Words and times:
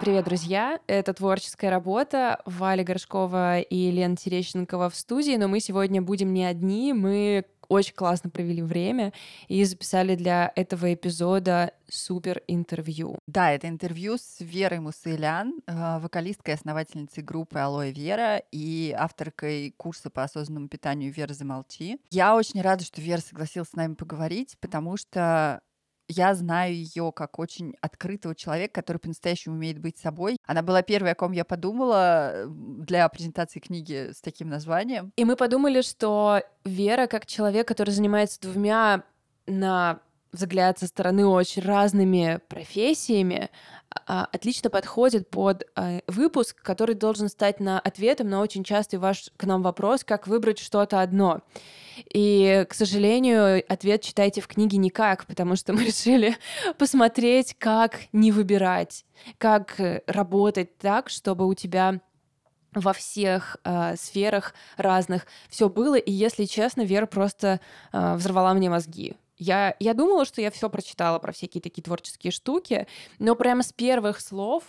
Привет, 0.00 0.24
друзья! 0.24 0.80
Это 0.86 1.12
творческая 1.12 1.68
работа. 1.68 2.40
Валя 2.46 2.82
Горшкова 2.82 3.60
и 3.60 3.90
Лена 3.90 4.16
Терещенкова 4.16 4.88
в 4.88 4.96
студии, 4.96 5.36
но 5.36 5.46
мы 5.46 5.60
сегодня 5.60 6.00
будем 6.00 6.32
не 6.32 6.46
одни. 6.46 6.94
Мы 6.94 7.44
очень 7.68 7.92
классно 7.92 8.30
провели 8.30 8.62
время 8.62 9.12
и 9.48 9.62
записали 9.62 10.14
для 10.14 10.50
этого 10.56 10.94
эпизода 10.94 11.74
супер 11.86 12.40
интервью. 12.48 13.18
Да, 13.26 13.52
это 13.52 13.68
интервью 13.68 14.16
с 14.16 14.40
Верой 14.40 14.80
Мусылян, 14.80 15.60
э, 15.66 15.98
вокалисткой 15.98 16.54
и 16.54 16.56
основательницей 16.56 17.22
группы 17.22 17.58
Алоэ 17.58 17.92
Вера 17.92 18.38
и 18.50 18.94
авторкой 18.96 19.74
курса 19.76 20.08
по 20.08 20.22
осознанному 20.22 20.68
питанию 20.68 21.12
Вера 21.12 21.34
Замолчи. 21.34 22.00
Я 22.10 22.34
очень 22.34 22.62
рада, 22.62 22.84
что 22.84 23.02
Вера 23.02 23.20
согласилась 23.20 23.68
с 23.68 23.76
нами 23.76 23.92
поговорить, 23.92 24.56
потому 24.60 24.96
что 24.96 25.60
я 26.10 26.34
знаю 26.34 26.74
ее 26.74 27.12
как 27.14 27.38
очень 27.38 27.76
открытого 27.80 28.34
человека, 28.34 28.80
который 28.80 28.98
по-настоящему 28.98 29.54
умеет 29.54 29.78
быть 29.78 29.96
собой. 29.98 30.36
Она 30.44 30.62
была 30.62 30.82
первой, 30.82 31.12
о 31.12 31.14
ком 31.14 31.32
я 31.32 31.44
подумала 31.44 32.46
для 32.48 33.08
презентации 33.08 33.60
книги 33.60 34.10
с 34.12 34.20
таким 34.20 34.48
названием. 34.48 35.12
И 35.16 35.24
мы 35.24 35.36
подумали, 35.36 35.82
что 35.82 36.42
Вера, 36.64 37.06
как 37.06 37.26
человек, 37.26 37.68
который 37.68 37.90
занимается 37.90 38.40
двумя 38.40 39.04
на 39.46 40.00
взгляд 40.32 40.78
со 40.78 40.86
стороны 40.86 41.26
очень 41.26 41.62
разными 41.62 42.40
профессиями, 42.48 43.50
а, 44.06 44.28
отлично 44.32 44.70
подходит 44.70 45.28
под 45.30 45.64
а, 45.74 46.00
выпуск, 46.06 46.62
который 46.62 46.94
должен 46.94 47.28
стать 47.28 47.58
на 47.58 47.80
ответом 47.80 48.28
на 48.28 48.40
очень 48.40 48.62
частый 48.62 48.98
ваш 48.98 49.30
к 49.36 49.44
нам 49.44 49.62
вопрос, 49.62 50.04
как 50.04 50.26
выбрать 50.26 50.58
что-то 50.58 51.00
одно. 51.00 51.40
И, 52.12 52.64
к 52.68 52.74
сожалению, 52.74 53.62
ответ 53.68 54.02
читайте 54.02 54.40
в 54.40 54.46
книге 54.46 54.78
никак, 54.78 55.26
потому 55.26 55.56
что 55.56 55.72
мы 55.72 55.84
решили 55.86 56.36
посмотреть, 56.78 57.56
как 57.58 58.00
не 58.12 58.30
выбирать, 58.30 59.04
как 59.38 59.74
работать 60.06 60.78
так, 60.78 61.08
чтобы 61.08 61.46
у 61.46 61.54
тебя 61.54 62.00
во 62.72 62.92
всех 62.92 63.56
э, 63.64 63.96
сферах 63.96 64.54
разных 64.76 65.26
все 65.48 65.68
было. 65.68 65.96
И, 65.96 66.12
если 66.12 66.44
честно, 66.44 66.82
Вера 66.82 67.06
просто 67.06 67.60
э, 67.92 68.14
взорвала 68.14 68.54
мне 68.54 68.70
мозги. 68.70 69.16
Я, 69.40 69.74
я 69.80 69.94
думала, 69.94 70.26
что 70.26 70.42
я 70.42 70.50
все 70.50 70.68
прочитала 70.68 71.18
про 71.18 71.32
всякие 71.32 71.62
такие 71.62 71.82
творческие 71.82 72.30
штуки, 72.30 72.86
но 73.18 73.34
прямо 73.34 73.62
с 73.62 73.72
первых 73.72 74.20
слов 74.20 74.64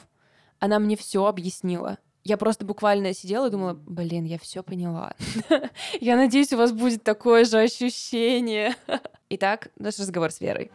она 0.59 0.79
мне 0.79 0.95
все 0.95 1.25
объяснила. 1.25 1.97
Я 2.23 2.37
просто 2.37 2.63
буквально 2.63 3.13
сидела 3.13 3.47
и 3.47 3.51
думала, 3.51 3.73
блин, 3.73 4.23
я 4.23 4.39
все 4.39 4.63
поняла. 4.63 5.13
я 5.99 6.15
надеюсь, 6.15 6.53
у 6.53 6.57
вас 6.57 6.71
будет 6.71 7.03
такое 7.03 7.43
же 7.43 7.59
ощущение. 7.59 8.75
Итак, 9.29 9.71
наш 9.77 9.99
разговор 9.99 10.31
с 10.31 10.39
Верой. 10.39 10.71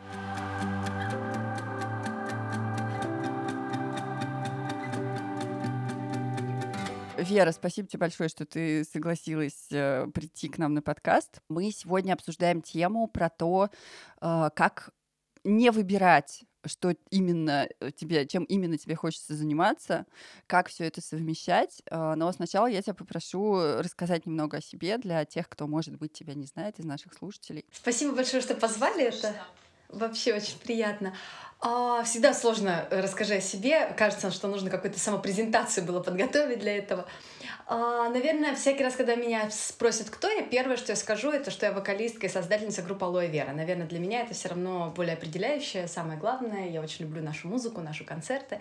Вера, 7.29 7.51
спасибо 7.51 7.89
тебе 7.89 8.01
большое, 8.01 8.29
что 8.29 8.47
ты 8.47 8.85
согласилась 8.85 9.67
э, 9.73 10.07
прийти 10.15 10.49
к 10.49 10.59
нам 10.59 10.75
на 10.75 10.83
подкаст. 10.83 11.41
Мы 11.49 11.73
сегодня 11.73 12.13
обсуждаем 12.13 12.63
тему 12.63 13.09
про 13.09 13.29
то, 13.29 13.69
э, 14.21 14.51
как 14.55 14.91
не 15.43 15.71
выбирать 15.71 16.45
что 16.69 16.97
именно 17.11 17.69
э, 17.79 17.93
тебе, 17.93 18.27
чем 18.27 18.43
именно 18.43 18.77
тебе 18.77 18.97
хочется 18.97 19.35
заниматься, 19.35 20.05
как 20.49 20.69
все 20.69 20.85
это 20.85 21.01
совмещать. 21.01 21.81
Э, 21.91 22.15
но 22.17 22.31
сначала 22.33 22.67
я 22.67 22.83
тебя 22.83 22.95
попрошу 22.95 23.57
рассказать 23.79 24.27
немного 24.27 24.57
о 24.57 24.61
себе 24.61 24.99
для 24.99 25.25
тех, 25.25 25.49
кто, 25.49 25.69
может 25.69 25.97
быть, 25.97 26.13
тебя 26.13 26.35
не 26.35 26.47
знает 26.47 26.81
из 26.81 26.85
наших 26.85 27.15
слушателей. 27.15 27.65
Спасибо 27.73 28.15
большое, 28.15 28.43
что 28.43 28.55
позвали. 28.57 29.05
Это 29.05 29.35
вообще 29.89 30.35
очень 30.35 30.59
приятно. 30.59 31.15
А, 31.59 32.03
всегда 32.05 32.35
сложно 32.35 32.87
э, 32.91 33.01
расскажи 33.01 33.35
о 33.35 33.41
себе. 33.41 33.87
Кажется, 33.97 34.31
что 34.31 34.47
нужно 34.47 34.69
какую-то 34.69 35.01
самопрезентацию 35.01 35.85
было 35.87 36.01
подготовить 36.01 36.59
для 36.61 36.77
этого. 36.77 37.07
А, 37.67 38.09
наверное, 38.11 38.55
всякий 38.55 38.85
раз, 38.85 38.95
когда 38.95 39.17
меня 39.17 39.51
спросят, 39.51 40.11
кто 40.11 40.29
я, 40.29 40.43
первое, 40.43 40.77
что 40.77 40.93
я 40.93 40.97
скажу, 40.97 41.31
это 41.31 41.51
что 41.51 41.67
я 41.67 41.73
вокалистка 41.73 42.27
и 42.27 42.29
создательница 42.29 42.83
группы 42.83 43.07
Алоэ 43.07 43.29
Вера. 43.29 43.53
Наверное, 43.53 43.87
для 43.87 43.99
меня 43.99 44.21
это 44.21 44.35
все 44.35 44.51
равно 44.51 44.93
более 44.95 45.15
определяющее, 45.15 45.89
самое 45.89 46.19
главное. 46.19 46.69
Я 46.69 46.83
очень 46.83 47.07
люблю 47.07 47.23
нашу 47.23 47.49
музыку, 47.49 47.81
наши 47.81 48.05
концерты. 48.05 48.61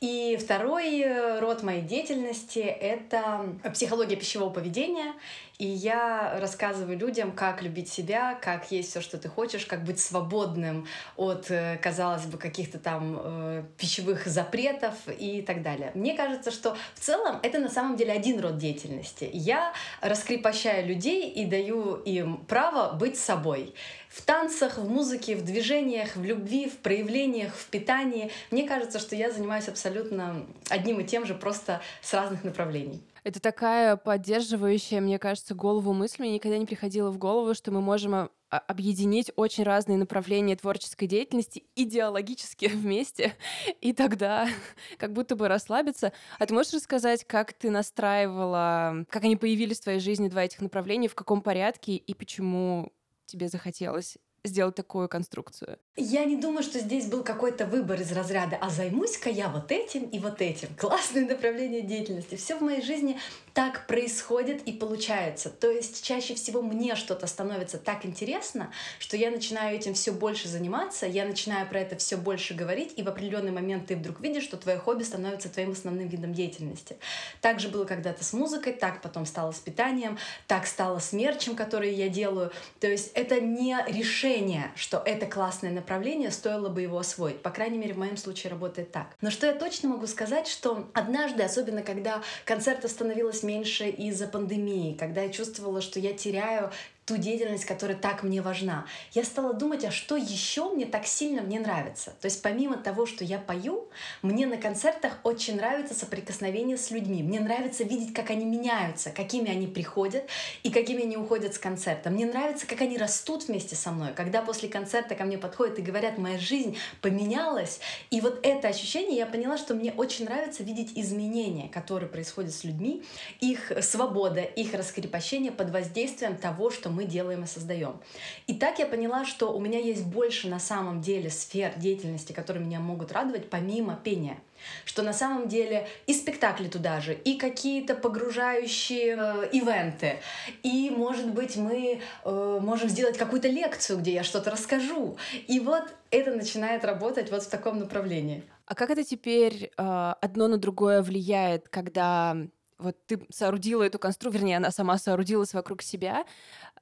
И 0.00 0.38
второй 0.40 1.00
э, 1.00 1.40
род 1.40 1.62
моей 1.62 1.82
деятельности— 1.82 2.58
это 2.60 3.46
психология 3.72 4.16
пищевого 4.16 4.50
поведения. 4.50 5.14
И 5.58 5.66
я 5.66 6.36
рассказываю 6.40 6.98
людям, 6.98 7.30
как 7.30 7.62
любить 7.62 7.88
себя, 7.88 8.34
как 8.34 8.72
есть 8.72 8.90
все, 8.90 9.00
что 9.00 9.18
ты 9.18 9.28
хочешь, 9.28 9.66
как 9.66 9.84
быть 9.84 10.00
свободным 10.00 10.88
от, 11.16 11.48
э, 11.48 11.78
казалось 11.80 12.26
бы, 12.26 12.38
каких-то 12.38 12.80
там 12.80 13.20
э, 13.22 13.64
пищевых 13.78 14.26
запретов 14.26 14.94
и 15.06 15.42
так 15.42 15.62
далее. 15.62 15.92
Мне 15.94 16.16
кажется, 16.16 16.50
что 16.50 16.76
в 16.94 17.00
целом 17.00 17.38
это 17.44 17.60
на 17.60 17.68
самом 17.68 17.96
деле 17.96 18.12
один 18.12 18.40
род 18.40 18.58
деятельности. 18.58 19.30
Я 19.32 19.72
раскрепощаю 20.00 20.88
людей 20.88 21.30
и 21.30 21.46
даю 21.46 21.94
им 21.98 22.38
право 22.38 22.92
быть 22.92 23.16
собой 23.16 23.74
в 24.08 24.22
танцах, 24.22 24.78
в 24.78 24.88
музыке, 24.88 25.36
в 25.36 25.44
движениях, 25.44 26.16
в 26.16 26.24
любви, 26.24 26.68
в 26.68 26.78
проявлениях, 26.78 27.54
в 27.54 27.66
питании. 27.66 28.32
Мне 28.50 28.66
кажется, 28.66 28.98
что 28.98 29.14
я 29.14 29.30
занимаюсь 29.30 29.68
абсолютно 29.68 30.46
одним 30.68 30.98
и 30.98 31.04
тем 31.04 31.26
же, 31.26 31.34
просто 31.34 31.80
с 32.00 32.12
разных 32.12 32.42
направлений. 32.42 33.00
Это 33.24 33.40
такая 33.40 33.96
поддерживающая, 33.96 35.00
мне 35.00 35.18
кажется, 35.18 35.54
голову 35.54 35.94
мысль. 35.94 36.16
Мне 36.18 36.34
никогда 36.34 36.58
не 36.58 36.66
приходило 36.66 37.10
в 37.10 37.16
голову, 37.16 37.54
что 37.54 37.72
мы 37.72 37.80
можем 37.80 38.14
а, 38.14 38.30
а, 38.50 38.58
объединить 38.58 39.32
очень 39.36 39.64
разные 39.64 39.96
направления 39.96 40.56
творческой 40.56 41.06
деятельности 41.06 41.64
идеологически 41.74 42.66
вместе, 42.74 43.34
и 43.80 43.94
тогда 43.94 44.46
как 44.98 45.14
будто 45.14 45.36
бы 45.36 45.48
расслабиться. 45.48 46.12
А 46.38 46.44
ты 46.44 46.52
можешь 46.52 46.74
рассказать, 46.74 47.24
как 47.24 47.54
ты 47.54 47.70
настраивала, 47.70 49.06
как 49.08 49.24
они 49.24 49.36
появились 49.36 49.80
в 49.80 49.84
твоей 49.84 50.00
жизни, 50.00 50.28
два 50.28 50.44
этих 50.44 50.60
направления, 50.60 51.08
в 51.08 51.14
каком 51.14 51.40
порядке 51.40 51.96
и 51.96 52.12
почему 52.12 52.92
тебе 53.24 53.48
захотелось 53.48 54.18
сделать 54.44 54.74
такую 54.74 55.08
конструкцию? 55.08 55.78
Я 55.96 56.24
не 56.24 56.34
думаю, 56.34 56.64
что 56.64 56.80
здесь 56.80 57.06
был 57.06 57.22
какой-то 57.22 57.66
выбор 57.66 58.00
из 58.00 58.10
разряда 58.10 58.58
«а 58.60 58.68
займусь-ка 58.68 59.30
я 59.30 59.48
вот 59.48 59.70
этим 59.70 60.02
и 60.08 60.18
вот 60.18 60.42
этим». 60.42 60.68
Классное 60.76 61.24
направление 61.24 61.82
деятельности. 61.82 62.34
Все 62.34 62.56
в 62.56 62.62
моей 62.62 62.82
жизни 62.82 63.16
так 63.52 63.86
происходит 63.86 64.62
и 64.64 64.72
получается. 64.72 65.50
То 65.50 65.70
есть 65.70 66.02
чаще 66.04 66.34
всего 66.34 66.62
мне 66.62 66.96
что-то 66.96 67.28
становится 67.28 67.78
так 67.78 68.04
интересно, 68.04 68.72
что 68.98 69.16
я 69.16 69.30
начинаю 69.30 69.76
этим 69.76 69.94
все 69.94 70.10
больше 70.10 70.48
заниматься, 70.48 71.06
я 71.06 71.24
начинаю 71.24 71.68
про 71.68 71.78
это 71.78 71.94
все 71.94 72.16
больше 72.16 72.54
говорить, 72.54 72.94
и 72.96 73.04
в 73.04 73.08
определенный 73.08 73.52
момент 73.52 73.86
ты 73.86 73.94
вдруг 73.94 74.18
видишь, 74.18 74.42
что 74.42 74.56
твое 74.56 74.78
хобби 74.78 75.04
становится 75.04 75.48
твоим 75.48 75.70
основным 75.70 76.08
видом 76.08 76.34
деятельности. 76.34 76.96
Так 77.40 77.60
же 77.60 77.68
было 77.68 77.84
когда-то 77.84 78.24
с 78.24 78.32
музыкой, 78.32 78.72
так 78.72 79.00
потом 79.00 79.26
стало 79.26 79.52
с 79.52 79.60
питанием, 79.60 80.18
так 80.48 80.66
стало 80.66 80.98
с 80.98 81.12
мерчем, 81.12 81.54
который 81.54 81.94
я 81.94 82.08
делаю. 82.08 82.50
То 82.80 82.88
есть 82.88 83.12
это 83.14 83.40
не 83.40 83.76
решение, 83.86 84.72
что 84.74 85.00
это 85.06 85.26
классное 85.26 85.70
направление, 85.70 85.83
стоило 86.30 86.68
бы 86.68 86.82
его 86.82 86.98
освоить. 86.98 87.42
По 87.42 87.50
крайней 87.50 87.78
мере, 87.78 87.94
в 87.94 87.98
моем 87.98 88.16
случае 88.16 88.50
работает 88.50 88.92
так. 88.92 89.16
Но 89.20 89.30
что 89.30 89.46
я 89.46 89.52
точно 89.52 89.90
могу 89.90 90.06
сказать, 90.06 90.46
что 90.46 90.88
однажды, 90.92 91.42
особенно 91.42 91.82
когда 91.82 92.22
концертов 92.44 92.90
становилось 92.90 93.42
меньше 93.42 93.88
из-за 93.88 94.26
пандемии, 94.26 94.96
когда 94.98 95.22
я 95.22 95.28
чувствовала, 95.30 95.80
что 95.80 96.00
я 96.00 96.12
теряю 96.12 96.70
ту 97.06 97.18
деятельность, 97.18 97.64
которая 97.64 97.96
так 97.96 98.22
мне 98.22 98.40
важна. 98.40 98.86
Я 99.12 99.24
стала 99.24 99.52
думать, 99.52 99.84
а 99.84 99.90
что 99.90 100.16
еще 100.16 100.70
мне 100.70 100.86
так 100.86 101.06
сильно 101.06 101.42
мне 101.42 101.60
нравится. 101.60 102.14
То 102.20 102.26
есть 102.26 102.40
помимо 102.40 102.76
того, 102.76 103.04
что 103.04 103.24
я 103.24 103.38
пою, 103.38 103.88
мне 104.22 104.46
на 104.46 104.56
концертах 104.56 105.18
очень 105.22 105.56
нравится 105.56 105.94
соприкосновение 105.94 106.78
с 106.78 106.90
людьми. 106.90 107.22
Мне 107.22 107.40
нравится 107.40 107.84
видеть, 107.84 108.14
как 108.14 108.30
они 108.30 108.46
меняются, 108.46 109.10
какими 109.10 109.50
они 109.50 109.66
приходят 109.66 110.24
и 110.62 110.70
какими 110.70 111.02
они 111.02 111.16
уходят 111.16 111.54
с 111.54 111.58
концерта. 111.58 112.08
Мне 112.08 112.24
нравится, 112.24 112.66
как 112.66 112.80
они 112.80 112.96
растут 112.96 113.48
вместе 113.48 113.76
со 113.76 113.90
мной. 113.90 114.14
Когда 114.14 114.40
после 114.40 114.68
концерта 114.68 115.14
ко 115.14 115.24
мне 115.24 115.36
подходят 115.36 115.78
и 115.78 115.82
говорят, 115.82 116.16
моя 116.16 116.38
жизнь 116.38 116.76
поменялась. 117.02 117.80
И 118.10 118.20
вот 118.22 118.40
это 118.42 118.68
ощущение, 118.68 119.18
я 119.18 119.26
поняла, 119.26 119.58
что 119.58 119.74
мне 119.74 119.92
очень 119.92 120.24
нравится 120.24 120.62
видеть 120.62 120.92
изменения, 120.96 121.68
которые 121.68 122.08
происходят 122.08 122.54
с 122.54 122.64
людьми, 122.64 123.02
их 123.40 123.72
свобода, 123.82 124.40
их 124.40 124.72
раскрепощение 124.72 125.52
под 125.52 125.70
воздействием 125.70 126.36
того, 126.36 126.70
что 126.70 126.93
мы 126.94 127.04
делаем 127.04 127.44
и 127.44 127.46
создаем. 127.46 128.00
И 128.46 128.54
так 128.54 128.78
я 128.78 128.86
поняла, 128.86 129.24
что 129.24 129.52
у 129.52 129.60
меня 129.60 129.78
есть 129.78 130.04
больше 130.04 130.48
на 130.48 130.58
самом 130.58 131.00
деле 131.00 131.30
сфер 131.30 131.74
деятельности, 131.76 132.32
которые 132.32 132.64
меня 132.64 132.80
могут 132.80 133.12
радовать, 133.12 133.50
помимо 133.50 133.96
пения 134.02 134.38
что 134.84 135.02
на 135.02 135.12
самом 135.12 135.48
деле 135.48 135.86
и 136.06 136.14
спектакли 136.14 136.68
туда 136.68 137.00
же, 137.00 137.14
и 137.14 137.36
какие-то 137.36 137.94
погружающие 137.94 139.16
э, 139.18 139.48
ивенты, 139.52 140.20
и, 140.62 140.90
может 140.90 141.32
быть, 141.32 141.56
мы 141.56 142.00
э, 142.24 142.58
можем 142.62 142.88
сделать 142.88 143.18
какую-то 143.18 143.48
лекцию, 143.48 143.98
где 143.98 144.14
я 144.14 144.24
что-то 144.24 144.50
расскажу. 144.50 145.16
И 145.46 145.60
вот 145.60 145.84
это 146.10 146.32
начинает 146.32 146.84
работать 146.84 147.30
вот 147.30 147.42
в 147.42 147.48
таком 147.48 147.78
направлении. 147.78 148.44
А 148.66 148.74
как 148.74 148.90
это 148.90 149.04
теперь 149.04 149.70
э, 149.76 150.14
одно 150.20 150.48
на 150.48 150.56
другое 150.56 151.02
влияет, 151.02 151.68
когда 151.68 152.36
вот 152.78 152.96
ты 153.06 153.26
соорудила 153.30 153.82
эту 153.82 153.98
конструкцию, 153.98 154.40
вернее, 154.40 154.56
она 154.58 154.70
сама 154.70 154.98
соорудилась 154.98 155.54
вокруг 155.54 155.82
себя, 155.82 156.24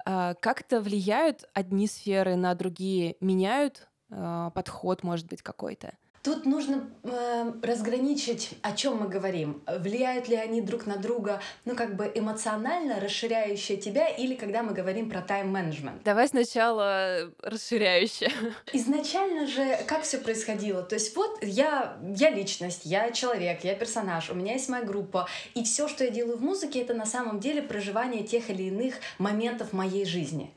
а, 0.05 0.35
как-то 0.35 0.81
влияют 0.81 1.45
одни 1.55 1.87
сферы 1.87 2.37
на 2.37 2.55
другие, 2.55 3.17
меняют 3.21 3.89
а, 4.11 4.51
подход, 4.51 5.03
может 5.03 5.27
быть, 5.29 5.43
какой-то? 5.43 5.97
Тут 6.23 6.47
нужно 6.47 6.89
э, 7.03 7.53
разграничить, 7.63 8.51
о 8.63 8.73
чем 8.77 8.99
мы 8.99 9.09
говорим. 9.09 9.61
Влияют 9.67 10.29
ли 10.29 10.37
они 10.37 10.61
друг 10.61 10.87
на 10.87 10.97
друга, 10.97 11.41
ну, 11.65 11.75
как 11.75 11.97
бы 11.97 12.11
эмоционально 12.15 13.01
расширяющие 13.01 13.77
тебя, 13.77 14.07
или 14.07 14.37
когда 14.37 14.63
мы 14.63 14.73
говорим 14.73 15.11
про 15.11 15.21
тайм-менеджмент? 15.21 16.05
Давай 16.05 16.29
сначала 16.29 17.33
расширяющее. 17.43 18.31
Изначально 18.73 19.49
же 19.49 19.79
как 19.89 20.03
все 20.03 20.19
происходило? 20.19 20.85
То 20.85 20.95
есть 20.95 21.17
вот 21.17 21.43
я, 21.43 21.97
я 22.17 22.31
личность, 22.31 22.83
я 22.85 23.11
человек, 23.11 23.65
я 23.65 23.75
персонаж, 23.75 24.31
у 24.31 24.35
меня 24.35 24.53
есть 24.53 24.69
моя 24.69 24.85
группа, 24.85 25.29
и 25.55 25.65
все, 25.65 25.89
что 25.89 26.05
я 26.05 26.11
делаю 26.11 26.37
в 26.37 26.43
музыке, 26.43 26.83
это 26.83 26.95
на 26.95 27.07
самом 27.07 27.41
деле 27.41 27.63
проживание 27.63 28.23
тех 28.23 28.49
или 28.49 28.65
иных 28.65 28.95
моментов 29.19 29.73
моей 29.73 30.05
жизни. 30.05 30.55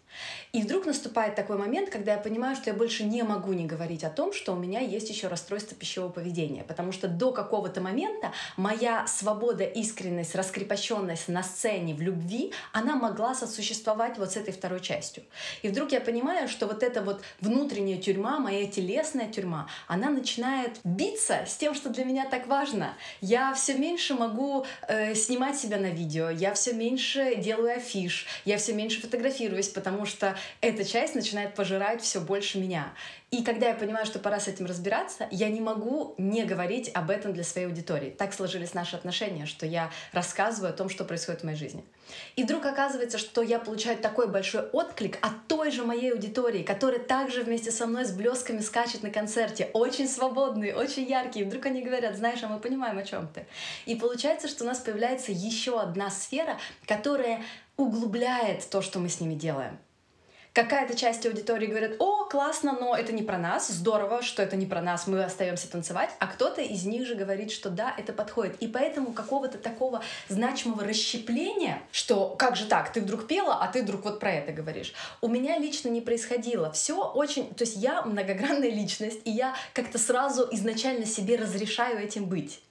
И 0.55 0.61
вдруг 0.61 0.85
наступает 0.85 1.35
такой 1.35 1.57
момент, 1.57 1.89
когда 1.89 2.13
я 2.13 2.17
понимаю, 2.17 2.55
что 2.55 2.69
я 2.69 2.73
больше 2.73 3.03
не 3.03 3.23
могу 3.23 3.51
не 3.51 3.65
говорить 3.65 4.05
о 4.05 4.09
том, 4.09 4.31
что 4.31 4.53
у 4.53 4.55
меня 4.55 4.79
есть 4.79 5.09
еще 5.09 5.27
расстройство 5.27 5.75
пищевого 5.75 6.09
поведения. 6.09 6.63
Потому 6.63 6.93
что 6.93 7.09
до 7.09 7.33
какого-то 7.33 7.81
момента 7.81 8.31
моя 8.55 9.05
свобода, 9.05 9.65
искренность, 9.65 10.33
раскрепощенность 10.33 11.27
на 11.27 11.43
сцене, 11.43 11.93
в 11.93 12.01
любви, 12.01 12.53
она 12.71 12.95
могла 12.95 13.35
сосуществовать 13.35 14.17
вот 14.17 14.31
с 14.31 14.37
этой 14.37 14.53
второй 14.53 14.79
частью. 14.79 15.23
И 15.61 15.67
вдруг 15.67 15.91
я 15.91 15.99
понимаю, 15.99 16.47
что 16.47 16.67
вот 16.67 16.83
эта 16.83 17.01
вот 17.01 17.21
внутренняя 17.41 17.97
тюрьма, 17.97 18.39
моя 18.39 18.65
телесная 18.65 19.29
тюрьма, 19.29 19.67
она 19.87 20.09
начинает 20.09 20.79
биться 20.85 21.43
с 21.45 21.57
тем, 21.57 21.75
что 21.75 21.89
для 21.89 22.05
меня 22.05 22.29
так 22.29 22.47
важно. 22.47 22.93
Я 23.19 23.53
все 23.55 23.73
меньше 23.73 24.13
могу 24.13 24.65
э, 24.87 25.15
снимать 25.15 25.57
себя 25.57 25.79
на 25.79 25.87
видео, 25.89 26.29
я 26.29 26.53
все 26.53 26.71
меньше 26.71 27.35
делаю 27.35 27.75
афиш, 27.75 28.25
я 28.45 28.57
все 28.57 28.71
меньше 28.71 29.01
фотографируюсь, 29.01 29.67
потому 29.67 30.05
что 30.05 30.37
эта 30.61 30.83
часть 30.83 31.15
начинает 31.15 31.55
пожирать 31.55 32.01
все 32.01 32.19
больше 32.19 32.59
меня. 32.59 32.93
И 33.31 33.43
когда 33.43 33.67
я 33.67 33.75
понимаю, 33.75 34.05
что 34.05 34.19
пора 34.19 34.39
с 34.39 34.47
этим 34.47 34.65
разбираться, 34.65 35.27
я 35.29 35.49
не 35.49 35.59
могу 35.59 36.15
не 36.17 36.45
говорить 36.45 36.89
об 36.93 37.09
этом 37.09 37.33
для 37.33 37.43
своей 37.43 37.67
аудитории. 37.67 38.09
Так 38.11 38.33
сложились 38.33 38.73
наши 38.73 38.95
отношения, 38.95 39.45
что 39.45 39.65
я 39.65 39.91
рассказываю 40.13 40.69
о 40.69 40.73
том, 40.73 40.87
что 40.87 41.03
происходит 41.03 41.41
в 41.41 41.43
моей 41.43 41.57
жизни. 41.57 41.83
И 42.37 42.43
вдруг 42.43 42.65
оказывается, 42.65 43.17
что 43.17 43.41
я 43.41 43.59
получаю 43.59 43.97
такой 43.97 44.29
большой 44.29 44.61
отклик 44.67 45.17
от 45.21 45.47
той 45.47 45.71
же 45.71 45.83
моей 45.83 46.13
аудитории, 46.13 46.63
которая 46.63 46.99
также 46.99 47.43
вместе 47.43 47.71
со 47.71 47.87
мной 47.87 48.05
с 48.05 48.11
блесками 48.11 48.61
скачет 48.61 49.03
на 49.03 49.09
концерте, 49.09 49.69
очень 49.73 50.07
свободные, 50.07 50.73
очень 50.73 51.03
яркие. 51.03 51.45
И 51.45 51.47
вдруг 51.47 51.65
они 51.65 51.81
говорят, 51.81 52.15
знаешь, 52.15 52.41
а 52.43 52.47
мы 52.47 52.59
понимаем, 52.59 52.97
о 52.97 53.03
чем 53.03 53.27
ты. 53.27 53.47
И 53.85 53.95
получается, 53.95 54.47
что 54.47 54.63
у 54.63 54.67
нас 54.67 54.79
появляется 54.79 55.33
еще 55.33 55.81
одна 55.81 56.09
сфера, 56.09 56.57
которая 56.87 57.41
углубляет 57.75 58.69
то, 58.69 58.81
что 58.81 58.99
мы 58.99 59.09
с 59.09 59.19
ними 59.19 59.33
делаем 59.33 59.77
какая-то 60.55 60.95
часть 60.95 61.25
аудитории 61.25 61.67
говорит, 61.67 61.97
о, 61.99 62.23
классно, 62.23 62.77
но 62.79 62.95
это 62.95 63.11
не 63.11 63.23
про 63.23 63.37
нас, 63.37 63.67
здорово, 63.67 64.21
что 64.21 64.41
это 64.41 64.55
не 64.55 64.65
про 64.65 64.81
нас, 64.81 65.05
мы 65.05 65.21
остаемся 65.21 65.69
танцевать, 65.69 66.09
а 66.19 66.27
кто-то 66.27 66.61
из 66.61 66.85
них 66.85 67.05
же 67.05 67.15
говорит, 67.15 67.51
что 67.51 67.69
да, 67.69 67.93
это 67.97 68.13
подходит. 68.13 68.55
И 68.61 68.67
поэтому 68.67 69.11
какого-то 69.11 69.57
такого 69.57 70.01
значимого 70.29 70.85
расщепления, 70.85 71.81
что 71.91 72.29
как 72.29 72.55
же 72.55 72.65
так, 72.65 72.91
ты 72.93 73.01
вдруг 73.01 73.27
пела, 73.27 73.55
а 73.55 73.67
ты 73.67 73.83
вдруг 73.83 74.05
вот 74.05 74.19
про 74.21 74.31
это 74.31 74.53
говоришь, 74.53 74.93
у 75.21 75.27
меня 75.27 75.59
лично 75.59 75.89
не 75.89 75.99
происходило. 75.99 76.71
Все 76.71 77.03
очень, 77.03 77.53
то 77.53 77.65
есть 77.65 77.75
я 77.75 78.01
многогранная 78.03 78.71
личность, 78.71 79.19
и 79.25 79.31
я 79.31 79.53
как-то 79.73 79.97
сразу 79.97 80.47
изначально 80.51 81.05
себе 81.05 81.35
разрешаю 81.35 81.99
этим 81.99 82.27
быть. 82.27 82.61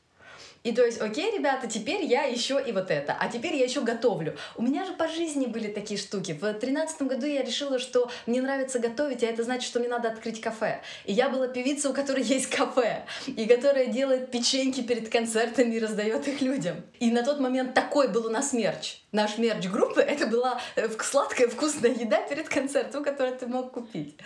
И 0.65 0.73
то 0.73 0.83
есть, 0.83 0.99
окей, 0.99 1.31
ребята, 1.31 1.67
теперь 1.67 2.07
я 2.07 2.23
еще 2.23 2.59
и 2.67 2.73
вот 2.73 2.91
это, 2.91 3.15
а 3.21 3.29
теперь 3.29 3.55
я 3.55 3.65
еще 3.65 3.83
готовлю. 3.83 4.35
У 4.57 4.63
меня 4.63 4.87
же 4.87 4.95
по 4.95 5.07
жизни 5.09 5.45
были 5.45 5.71
такие 5.71 6.01
штуки. 6.01 6.33
В 6.33 6.55
тринадцатом 6.55 7.07
году 7.07 7.27
я 7.27 7.43
решила, 7.43 7.79
что 7.79 8.11
мне 8.25 8.41
нравится 8.41 8.79
готовить, 8.79 9.23
а 9.23 9.27
это 9.27 9.43
значит, 9.45 9.69
что 9.69 9.79
мне 9.79 9.89
надо 9.89 10.09
открыть 10.09 10.41
кафе. 10.41 10.81
И 11.05 11.13
я 11.13 11.29
была 11.29 11.49
певица, 11.49 11.91
у 11.91 11.93
которой 11.93 12.23
есть 12.23 12.47
кафе, 12.47 13.05
и 13.27 13.45
которая 13.45 13.89
делает 13.89 14.31
печеньки 14.31 14.81
перед 14.81 15.11
концертами 15.11 15.75
и 15.75 15.79
раздает 15.79 16.27
их 16.29 16.41
людям. 16.41 16.77
И 16.99 17.11
на 17.11 17.23
тот 17.23 17.41
момент 17.41 17.75
такой 17.75 18.09
был 18.09 18.25
у 18.25 18.31
нас 18.31 18.55
мерч. 18.55 19.03
Наш 19.13 19.37
мерч 19.37 19.67
группы— 19.67 20.01
это 20.03 20.27
была 20.27 20.59
э, 20.77 20.89
сладкая 20.99 21.49
вкусная 21.49 21.91
еда 21.91 22.23
перед 22.23 22.49
концертом, 22.49 23.05
которую 23.05 23.37
ты 23.37 23.47
мог 23.47 23.71
купить. 23.73 24.17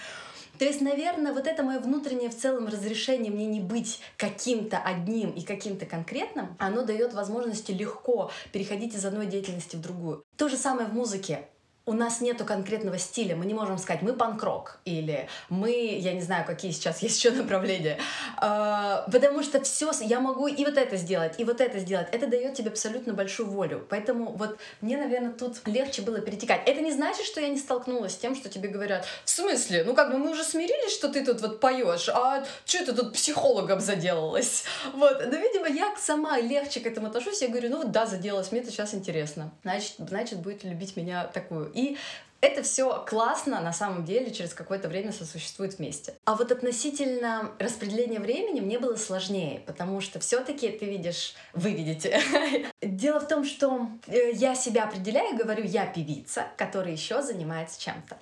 То 0.59 0.65
есть, 0.65 0.81
наверное, 0.81 1.33
вот 1.33 1.47
это 1.47 1.63
мое 1.63 1.79
внутреннее 1.79 2.31
в 2.31 2.37
целом 2.37 2.67
разрешение 2.67 3.31
мне 3.31 3.47
не 3.47 3.61
быть 3.61 4.01
каким-то 4.17 4.79
одним 4.79 5.31
и 5.31 5.43
каким-то 5.43 5.87
конкретным, 5.87 6.57
оно 6.59 6.83
дает 6.83 7.15
возможности 7.15 7.73
легко 7.73 8.31
переходить 8.53 8.95
из 8.95 9.05
одной 9.05 9.27
деятельности 9.27 9.77
в 9.77 9.81
другую. 9.81 10.25
То 10.37 10.49
же 10.49 10.57
самое 10.57 10.89
в 10.89 10.93
музыке 10.93 11.49
у 11.89 11.95
нас 11.95 12.21
нету 12.21 12.45
конкретного 12.45 12.99
стиля. 12.99 13.35
Мы 13.35 13.47
не 13.47 13.55
можем 13.55 13.79
сказать, 13.79 14.03
мы 14.03 14.13
панк-рок 14.13 14.79
или 14.85 15.27
мы, 15.49 15.97
я 15.99 16.13
не 16.13 16.21
знаю, 16.21 16.45
какие 16.47 16.71
сейчас 16.71 17.03
есть 17.03 17.19
еще 17.19 17.31
направления. 17.31 17.99
А, 18.37 19.09
потому 19.11 19.43
что 19.43 19.63
все, 19.63 19.91
я 20.03 20.21
могу 20.21 20.49
и 20.49 20.65
вот 20.67 20.77
это 20.77 20.97
сделать, 20.97 21.35
и 21.39 21.45
вот 21.45 21.63
это 21.63 21.79
сделать. 21.79 22.09
Это 22.13 22.27
дает 22.27 22.55
тебе 22.55 22.69
абсолютно 22.69 23.15
большую 23.15 23.49
волю. 23.49 23.87
Поэтому 23.89 24.33
вот 24.33 24.59
мне, 24.83 24.99
наверное, 24.99 25.33
тут 25.33 25.67
легче 25.67 26.03
было 26.03 26.21
перетекать. 26.21 26.61
Это 26.67 26.83
не 26.83 26.93
значит, 26.93 27.25
что 27.25 27.41
я 27.41 27.49
не 27.49 27.57
столкнулась 27.57 28.13
с 28.13 28.17
тем, 28.17 28.35
что 28.35 28.51
тебе 28.51 28.69
говорят, 28.69 29.07
в 29.25 29.31
смысле? 29.31 29.85
Ну 29.85 29.95
как 29.95 30.13
бы 30.13 30.19
мы 30.19 30.33
уже 30.33 30.45
смирились, 30.45 30.93
что 30.93 31.09
ты 31.09 31.25
тут 31.25 31.41
вот 31.41 31.59
поешь, 31.59 32.11
а 32.11 32.45
что 32.67 32.85
ты 32.85 32.93
тут 32.93 33.15
психологом 33.15 33.81
заделалась? 33.81 34.65
Вот. 34.93 35.25
Но, 35.25 35.37
видимо, 35.39 35.69
я 35.69 35.95
сама 35.97 36.39
легче 36.39 36.81
к 36.81 36.87
этому 36.87 37.07
отношусь. 37.07 37.41
Я 37.41 37.49
говорю, 37.49 37.71
ну 37.71 37.79
вот 37.79 37.93
да, 37.93 38.05
заделалась, 38.05 38.53
мне 38.53 38.61
это 38.61 38.71
сейчас 38.71 38.93
интересно. 38.93 39.51
Значит, 39.63 39.95
значит, 39.99 40.41
будет 40.41 40.65
любить 40.65 40.95
меня 40.95 41.25
такую. 41.25 41.73
И 41.79 41.97
это 42.41 42.63
все 42.63 43.05
классно, 43.07 43.61
на 43.61 43.73
самом 43.73 44.05
деле, 44.05 44.33
через 44.33 44.53
какое-то 44.53 44.89
время 44.89 45.13
сосуществует 45.13 45.79
вместе. 45.79 46.15
А 46.25 46.35
вот 46.35 46.51
относительно 46.51 47.53
распределения 47.59 48.19
времени 48.19 48.61
мне 48.61 48.79
было 48.79 48.97
сложнее, 48.97 49.61
потому 49.67 50.01
что 50.01 50.19
все-таки 50.19 50.69
ты 50.71 50.87
видишь, 50.87 51.35
вы 51.53 51.73
видите. 51.73 52.21
Дело 52.83 53.21
в 53.21 53.29
том, 53.29 53.45
что 53.45 53.89
э, 54.07 54.33
я 54.35 54.55
себя 54.55 54.85
определяю, 54.85 55.37
говорю, 55.37 55.65
я 55.65 55.87
певица, 55.87 56.47
которая 56.57 56.93
еще 56.93 57.23
занимается 57.23 57.81
чем-то. 57.81 58.17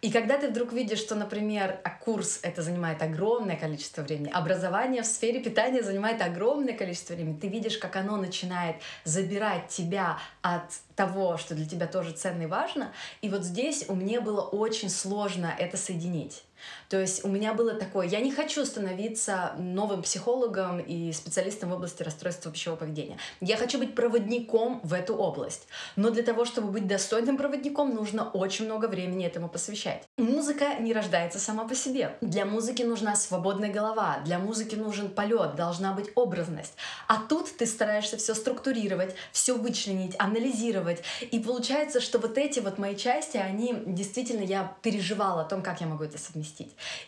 И 0.00 0.12
когда 0.12 0.38
ты 0.38 0.48
вдруг 0.48 0.72
видишь, 0.72 1.00
что, 1.00 1.16
например, 1.16 1.80
а 1.82 1.90
курс 1.90 2.38
это 2.42 2.62
занимает 2.62 3.02
огромное 3.02 3.56
количество 3.56 4.02
времени, 4.02 4.30
образование 4.32 5.02
в 5.02 5.06
сфере 5.06 5.40
питания 5.40 5.82
занимает 5.82 6.22
огромное 6.22 6.74
количество 6.74 7.14
времени, 7.14 7.36
ты 7.36 7.48
видишь, 7.48 7.78
как 7.78 7.96
оно 7.96 8.16
начинает 8.16 8.76
забирать 9.02 9.68
тебя 9.68 10.18
от 10.40 10.70
того, 10.94 11.36
что 11.36 11.56
для 11.56 11.66
тебя 11.66 11.88
тоже 11.88 12.12
ценно 12.12 12.42
и 12.42 12.46
важно. 12.46 12.92
И 13.22 13.28
вот 13.28 13.42
здесь 13.42 13.86
у 13.88 13.96
меня 13.96 14.20
было 14.20 14.42
очень 14.42 14.88
сложно 14.88 15.52
это 15.58 15.76
соединить. 15.76 16.44
То 16.88 17.00
есть 17.00 17.24
у 17.24 17.28
меня 17.28 17.54
было 17.54 17.74
такое, 17.74 18.06
я 18.06 18.20
не 18.20 18.32
хочу 18.32 18.64
становиться 18.64 19.52
новым 19.58 20.02
психологом 20.02 20.80
и 20.80 21.12
специалистом 21.12 21.70
в 21.70 21.74
области 21.74 22.02
расстройства 22.02 22.50
пищевого 22.50 22.78
поведения. 22.78 23.18
Я 23.40 23.56
хочу 23.56 23.78
быть 23.78 23.94
проводником 23.94 24.80
в 24.82 24.92
эту 24.92 25.14
область. 25.14 25.66
Но 25.96 26.10
для 26.10 26.22
того, 26.22 26.44
чтобы 26.44 26.68
быть 26.70 26.86
достойным 26.86 27.36
проводником, 27.36 27.94
нужно 27.94 28.30
очень 28.30 28.64
много 28.64 28.86
времени 28.86 29.26
этому 29.26 29.48
посвящать. 29.48 30.04
Музыка 30.16 30.74
не 30.80 30.92
рождается 30.92 31.38
сама 31.38 31.66
по 31.68 31.74
себе. 31.74 32.16
Для 32.20 32.44
музыки 32.44 32.82
нужна 32.82 33.16
свободная 33.16 33.72
голова, 33.72 34.20
для 34.24 34.38
музыки 34.38 34.74
нужен 34.74 35.10
полет, 35.10 35.56
должна 35.56 35.92
быть 35.92 36.10
образность. 36.14 36.74
А 37.06 37.18
тут 37.28 37.56
ты 37.56 37.66
стараешься 37.66 38.16
все 38.16 38.34
структурировать, 38.34 39.14
все 39.32 39.54
вычленить, 39.56 40.14
анализировать. 40.18 41.02
И 41.20 41.38
получается, 41.38 42.00
что 42.00 42.18
вот 42.18 42.38
эти 42.38 42.60
вот 42.60 42.78
мои 42.78 42.96
части, 42.96 43.36
они 43.36 43.74
действительно, 43.86 44.42
я 44.42 44.76
переживала 44.82 45.42
о 45.42 45.44
том, 45.44 45.62
как 45.62 45.80
я 45.80 45.86
могу 45.86 46.04
это 46.04 46.18
совместить. 46.18 46.47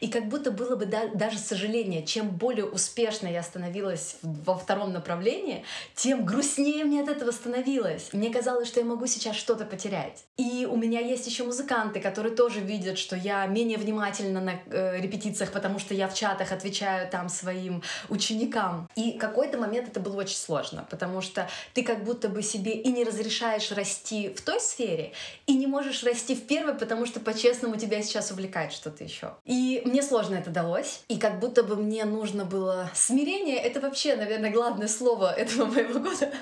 И 0.01 0.09
как 0.09 0.29
будто 0.29 0.51
было 0.51 0.77
бы 0.77 0.87
да, 0.87 1.09
даже 1.15 1.39
сожаление, 1.39 2.05
чем 2.05 2.31
более 2.31 2.65
успешно 2.65 3.27
я 3.27 3.43
становилась 3.43 4.17
во 4.23 4.57
втором 4.57 4.93
направлении, 4.93 5.65
тем 5.95 6.25
грустнее 6.25 6.85
мне 6.85 7.03
от 7.03 7.09
этого 7.09 7.31
становилось. 7.31 8.13
Мне 8.13 8.31
казалось, 8.31 8.69
что 8.69 8.81
я 8.81 8.87
могу 8.87 9.07
сейчас 9.07 9.37
что-то 9.37 9.65
потерять. 9.65 10.25
И 10.37 10.67
у 10.71 10.77
меня 10.77 11.01
есть 11.01 11.27
еще 11.27 11.45
музыканты, 11.45 12.01
которые 12.01 12.35
тоже 12.35 12.61
видят, 12.61 12.99
что 12.99 13.17
я 13.17 13.47
менее 13.47 13.79
внимательна 13.79 14.41
на 14.41 14.61
э, 14.67 15.01
репетициях, 15.01 15.53
потому 15.53 15.79
что 15.79 15.95
я 15.95 16.09
в 16.09 16.15
чатах 16.15 16.53
отвечаю 16.53 17.09
там 17.11 17.29
своим 17.29 17.83
ученикам. 18.09 18.89
И 18.97 19.13
какой-то 19.13 19.59
момент 19.59 19.89
это 19.89 20.01
было 20.01 20.17
очень 20.17 20.37
сложно, 20.37 20.87
потому 20.91 21.21
что 21.21 21.49
ты 21.75 21.83
как 21.83 22.05
будто 22.05 22.29
бы 22.29 22.43
себе 22.43 22.73
и 22.73 22.91
не 22.91 23.05
разрешаешь 23.05 23.71
расти 23.73 24.29
в 24.29 24.41
той 24.41 24.61
сфере, 24.61 25.13
и 25.47 25.55
не 25.55 25.67
можешь 25.67 26.03
расти 26.05 26.35
в 26.35 26.47
первой, 26.47 26.75
потому 26.75 27.07
что 27.07 27.21
по-честному 27.21 27.77
тебя 27.77 28.03
сейчас 28.03 28.31
увлекает 28.31 28.73
что-то 28.73 29.05
еще. 29.05 29.30
И 29.45 29.83
мне 29.85 30.03
сложно 30.03 30.37
это 30.37 30.51
далось. 30.51 31.03
И 31.09 31.19
как 31.19 31.41
будто 31.41 31.63
бы 31.63 31.77
мне 31.77 32.05
нужно 32.05 32.45
было... 32.45 32.91
Смирение— 32.95 33.57
это 33.59 33.81
вообще, 33.81 34.17
наверное, 34.17 34.51
главное 34.51 34.89
слово 34.89 35.33
этого 35.33 35.67
моего 35.67 36.01
года. 36.01 36.33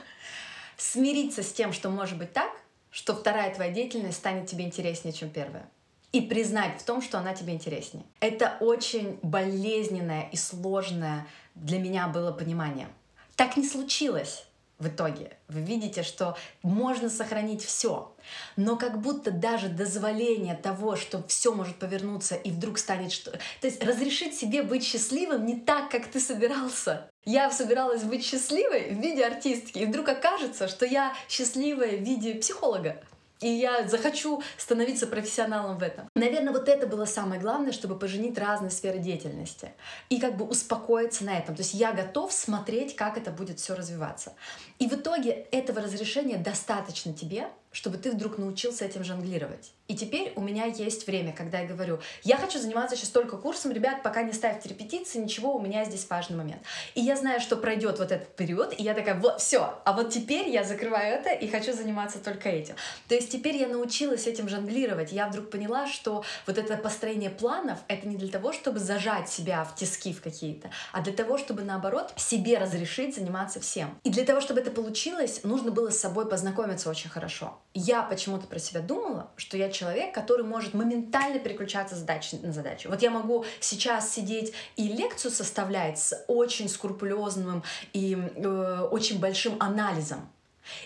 Смириться 0.77 1.43
с 1.43 1.53
тем, 1.53 1.73
что 1.73 1.91
может 1.91 2.19
быть 2.19 2.33
так, 2.33 2.51
что 2.91 3.15
вторая 3.15 3.55
твоя 3.55 3.73
деятельность 3.73 4.19
станет 4.19 4.47
тебе 4.47 4.65
интереснее, 4.65 5.13
чем 5.13 5.31
первая. 5.31 5.69
И 6.13 6.23
признать 6.23 6.81
в 6.81 6.85
том, 6.85 7.03
что 7.03 7.19
она 7.19 7.35
тебе 7.35 7.53
интереснее. 7.53 8.05
Это 8.21 8.57
очень 8.61 9.19
болезненное 9.23 10.29
и 10.33 10.37
сложное 10.37 11.27
для 11.55 11.79
меня 11.79 12.09
было 12.09 12.33
понимание. 12.33 12.89
Так 13.37 13.57
не 13.57 13.67
случилось. 13.67 14.48
В 14.79 14.89
итоге. 14.89 15.37
Вы 15.49 15.61
видите, 15.61 16.03
что 16.03 16.37
можно 16.63 17.11
сохранить 17.11 17.65
все. 17.65 18.15
Но 18.57 18.77
как 18.77 19.01
будто 19.01 19.31
даже 19.31 19.69
дозволение 19.69 20.55
того, 20.55 20.97
что 20.97 21.23
все 21.27 21.53
может 21.53 21.77
повернуться 21.77 22.37
и 22.37 22.51
вдруг 22.51 22.79
станет 22.79 23.13
что... 23.13 23.33
То 23.33 23.67
есть 23.67 23.83
разрешить 23.83 24.37
себе 24.37 24.63
быть 24.63 24.85
счастливым 24.85 25.47
не 25.47 25.57
так, 25.57 25.91
как 25.91 26.07
ты 26.07 26.21
собирался. 26.21 27.11
Я 27.25 27.51
собиралась 27.51 28.05
быть 28.05 28.25
счастливой 28.25 28.91
в 28.91 29.01
виде 29.01 29.25
артистки, 29.25 29.81
и 29.81 29.87
вдруг 29.87 30.09
окажется, 30.09 30.69
что 30.69 30.87
я 30.87 31.13
счастливая 31.29 31.97
в 31.97 32.03
виде 32.03 32.35
психолога 32.35 33.03
и 33.41 33.49
я 33.49 33.87
захочу 33.89 34.43
становиться 34.57 35.07
профессионалом 35.07 35.79
в 35.79 35.83
этом. 35.83 36.09
Наверное, 36.15 36.53
вот 36.53 36.69
это 36.69 36.87
было 36.87 37.05
самое 37.05 37.41
главное, 37.41 37.73
чтобы 37.73 37.99
поженить 37.99 38.39
разные 38.39 38.71
сферы 38.71 38.99
деятельности 38.99 39.73
и 40.09 40.19
как 40.21 40.37
бы 40.37 40.45
успокоиться 40.45 41.25
на 41.25 41.39
этом. 41.39 41.55
То 41.55 41.63
есть 41.63 41.75
я 41.75 41.93
готов 41.93 42.33
смотреть, 42.33 42.97
как 42.97 43.17
это 43.17 43.31
будет 43.31 43.59
все 43.61 43.75
развиваться. 43.75 44.33
И 44.79 44.89
в 44.89 44.93
итоге 44.95 45.31
этого 45.51 45.81
разрешения 45.81 46.37
достаточно 46.37 47.13
тебе, 47.13 47.49
чтобы 47.73 47.99
ты 47.99 48.11
вдруг 48.11 48.39
научился 48.39 48.85
этим 48.85 49.05
жонглировать. 49.05 49.73
И 49.89 49.97
теперь 49.97 50.35
у 50.37 50.43
меня 50.43 50.67
есть 50.67 51.07
время, 51.07 51.33
когда 51.33 51.61
я 51.61 51.67
говорю, 51.67 51.99
я 52.23 52.37
хочу 52.37 52.59
заниматься 52.59 52.95
сейчас 52.95 53.09
только 53.09 53.39
курсом, 53.39 53.73
ребят, 53.73 54.03
пока 54.03 54.23
не 54.23 54.35
ставьте 54.35 54.69
репетиции, 54.69 55.19
ничего, 55.19 55.57
у 55.57 55.61
меня 55.61 55.83
здесь 55.87 56.07
важный 56.11 56.37
момент. 56.37 56.61
И 56.95 57.01
я 57.01 57.17
знаю, 57.17 57.41
что 57.41 57.57
пройдет 57.57 57.99
вот 57.99 58.13
этот 58.13 58.37
период, 58.37 58.79
и 58.79 58.83
я 58.83 58.93
такая, 58.93 59.15
вот, 59.15 59.41
все, 59.41 59.81
а 59.87 59.93
вот 59.95 60.11
теперь 60.11 60.51
я 60.51 60.63
закрываю 60.63 61.15
это 61.15 61.31
и 61.31 61.49
хочу 61.49 61.73
заниматься 61.73 62.19
только 62.19 62.51
этим. 62.51 62.75
То 63.09 63.15
есть 63.15 63.33
теперь 63.33 63.57
я 63.57 63.67
научилась 63.67 64.27
этим 64.27 64.51
жонглировать. 64.51 65.11
Я 65.11 65.27
вдруг 65.27 65.49
поняла, 65.49 65.87
что 65.87 66.23
вот 66.47 66.59
это 66.59 66.77
построение 66.77 67.31
планов, 67.31 67.79
это 67.89 68.07
не 68.07 68.17
для 68.17 68.29
того, 68.29 68.53
чтобы 68.53 68.81
зажать 68.81 69.31
себя 69.31 69.65
в 69.65 69.75
тиски 69.75 70.13
в 70.13 70.21
какие-то, 70.21 70.71
а 70.93 71.01
для 71.01 71.15
того, 71.15 71.39
чтобы, 71.39 71.63
наоборот, 71.63 72.13
себе 72.17 72.59
разрешить 72.59 73.15
заниматься 73.15 73.59
всем. 73.59 73.99
И 74.05 74.11
для 74.11 74.27
того, 74.27 74.43
чтобы 74.43 74.61
это 74.61 74.71
получилось, 74.71 75.41
нужно 75.45 75.71
было 75.71 75.89
с 75.89 75.99
собой 75.99 76.29
познакомиться 76.29 76.91
очень 76.91 77.09
хорошо 77.09 77.59
я 77.79 78.03
почему-то 78.03 78.47
про 78.47 78.59
себя 78.59 78.81
думала, 78.81 79.31
что 79.37 79.57
я 79.57 79.71
человек, 79.79 80.15
который 80.15 80.45
может 80.45 80.75
моментально 80.75 81.39
переключаться 81.39 81.95
с 81.95 81.99
задачи 81.99 82.37
на 82.43 82.53
задачу. 82.53 82.89
Вот 82.89 83.03
я 83.03 83.11
могу 83.11 83.45
сейчас 83.61 84.13
сидеть 84.13 84.53
и 84.77 84.89
лекцию 84.89 85.31
составлять 85.31 85.99
с 85.99 86.25
очень 86.27 86.69
скрупулезным 86.69 87.63
и 87.93 88.17
э, 88.17 88.89
очень 88.91 89.19
большим 89.21 89.57
анализом 89.61 90.29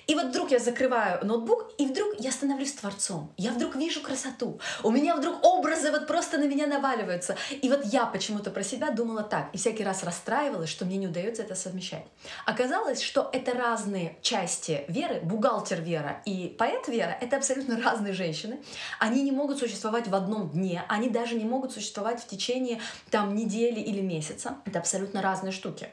и 0.07 0.15
вот 0.15 0.27
вдруг 0.27 0.51
я 0.51 0.59
закрываю 0.59 1.25
ноутбук, 1.25 1.73
и 1.79 1.87
вдруг 1.87 2.15
я 2.19 2.33
становлюсь 2.33 2.73
творцом. 2.73 3.33
Я 3.37 3.53
вдруг 3.53 3.77
вижу 3.77 4.01
красоту. 4.01 4.61
У 4.83 4.91
меня 4.91 5.17
вдруг 5.17 5.45
образы 5.45 5.91
вот 5.91 6.07
просто 6.07 6.39
на 6.39 6.45
меня 6.45 6.67
наваливаются. 6.67 7.37
И 7.51 7.69
вот 7.69 7.85
я 7.85 8.07
почему-то 8.07 8.51
про 8.51 8.63
себя 8.63 8.91
думала 8.91 9.23
так. 9.23 9.49
И 9.53 9.59
всякий 9.59 9.85
раз 9.85 10.03
расстраивалась, 10.03 10.71
что 10.71 10.85
мне 10.85 10.97
не 10.97 11.07
удается 11.07 11.43
это 11.43 11.55
совмещать. 11.55 12.05
Оказалось, 12.47 13.01
что 13.01 13.31
это 13.33 13.53
разные 13.53 14.17
части 14.23 14.85
веры. 14.89 15.21
Бухгалтер 15.23 15.81
Вера 15.81 16.23
и 16.25 16.55
поэт 16.59 16.89
Вера— 16.89 17.17
это 17.21 17.37
абсолютно 17.37 17.81
разные 17.81 18.13
женщины. 18.13 18.61
Они 18.99 19.23
не 19.23 19.33
могут 19.33 19.59
существовать 19.59 20.09
в 20.09 20.15
одном 20.15 20.51
дне. 20.51 20.85
Они 20.89 21.09
даже 21.09 21.35
не 21.35 21.45
могут 21.45 21.73
существовать 21.73 22.21
в 22.21 22.27
течение 22.27 22.81
там 23.11 23.35
недели 23.35 23.81
или 23.81 24.01
месяца. 24.01 24.57
Это 24.65 24.79
абсолютно 24.79 25.23
разные 25.23 25.53
штуки. 25.53 25.89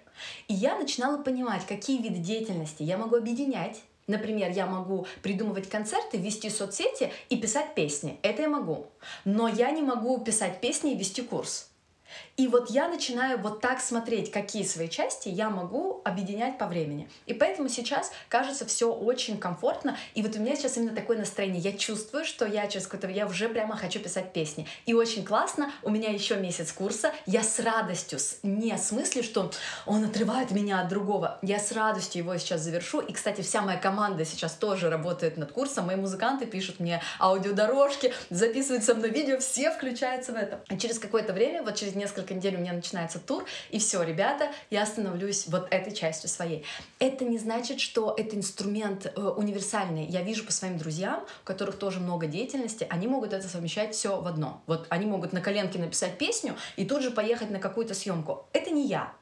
И 0.48 0.53
я 0.53 0.77
начинала 0.77 1.22
понимать, 1.22 1.65
какие 1.65 2.01
виды 2.01 2.19
деятельности 2.19 2.84
я 2.84 2.98
могу 2.98 3.15
объединять. 3.15 3.78
Например, 4.10 4.50
я 4.50 4.66
могу 4.66 5.06
придумывать 5.22 5.70
концерты, 5.70 6.18
вести 6.18 6.50
соцсети 6.50 7.12
и 7.30 7.38
писать 7.38 7.75
песни. 7.75 8.18
Это 8.24 8.42
я 8.42 8.50
могу. 8.50 8.88
Но 9.24 9.48
я 9.48 9.70
не 9.70 9.84
могу 9.84 10.18
писать 10.18 10.60
песни 10.62 10.94
и 10.94 10.98
вести 10.98 11.22
курс. 11.22 11.70
И 12.38 12.48
вот 12.48 12.70
я 12.70 12.88
начинаю 12.88 13.38
вот 13.39 13.62
так 13.62 13.82
смотреть, 13.82 14.32
какие 14.32 14.63
свои 14.63 14.88
части 14.89 15.30
я 15.30 15.50
могу 15.50 16.01
объединять 16.06 16.58
по 16.58 16.68
времени. 16.68 17.10
И 17.25 17.34
поэтому 17.34 17.70
сейчас 17.70 18.12
кажется 18.30 18.66
все 18.66 18.92
очень 18.92 19.38
комфортно. 19.38 19.98
И 20.16 20.22
вот 20.22 20.36
у 20.36 20.39
меня 20.39 20.56
сейчас 20.56 20.78
именно 20.78 20.96
такое 20.96 21.18
настроение. 21.18 21.60
Я 21.60 21.74
чувствую, 21.74 22.25
что 22.25 22.46
я 22.46 22.68
через 22.68 22.88
какое-то 22.88 23.08
я 23.10 23.28
уже 23.28 23.50
прямо 23.50 23.75
хочу 23.75 24.00
писать 24.00 24.34
песни. 24.34 24.68
И 24.86 24.94
очень 24.94 25.25
классно. 25.25 25.72
У 25.84 25.89
меня 25.89 26.10
еще 26.12 26.36
месяц 26.36 26.72
курса. 26.72 27.12
Я 27.25 27.44
с 27.44 27.60
радостью, 27.60 28.20
не 28.44 28.78
с 28.78 28.92
мыслью, 28.92 29.24
что 29.24 29.51
он 29.86 30.06
отрывает 30.06 30.51
меня 30.51 30.82
от 30.82 30.88
другого. 30.88 31.39
Я 31.42 31.60
с 31.60 31.72
радостью 31.72 32.24
его 32.24 32.38
сейчас 32.38 32.62
завершу. 32.62 33.00
И, 33.00 33.13
кстати, 33.13 33.42
вся 33.42 33.62
моя 33.62 33.78
команда 33.78 34.25
сейчас 34.25 34.54
тоже 34.54 34.89
работает 34.89 35.38
над 35.38 35.51
курсом. 35.51 35.88
Мои 35.88 35.96
музыканты 35.96 36.46
пишут 36.46 36.80
мне 36.80 37.01
аудиодорожки, 37.20 38.13
записывают 38.30 38.84
со 38.84 38.96
мной 38.96 39.10
видео, 39.10 39.39
все 39.39 39.72
включаются 39.72 40.32
в 40.32 40.36
это. 40.36 40.62
И 40.70 40.78
через 40.78 41.00
какое-то 41.00 41.34
время, 41.34 41.63
вот 41.63 41.75
через 41.75 41.96
несколько 42.00 42.34
недель 42.34 42.56
у 42.56 42.60
меня 42.60 42.74
начинается 42.74 43.20
тур, 43.20 43.46
и 43.70 43.77
все, 43.77 44.01
ребята, 44.01 44.51
я 44.70 44.86
становлюсь 44.86 45.48
вот 45.48 45.68
этой 45.70 45.94
частью 45.94 46.29
своей. 46.29 46.65
Это 46.98 47.25
не 47.25 47.38
значит, 47.38 47.79
что 47.79 48.15
это 48.18 48.36
инструмент 48.36 49.06
э, 49.06 49.22
универсальный. 49.22 50.06
Я 50.06 50.24
вижу 50.24 50.44
по 50.46 50.51
своим 50.51 50.77
друзьям, 50.77 51.24
у 51.44 51.46
которых 51.46 51.77
тоже 51.77 52.00
много 52.00 52.25
деятельности, 52.25 52.88
они 52.89 53.08
могут 53.08 53.34
это 53.34 53.48
совмещать 53.48 53.94
все 53.94 54.20
в 54.20 54.27
одно. 54.27 54.63
Вот 54.65 54.88
они 54.89 55.06
могут 55.06 55.34
на 55.34 55.41
коленке 55.41 55.77
написать 55.77 56.18
песню 56.18 56.56
и 56.75 56.86
тут 56.86 57.03
же 57.03 57.12
поехать 57.12 57.51
на 57.51 57.60
какую-то 57.60 57.94
съемку. 57.94 58.48
Это 58.53 58.72
не 58.72 58.88
я. 58.88 59.13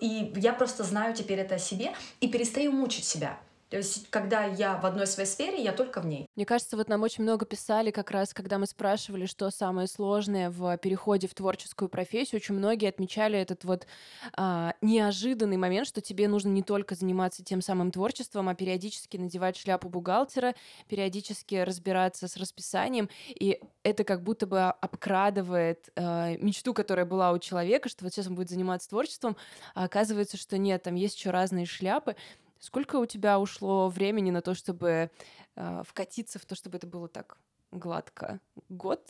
И 0.00 0.32
я 0.36 0.52
просто 0.52 0.84
знаю 0.84 1.14
теперь 1.14 1.40
это 1.40 1.56
о 1.56 1.58
себе 1.58 1.92
и 2.20 2.28
перестаю 2.28 2.72
мучить 2.72 3.04
себя. 3.04 3.38
То 3.72 3.78
есть, 3.78 4.10
когда 4.10 4.44
я 4.44 4.76
в 4.76 4.84
одной 4.84 5.06
своей 5.06 5.26
сфере, 5.26 5.64
я 5.64 5.72
только 5.72 6.02
в 6.02 6.06
ней. 6.06 6.26
Мне 6.36 6.44
кажется, 6.44 6.76
вот 6.76 6.90
нам 6.90 7.02
очень 7.04 7.22
много 7.22 7.46
писали 7.46 7.90
как 7.90 8.10
раз, 8.10 8.34
когда 8.34 8.58
мы 8.58 8.66
спрашивали, 8.66 9.24
что 9.24 9.50
самое 9.50 9.88
сложное 9.88 10.50
в 10.50 10.76
переходе 10.76 11.26
в 11.26 11.32
творческую 11.32 11.88
профессию. 11.88 12.38
Очень 12.38 12.56
многие 12.56 12.90
отмечали 12.90 13.38
этот 13.38 13.64
вот 13.64 13.86
а, 14.34 14.74
неожиданный 14.82 15.56
момент, 15.56 15.86
что 15.86 16.02
тебе 16.02 16.28
нужно 16.28 16.50
не 16.50 16.62
только 16.62 16.94
заниматься 16.94 17.42
тем 17.42 17.62
самым 17.62 17.92
творчеством, 17.92 18.50
а 18.50 18.54
периодически 18.54 19.16
надевать 19.16 19.56
шляпу 19.56 19.88
бухгалтера, 19.88 20.54
периодически 20.86 21.54
разбираться 21.54 22.28
с 22.28 22.36
расписанием. 22.36 23.08
И 23.28 23.58
это 23.84 24.04
как 24.04 24.22
будто 24.22 24.46
бы 24.46 24.64
обкрадывает 24.64 25.88
а, 25.96 26.36
мечту, 26.36 26.74
которая 26.74 27.06
была 27.06 27.32
у 27.32 27.38
человека, 27.38 27.88
что 27.88 28.04
вот 28.04 28.12
сейчас 28.12 28.26
он 28.26 28.34
будет 28.34 28.50
заниматься 28.50 28.90
творчеством, 28.90 29.38
а 29.74 29.84
оказывается, 29.84 30.36
что 30.36 30.58
нет, 30.58 30.82
там 30.82 30.94
есть 30.94 31.16
еще 31.16 31.30
разные 31.30 31.64
шляпы. 31.64 32.16
Сколько 32.62 32.96
у 33.00 33.06
тебя 33.06 33.40
ушло 33.40 33.88
времени 33.88 34.30
на 34.30 34.40
то, 34.40 34.54
чтобы 34.54 35.10
э, 35.56 35.82
вкатиться 35.84 36.38
в 36.38 36.44
то, 36.44 36.54
чтобы 36.54 36.76
это 36.76 36.86
было 36.86 37.08
так 37.08 37.36
гладко? 37.72 38.38
Год? 38.68 39.00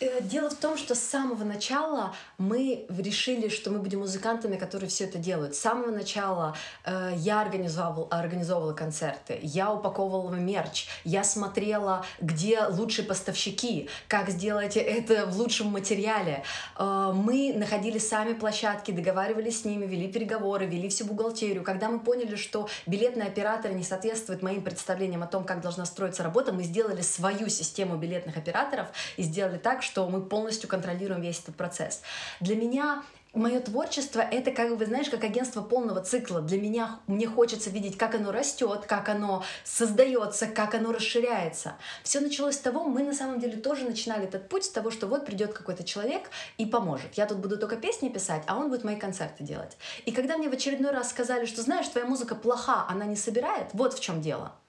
Э, 0.00 0.20
дело 0.20 0.50
в 0.50 0.54
том, 0.54 0.76
что 0.76 0.94
с 0.94 1.00
самого 1.00 1.44
начала 1.44 2.14
мы 2.38 2.86
решили, 2.88 3.48
что 3.48 3.70
мы 3.70 3.78
будем 3.78 4.00
музыкантами, 4.00 4.56
которые 4.56 4.90
все 4.90 5.04
это 5.04 5.18
делают. 5.18 5.54
С 5.54 5.60
самого 5.60 5.90
начала 5.90 6.56
э, 6.84 7.12
я 7.16 7.40
организовывала, 7.40 8.08
организовывала 8.10 8.72
концерты, 8.72 9.38
я 9.42 9.72
упаковывала 9.72 10.34
мерч, 10.34 10.88
я 11.04 11.22
смотрела, 11.22 12.04
где 12.20 12.66
лучшие 12.66 13.06
поставщики, 13.06 13.88
как 14.08 14.28
сделать 14.28 14.76
это 14.76 15.26
в 15.26 15.38
лучшем 15.38 15.68
материале. 15.68 16.42
Э, 16.76 17.12
мы 17.14 17.52
находили 17.54 17.98
сами 17.98 18.32
площадки, 18.32 18.90
договаривались 18.90 19.62
с 19.62 19.64
ними, 19.64 19.86
вели 19.86 20.10
переговоры, 20.10 20.66
вели 20.66 20.88
всю 20.88 21.04
бухгалтерию. 21.04 21.62
Когда 21.62 21.88
мы 21.88 22.00
поняли, 22.00 22.34
что 22.34 22.68
билетный 22.86 23.26
оператор 23.26 23.72
не 23.72 23.84
соответствует 23.84 24.42
моим 24.42 24.62
представлениям 24.62 25.22
о 25.22 25.28
том, 25.28 25.44
как 25.44 25.60
должна 25.60 25.84
строиться 25.84 26.24
работа, 26.24 26.52
мы 26.52 26.64
сделали 26.64 27.02
свою 27.02 27.48
систему 27.48 27.83
систему 27.84 27.96
билетных 27.96 28.36
операторов 28.36 28.88
и 29.16 29.22
сделали 29.22 29.58
так, 29.58 29.82
что 29.82 30.08
мы 30.08 30.22
полностью 30.22 30.68
контролируем 30.68 31.20
весь 31.20 31.40
этот 31.40 31.56
процесс. 31.56 32.02
Для 32.40 32.56
меня 32.56 33.02
мое 33.34 33.60
творчество— 33.60 34.20
это, 34.32 34.52
как 34.52 34.78
бы, 34.78 34.86
знаешь, 34.86 35.10
как 35.10 35.24
агентство 35.24 35.60
полного 35.60 36.00
цикла. 36.00 36.40
Для 36.40 36.58
меня, 36.60 37.00
мне 37.06 37.26
хочется 37.26 37.70
видеть, 37.70 37.98
как 37.98 38.14
оно 38.14 38.32
растет, 38.32 38.86
как 38.86 39.08
оно 39.08 39.42
создается, 39.64 40.46
как 40.46 40.74
оно 40.74 40.92
расширяется. 40.92 41.74
Все 42.04 42.20
началось 42.20 42.54
с 42.54 42.58
того, 42.58 42.84
мы 42.84 43.02
на 43.02 43.12
самом 43.12 43.40
деле 43.40 43.56
тоже 43.56 43.84
начинали 43.84 44.24
этот 44.24 44.48
путь 44.48 44.64
с 44.64 44.70
того, 44.70 44.90
что 44.90 45.06
вот 45.06 45.26
придет 45.26 45.52
какой-то 45.52 45.84
человек 45.84 46.30
и 46.58 46.64
поможет. 46.64 47.14
Я 47.14 47.26
тут 47.26 47.38
буду 47.38 47.58
только 47.58 47.76
песни 47.76 48.08
писать, 48.08 48.44
а 48.46 48.56
он 48.56 48.68
будет 48.68 48.84
мои 48.84 48.96
концерты 48.96 49.44
делать. 49.44 49.76
И 50.06 50.12
когда 50.12 50.38
мне 50.38 50.48
в 50.48 50.52
очередной 50.52 50.92
раз 50.92 51.10
сказали, 51.10 51.44
что, 51.44 51.62
знаешь, 51.62 51.88
твоя 51.88 52.06
музыка 52.06 52.34
плоха, 52.34 52.86
она 52.88 53.04
не 53.04 53.16
собирает, 53.16 53.68
вот 53.72 53.94
в 53.94 54.00
чем 54.00 54.22
дело— 54.22 54.52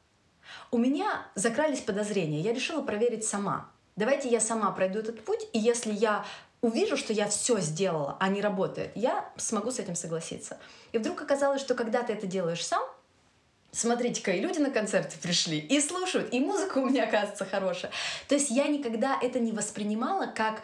у 0.72 0.77
меня 0.77 1.25
закрались 1.36 1.81
подозрения, 1.81 2.41
я 2.41 2.53
решила 2.53 2.81
проверить 2.81 3.25
сама. 3.25 3.69
Давайте 3.95 4.29
я 4.29 4.39
сама 4.39 4.72
пройду 4.72 5.00
этот 5.00 5.24
путь, 5.24 5.48
и 5.53 5.60
если 5.60 5.93
я 5.93 6.25
увижу, 6.62 6.98
что 6.98 7.13
я 7.13 7.27
все 7.27 7.60
сделала, 7.60 8.17
а 8.19 8.27
не 8.29 8.41
работает, 8.41 8.91
я 8.95 9.29
смогу 9.38 9.72
с 9.72 9.79
этим 9.79 9.95
согласиться. 9.95 10.57
И 10.91 10.98
вдруг 10.98 11.22
оказалось, 11.22 11.62
что 11.62 11.75
когда 11.75 12.03
ты 12.03 12.13
это 12.13 12.27
делаешь 12.27 12.65
сам, 12.65 12.84
смотрите-ка, 13.72 14.31
и 14.31 14.41
люди 14.41 14.60
на 14.60 14.72
концерте 14.72 15.17
пришли, 15.22 15.60
и 15.60 15.79
слушают, 15.79 16.34
и 16.34 16.39
музыка 16.39 16.79
у 16.79 16.89
меня 16.89 17.03
оказывается 17.03 17.45
хорошая. 17.45 17.91
То 18.27 18.36
есть 18.36 18.50
я 18.50 18.67
никогда 18.67 19.17
это 19.22 19.39
не 19.39 19.51
воспринимала 19.51 20.27
как 20.27 20.62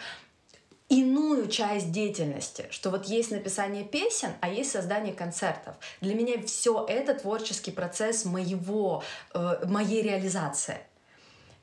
иную 0.91 1.47
часть 1.47 1.91
деятельности, 1.91 2.65
что 2.69 2.89
вот 2.89 3.05
есть 3.05 3.31
написание 3.31 3.85
песен, 3.85 4.33
а 4.41 4.49
есть 4.49 4.71
создание 4.71 5.13
концертов. 5.13 5.75
Для 6.01 6.13
меня 6.13 6.41
все 6.45 6.85
это 6.87 7.13
творческий 7.13 7.71
процесс 7.71 8.25
моего, 8.25 9.01
э, 9.33 9.65
моей 9.65 10.01
реализации. 10.01 10.79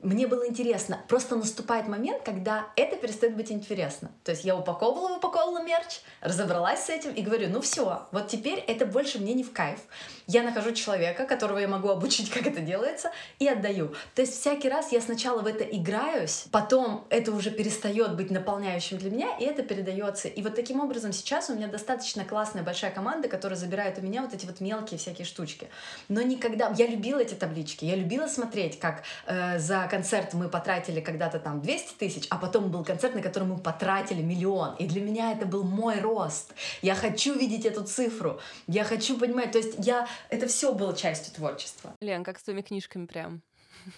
Мне 0.01 0.27
было 0.27 0.47
интересно. 0.47 1.01
Просто 1.09 1.35
наступает 1.35 1.89
момент, 1.89 2.23
когда 2.23 2.67
это 2.77 2.95
перестает 2.95 3.35
быть 3.35 3.51
интересно. 3.51 4.09
То 4.23 4.31
есть 4.31 4.45
я 4.45 4.55
упаковывала, 4.55 5.17
упаковывала 5.17 5.61
мерч, 5.61 5.99
разобралась 6.21 6.85
с 6.85 6.89
этим 6.89 7.11
и 7.11 7.21
говорю, 7.21 7.49
ну 7.49 7.59
все, 7.59 8.07
вот 8.13 8.29
теперь 8.29 8.59
это 8.59 8.85
больше 8.85 9.19
мне 9.19 9.33
не 9.33 9.43
в 9.43 9.51
кайф. 9.51 9.79
Я 10.25 10.43
нахожу 10.43 10.71
человека, 10.71 11.25
которого 11.25 11.57
я 11.57 11.67
могу 11.67 11.89
обучить, 11.89 12.29
как 12.33 12.47
это 12.47 12.61
делается, 12.61 13.11
и 13.39 13.47
отдаю. 13.47 13.93
То 14.15 14.21
есть 14.21 14.39
всякий 14.39 14.69
раз 14.69 14.93
я 14.93 15.01
сначала 15.01 15.41
в 15.41 15.47
это 15.47 15.65
играюсь, 15.65 16.45
потом 16.49 17.05
это 17.09 17.33
уже 17.33 17.51
перестает 17.51 18.15
быть 18.15 18.31
наполняющим 18.31 18.97
для 18.99 19.11
меня, 19.11 19.37
и 19.37 19.43
это 19.43 19.63
передается. 19.63 20.29
И 20.29 20.41
вот 20.41 20.55
таким 20.55 20.79
образом 20.79 21.11
сейчас 21.11 21.49
у 21.49 21.55
меня 21.55 21.67
достаточно 21.67 22.23
классная 22.23 22.63
большая 22.63 22.91
команда, 22.91 23.27
которая 23.27 23.59
забирает 23.59 23.97
у 23.97 24.01
меня 24.01 24.21
вот 24.21 24.33
эти 24.33 24.45
вот 24.45 24.61
мелкие 24.61 24.97
всякие 24.97 25.25
штучки. 25.25 25.67
Но 26.07 26.21
никогда... 26.21 26.73
Я 26.77 26.87
любила 26.87 27.19
эти 27.19 27.33
таблички, 27.33 27.83
я 27.83 27.95
любила 27.95 28.27
смотреть, 28.27 28.79
как 28.79 29.03
э, 29.25 29.59
за 29.59 29.88
концерт 29.89 30.33
мы 30.33 30.49
потратили 30.49 31.01
когда-то 31.01 31.39
там 31.39 31.61
200 31.61 31.97
тысяч, 31.97 32.27
а 32.29 32.37
потом 32.37 32.71
был 32.71 32.83
концерт, 32.85 33.15
на 33.15 33.21
который 33.21 33.43
мы 33.43 33.57
потратили 33.57 34.21
миллион. 34.21 34.75
И 34.75 34.87
для 34.87 35.01
меня 35.01 35.31
это 35.33 35.45
был 35.45 35.63
мой 35.63 35.99
рост. 35.99 36.53
Я 36.81 36.95
хочу 36.95 37.37
видеть 37.37 37.65
эту 37.65 37.83
цифру. 37.83 38.39
Я 38.67 38.83
хочу 38.83 39.17
понимать, 39.17 39.51
то 39.51 39.57
есть 39.57 39.75
я... 39.79 40.07
Это 40.29 40.47
все 40.47 40.73
было 40.73 40.95
частью 40.95 41.33
творчества. 41.33 41.93
Лен, 42.01 42.23
как 42.23 42.39
с 42.39 42.43
твоими 42.43 42.61
книжками 42.61 43.05
прям. 43.05 43.41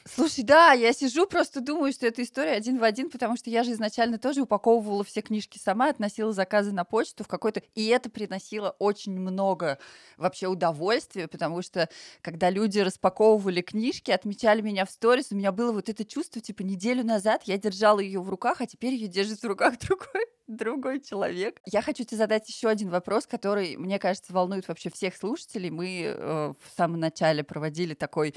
Слушай, 0.05 0.43
да, 0.43 0.71
я 0.73 0.93
сижу, 0.93 1.27
просто 1.27 1.61
думаю, 1.61 1.93
что 1.93 2.07
эта 2.07 2.23
история 2.23 2.51
один 2.51 2.79
в 2.79 2.83
один, 2.83 3.09
потому 3.09 3.37
что 3.37 3.49
я 3.49 3.63
же 3.63 3.71
изначально 3.71 4.17
тоже 4.17 4.41
упаковывала 4.41 5.03
все 5.03 5.21
книжки 5.21 5.57
сама, 5.57 5.89
относила 5.89 6.33
заказы 6.33 6.71
на 6.71 6.83
почту 6.83 7.23
в 7.23 7.27
какой-то... 7.27 7.61
И 7.75 7.87
это 7.87 8.09
приносило 8.09 8.75
очень 8.79 9.19
много 9.19 9.79
вообще 10.17 10.47
удовольствия, 10.47 11.27
потому 11.27 11.61
что 11.61 11.89
когда 12.21 12.49
люди 12.49 12.79
распаковывали 12.79 13.61
книжки, 13.61 14.11
отмечали 14.11 14.61
меня 14.61 14.85
в 14.85 14.91
сторис, 14.91 15.31
у 15.31 15.35
меня 15.35 15.51
было 15.51 15.71
вот 15.71 15.89
это 15.89 16.05
чувство, 16.05 16.41
типа, 16.41 16.63
неделю 16.63 17.03
назад 17.03 17.43
я 17.45 17.57
держала 17.57 17.99
ее 17.99 18.21
в 18.21 18.29
руках, 18.29 18.61
а 18.61 18.67
теперь 18.67 18.93
ее 18.93 19.07
держит 19.07 19.41
в 19.41 19.47
руках 19.47 19.77
другой 19.87 20.25
другой 20.55 20.99
человек. 20.99 21.61
Я 21.65 21.81
хочу 21.81 22.03
тебе 22.03 22.17
задать 22.17 22.47
еще 22.47 22.69
один 22.69 22.89
вопрос, 22.89 23.25
который, 23.25 23.77
мне 23.77 23.99
кажется, 23.99 24.33
волнует 24.33 24.67
вообще 24.67 24.89
всех 24.89 25.15
слушателей. 25.15 25.69
Мы 25.69 26.03
э, 26.05 26.53
в 26.59 26.77
самом 26.77 26.99
начале 26.99 27.43
проводили 27.43 27.93
такой 27.93 28.35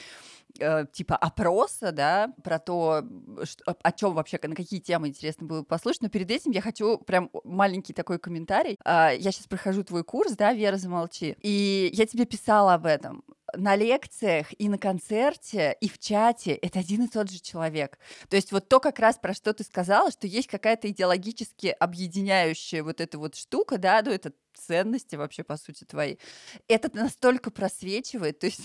э, 0.58 0.86
типа 0.92 1.16
опроса, 1.16 1.92
да, 1.92 2.32
про 2.42 2.58
то, 2.58 3.02
что, 3.44 3.76
о 3.82 3.92
чем 3.92 4.14
вообще, 4.14 4.38
на 4.42 4.54
какие 4.54 4.80
темы 4.80 5.08
интересно 5.08 5.46
было 5.46 5.62
послушать. 5.62 6.02
Но 6.02 6.08
перед 6.08 6.30
этим 6.30 6.50
я 6.50 6.60
хочу 6.60 6.98
прям 6.98 7.30
маленький 7.44 7.92
такой 7.92 8.18
комментарий. 8.18 8.78
Э, 8.84 9.10
я 9.16 9.32
сейчас 9.32 9.46
прохожу 9.46 9.84
твой 9.84 10.04
курс, 10.04 10.32
да, 10.32 10.52
Вера, 10.52 10.76
замолчи. 10.76 11.36
И 11.40 11.90
я 11.92 12.06
тебе 12.06 12.24
писала 12.24 12.74
об 12.74 12.86
этом 12.86 13.24
на 13.56 13.76
лекциях 13.76 14.48
и 14.58 14.68
на 14.68 14.78
концерте, 14.78 15.76
и 15.80 15.88
в 15.88 15.98
чате 15.98 16.54
это 16.54 16.80
один 16.80 17.04
и 17.04 17.08
тот 17.08 17.30
же 17.30 17.40
человек. 17.40 17.98
То 18.28 18.36
есть 18.36 18.52
вот 18.52 18.68
то 18.68 18.80
как 18.80 18.98
раз 18.98 19.18
про 19.18 19.34
что 19.34 19.52
ты 19.52 19.64
сказала, 19.64 20.10
что 20.10 20.26
есть 20.26 20.48
какая-то 20.48 20.90
идеологически 20.90 21.68
объединяющая 21.78 22.82
вот 22.82 23.00
эта 23.00 23.18
вот 23.18 23.34
штука, 23.34 23.78
да, 23.78 24.02
ну 24.04 24.10
это 24.10 24.32
ценности 24.54 25.16
вообще, 25.16 25.42
по 25.42 25.56
сути, 25.56 25.84
твои. 25.84 26.16
Это 26.68 26.90
настолько 26.96 27.50
просвечивает, 27.50 28.38
то 28.38 28.46
есть 28.46 28.60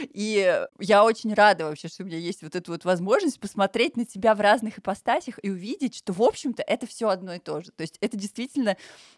и 0.00 0.66
я 0.78 1.04
очень 1.04 1.34
рада 1.34 1.64
вообще, 1.64 1.88
что 1.88 2.02
у 2.02 2.06
меня 2.06 2.18
есть 2.18 2.42
вот 2.42 2.54
эта 2.54 2.70
вот 2.70 2.84
возможность 2.84 3.40
посмотреть 3.40 3.96
на 3.96 4.04
тебя 4.04 4.34
в 4.34 4.40
разных 4.40 4.78
ипостасях 4.78 5.38
и 5.42 5.50
увидеть, 5.50 5.96
что, 5.96 6.12
в 6.12 6.22
общем-то, 6.22 6.62
это 6.62 6.86
все 6.86 7.08
одно 7.08 7.34
и 7.34 7.38
то 7.38 7.60
же. 7.60 7.70
То 7.72 7.82
есть 7.82 7.98
это 8.00 8.16
действительно 8.16 8.76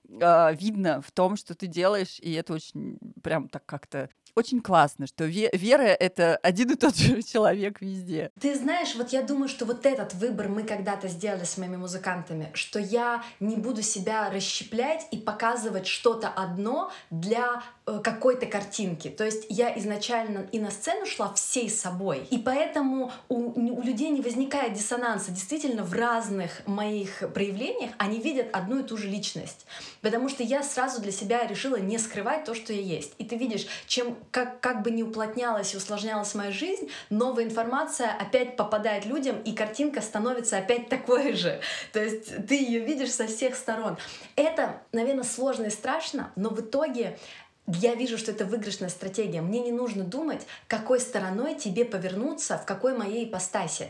э, 0.08 0.54
видно 0.54 1.02
в 1.02 1.10
том, 1.12 1.36
что 1.36 1.54
ты 1.54 1.66
делаешь, 1.66 2.18
и 2.20 2.32
это 2.32 2.54
очень 2.54 2.98
прям 3.22 3.48
так 3.48 3.64
как-то 3.66 4.08
очень 4.36 4.60
классно, 4.60 5.06
что 5.06 5.24
Вера— 5.24 5.82
это 6.00 6.36
один 6.36 6.70
и 6.70 6.74
тот 6.74 6.94
же 6.94 7.22
человек 7.32 7.80
везде. 7.80 8.30
Ты 8.38 8.54
знаешь, 8.54 8.94
вот 8.94 9.08
я 9.08 9.22
думаю, 9.22 9.48
что 9.48 9.64
вот 9.64 9.86
этот 9.86 10.12
выбор 10.14 10.48
мы 10.48 10.62
когда-то 10.62 11.08
сделали 11.08 11.44
с 11.44 11.56
моими 11.56 11.76
музыкантами, 11.76 12.50
что 12.52 12.78
я 12.78 13.24
не 13.40 13.56
буду 13.56 13.80
себя 13.80 14.28
расщеплять 14.30 15.06
и 15.10 15.16
показывать 15.16 15.86
что-то 15.86 16.28
одно 16.28 16.92
для 17.10 17.62
э, 17.86 17.98
какой-то 18.04 18.44
картинки. 18.44 19.08
То 19.08 19.24
есть 19.24 19.46
я 19.48 19.76
изначально 19.78 20.45
и 20.52 20.58
на 20.58 20.70
сцену 20.70 21.06
шла 21.06 21.32
всей 21.34 21.70
собой, 21.70 22.26
и 22.30 22.38
поэтому 22.38 23.12
у, 23.28 23.78
у 23.78 23.82
людей 23.82 24.10
не 24.10 24.20
возникает 24.20 24.72
диссонанса. 24.72 25.30
Действительно, 25.30 25.82
в 25.82 25.92
разных 25.92 26.66
моих 26.66 27.22
проявлениях 27.32 27.90
они 27.98 28.20
видят 28.20 28.48
одну 28.52 28.80
и 28.80 28.82
ту 28.82 28.96
же 28.96 29.08
личность. 29.08 29.66
Потому 30.00 30.28
что 30.28 30.42
я 30.42 30.62
сразу 30.62 31.00
для 31.00 31.12
себя 31.12 31.46
решила 31.46 31.76
не 31.76 31.98
скрывать 31.98 32.44
то, 32.44 32.54
что 32.54 32.72
я 32.72 32.80
есть. 32.80 33.14
И 33.18 33.24
ты 33.24 33.36
видишь, 33.36 33.66
чем 33.86 34.16
как, 34.30 34.60
как 34.60 34.82
бы 34.82 34.90
не 34.90 35.02
уплотнялась 35.02 35.74
и 35.74 35.76
усложнялась 35.76 36.34
моя 36.34 36.52
жизнь, 36.52 36.90
новая 37.10 37.44
информация 37.44 38.10
опять 38.10 38.56
попадает 38.56 39.06
людям, 39.06 39.40
и 39.42 39.52
картинка 39.52 40.00
становится 40.00 40.58
опять 40.58 40.88
такой 40.88 41.34
же. 41.34 41.60
То 41.92 42.02
есть 42.02 42.46
ты 42.46 42.54
ее 42.54 42.80
видишь 42.80 43.12
со 43.12 43.26
всех 43.26 43.56
сторон. 43.56 43.96
Это, 44.36 44.82
наверное, 44.92 45.24
сложно 45.24 45.66
и 45.66 45.70
страшно, 45.70 46.32
но 46.36 46.50
в 46.50 46.60
итоге 46.60 47.18
я 47.66 47.94
вижу, 47.94 48.18
что 48.18 48.30
это 48.30 48.44
выигрышная 48.44 48.88
стратегия. 48.88 49.42
Мне 49.42 49.60
не 49.60 49.72
нужно 49.72 50.04
думать, 50.04 50.46
какой 50.68 51.00
стороной 51.00 51.54
тебе 51.54 51.84
повернуться, 51.84 52.58
в 52.58 52.64
какой 52.64 52.96
моей 52.96 53.28
ипостаси. 53.28 53.88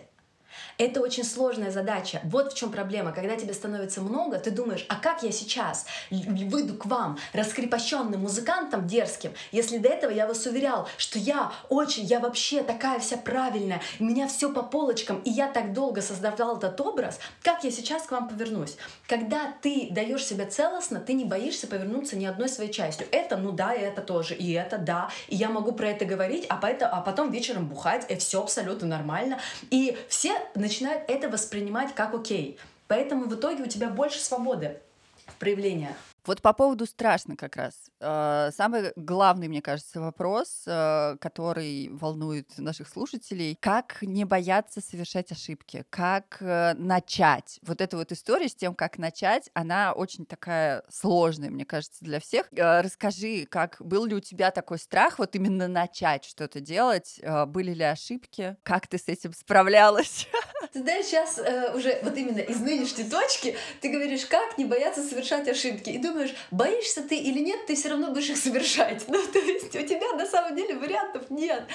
Это 0.79 1.01
очень 1.01 1.25
сложная 1.25 1.71
задача. 1.71 2.21
Вот 2.25 2.53
в 2.53 2.57
чем 2.57 2.71
проблема. 2.71 3.13
Когда 3.13 3.37
тебе 3.37 3.55
становится 3.55 4.01
много, 4.01 4.39
ты 4.39 4.51
думаешь, 4.51 4.85
а 4.89 4.97
как 4.97 5.23
я 5.23 5.33
сейчас 5.33 5.87
выйду 6.11 6.75
к 6.75 6.87
вам, 6.87 7.19
раскрепощенным 7.33 8.21
музыкантом 8.21 8.87
дерзким, 8.87 9.33
если 9.53 9.79
до 9.79 9.89
этого 9.89 10.11
я 10.11 10.27
вас 10.27 10.45
уверял, 10.47 10.89
что 10.97 11.19
я 11.19 11.53
очень, 11.69 12.05
я 12.05 12.21
вообще 12.21 12.63
такая 12.63 12.99
вся 12.99 13.17
правильная, 13.17 13.81
у 14.01 14.05
меня 14.05 14.29
все 14.29 14.53
по 14.53 14.63
полочкам, 14.63 15.21
и 15.21 15.31
я 15.31 15.49
так 15.49 15.73
долго 15.73 16.03
создавал 16.03 16.59
этот 16.59 16.81
образ, 16.81 17.19
как 17.43 17.65
я 17.65 17.71
сейчас 17.71 18.03
к 18.03 18.13
вам 18.13 18.29
повернусь? 18.29 18.77
Когда 19.07 19.55
ты 19.63 19.89
даешь 19.91 20.25
себя 20.25 20.47
целостно, 20.47 21.01
ты 21.01 21.15
не 21.15 21.25
боишься 21.25 21.67
повернуться 21.67 22.17
ни 22.17 22.25
одной 22.25 22.49
своей 22.49 22.73
частью. 22.73 23.07
Это, 23.11 23.37
ну 23.37 23.53
да, 23.53 23.75
и 23.75 23.81
это 23.81 24.03
тоже, 24.03 24.35
и 24.35 24.53
это 24.53 24.79
да, 24.79 25.11
и 25.29 25.37
я 25.37 25.49
могу 25.49 25.73
про 25.73 25.89
это 25.89 26.05
говорить, 26.05 26.47
а, 26.49 26.57
поэтому, 26.57 26.95
а 26.95 27.01
потом 27.01 27.31
вечером 27.31 27.67
бухать, 27.67 28.11
и 28.11 28.17
все 28.17 28.43
абсолютно 28.43 28.87
нормально. 28.87 29.39
И 29.71 29.97
все 30.09 30.33
начинают 30.55 31.05
это 31.09 31.29
воспринимать 31.29 31.95
как 31.95 32.15
окей. 32.15 32.59
Поэтому 32.89 33.25
в 33.25 33.35
итоге 33.35 33.65
у 33.65 33.67
тебя 33.67 33.89
больше 33.89 34.21
свободы 34.21 34.79
в 35.27 35.35
проявлениях. 35.37 35.97
Вот 36.27 36.43
по 36.43 36.53
поводу 36.53 36.87
страшно 36.87 37.37
как 37.37 37.55
раз. 37.55 37.75
Э, 38.01 38.51
самый 38.53 38.93
главный, 38.97 39.47
мне 39.47 39.63
кажется, 39.63 40.01
вопрос, 40.01 40.65
э, 40.67 41.17
который 41.21 41.89
волнует 41.93 42.59
наших 42.59 42.89
слушателей, 42.89 43.57
как 43.61 43.99
не 44.03 44.25
бояться 44.25 44.81
совершать 44.81 45.31
ошибки, 45.31 45.85
как 45.89 46.39
э, 46.41 46.75
начать. 46.75 47.61
Вот 47.63 47.81
эта 47.81 47.97
вот 47.97 48.11
история 48.11 48.49
с 48.49 48.57
тем, 48.57 48.75
как 48.75 48.99
начать, 48.99 49.51
она 49.55 49.93
очень 49.93 50.27
такая 50.27 50.83
сложная, 50.91 51.51
мне 51.51 51.65
кажется, 51.65 52.05
для 52.05 52.19
всех. 52.19 52.49
Расскажи, 52.51 53.47
как 53.49 53.77
был 53.79 54.05
ли 54.05 54.17
у 54.17 54.21
тебя 54.21 54.51
такой 54.51 54.79
страх 54.79 55.21
вот 55.21 55.37
именно 55.37 55.69
начать 55.69 56.25
что-то 56.25 56.61
делать? 56.61 57.21
Были 57.47 57.73
ли 57.73 57.85
ошибки? 57.85 58.57
Как 58.65 58.89
ты 58.89 58.99
с 58.99 59.07
этим 59.07 59.33
справлялась? 59.33 60.27
Ты 60.73 60.81
знаешь, 60.81 61.07
сейчас 61.07 61.39
уже 61.75 61.99
вот 62.03 62.17
именно 62.17 62.41
из 62.41 62.61
нынешней 62.61 63.05
точки 63.05 63.57
ты 63.81 63.89
говоришь, 63.89 64.27
как 64.27 64.59
не 64.59 64.65
бояться 64.65 65.03
совершать 65.03 65.49
ошибки. 65.49 65.91
И 65.91 65.99
думаешь, 66.17 66.35
боишься 66.51 67.03
ты 67.03 67.17
или 67.17 67.41
нет, 67.41 67.67
ты 67.67 67.75
все 67.75 67.91
равно 67.91 68.09
будешь 68.11 68.31
их 68.31 68.37
совершать. 68.37 69.05
Ну, 69.17 69.23
то 69.33 69.39
есть 69.39 69.75
у 69.75 69.83
тебя 69.83 70.13
на 70.13 70.27
самом 70.27 70.57
деле 70.57 70.77
вариантов 70.77 71.31
нет. 71.31 71.67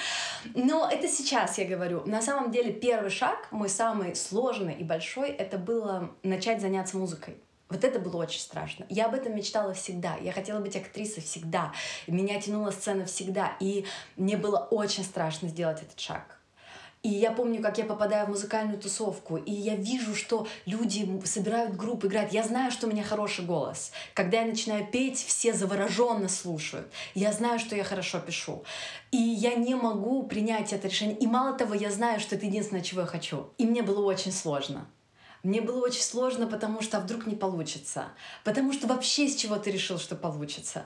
Но 0.54 0.88
это 0.90 1.08
сейчас 1.08 1.58
я 1.58 1.64
говорю. 1.64 2.02
На 2.06 2.22
самом 2.22 2.50
деле 2.52 2.72
первый 2.72 3.10
шаг, 3.10 3.48
мой 3.50 3.68
самый 3.68 4.14
сложный 4.14 4.74
и 4.74 4.84
большой, 4.84 5.30
это 5.30 5.58
было 5.58 6.14
начать 6.22 6.60
заняться 6.60 6.96
музыкой. 6.96 7.36
Вот 7.68 7.84
это 7.84 7.98
было 7.98 8.18
очень 8.18 8.40
страшно. 8.40 8.86
Я 8.88 9.06
об 9.06 9.14
этом 9.14 9.34
мечтала 9.34 9.72
всегда. 9.74 10.16
Я 10.20 10.32
хотела 10.32 10.60
быть 10.60 10.76
актрисой 10.76 11.22
всегда. 11.22 11.72
Меня 12.06 12.40
тянула 12.40 12.70
сцена 12.70 13.06
всегда. 13.06 13.56
И 13.60 13.86
мне 14.16 14.36
было 14.36 14.58
очень 14.70 15.04
страшно 15.04 15.48
сделать 15.48 15.82
этот 15.82 15.98
шаг. 15.98 16.38
И 17.02 17.08
я 17.08 17.32
помню, 17.32 17.60
как 17.60 17.78
я 17.78 17.84
попадаю 17.84 18.26
в 18.26 18.30
музыкальную 18.30 18.78
тусовку, 18.78 19.36
и 19.36 19.50
я 19.50 19.74
вижу, 19.74 20.14
что 20.14 20.46
люди 20.66 21.04
собирают 21.24 21.74
группы, 21.76 22.06
играют. 22.06 22.32
Я 22.32 22.44
знаю, 22.44 22.70
что 22.70 22.86
у 22.86 22.90
меня 22.90 23.02
хороший 23.02 23.44
голос. 23.44 23.90
Когда 24.14 24.40
я 24.40 24.46
начинаю 24.46 24.86
петь, 24.86 25.18
все 25.18 25.52
завороженно 25.52 26.28
слушают. 26.28 26.86
Я 27.14 27.32
знаю, 27.32 27.58
что 27.58 27.74
я 27.74 27.82
хорошо 27.82 28.20
пишу. 28.20 28.62
И 29.10 29.16
я 29.16 29.56
не 29.56 29.74
могу 29.74 30.22
принять 30.22 30.72
это 30.72 30.86
решение. 30.86 31.16
И 31.16 31.26
мало 31.26 31.58
того, 31.58 31.74
я 31.74 31.90
знаю, 31.90 32.20
что 32.20 32.36
это 32.36 32.46
единственное, 32.46 32.82
чего 32.82 33.00
я 33.00 33.06
хочу. 33.08 33.48
И 33.58 33.66
мне 33.66 33.82
было 33.82 34.04
очень 34.04 34.32
сложно. 34.32 34.86
Мне 35.42 35.60
было 35.60 35.84
очень 35.84 36.02
сложно, 36.02 36.46
потому 36.46 36.82
что 36.82 36.98
а 36.98 37.00
вдруг 37.00 37.26
не 37.26 37.34
получится. 37.34 38.06
Потому 38.44 38.72
что 38.72 38.86
вообще 38.86 39.28
с 39.28 39.34
чего 39.34 39.56
ты 39.56 39.70
решил, 39.72 39.98
что 39.98 40.14
получится. 40.14 40.84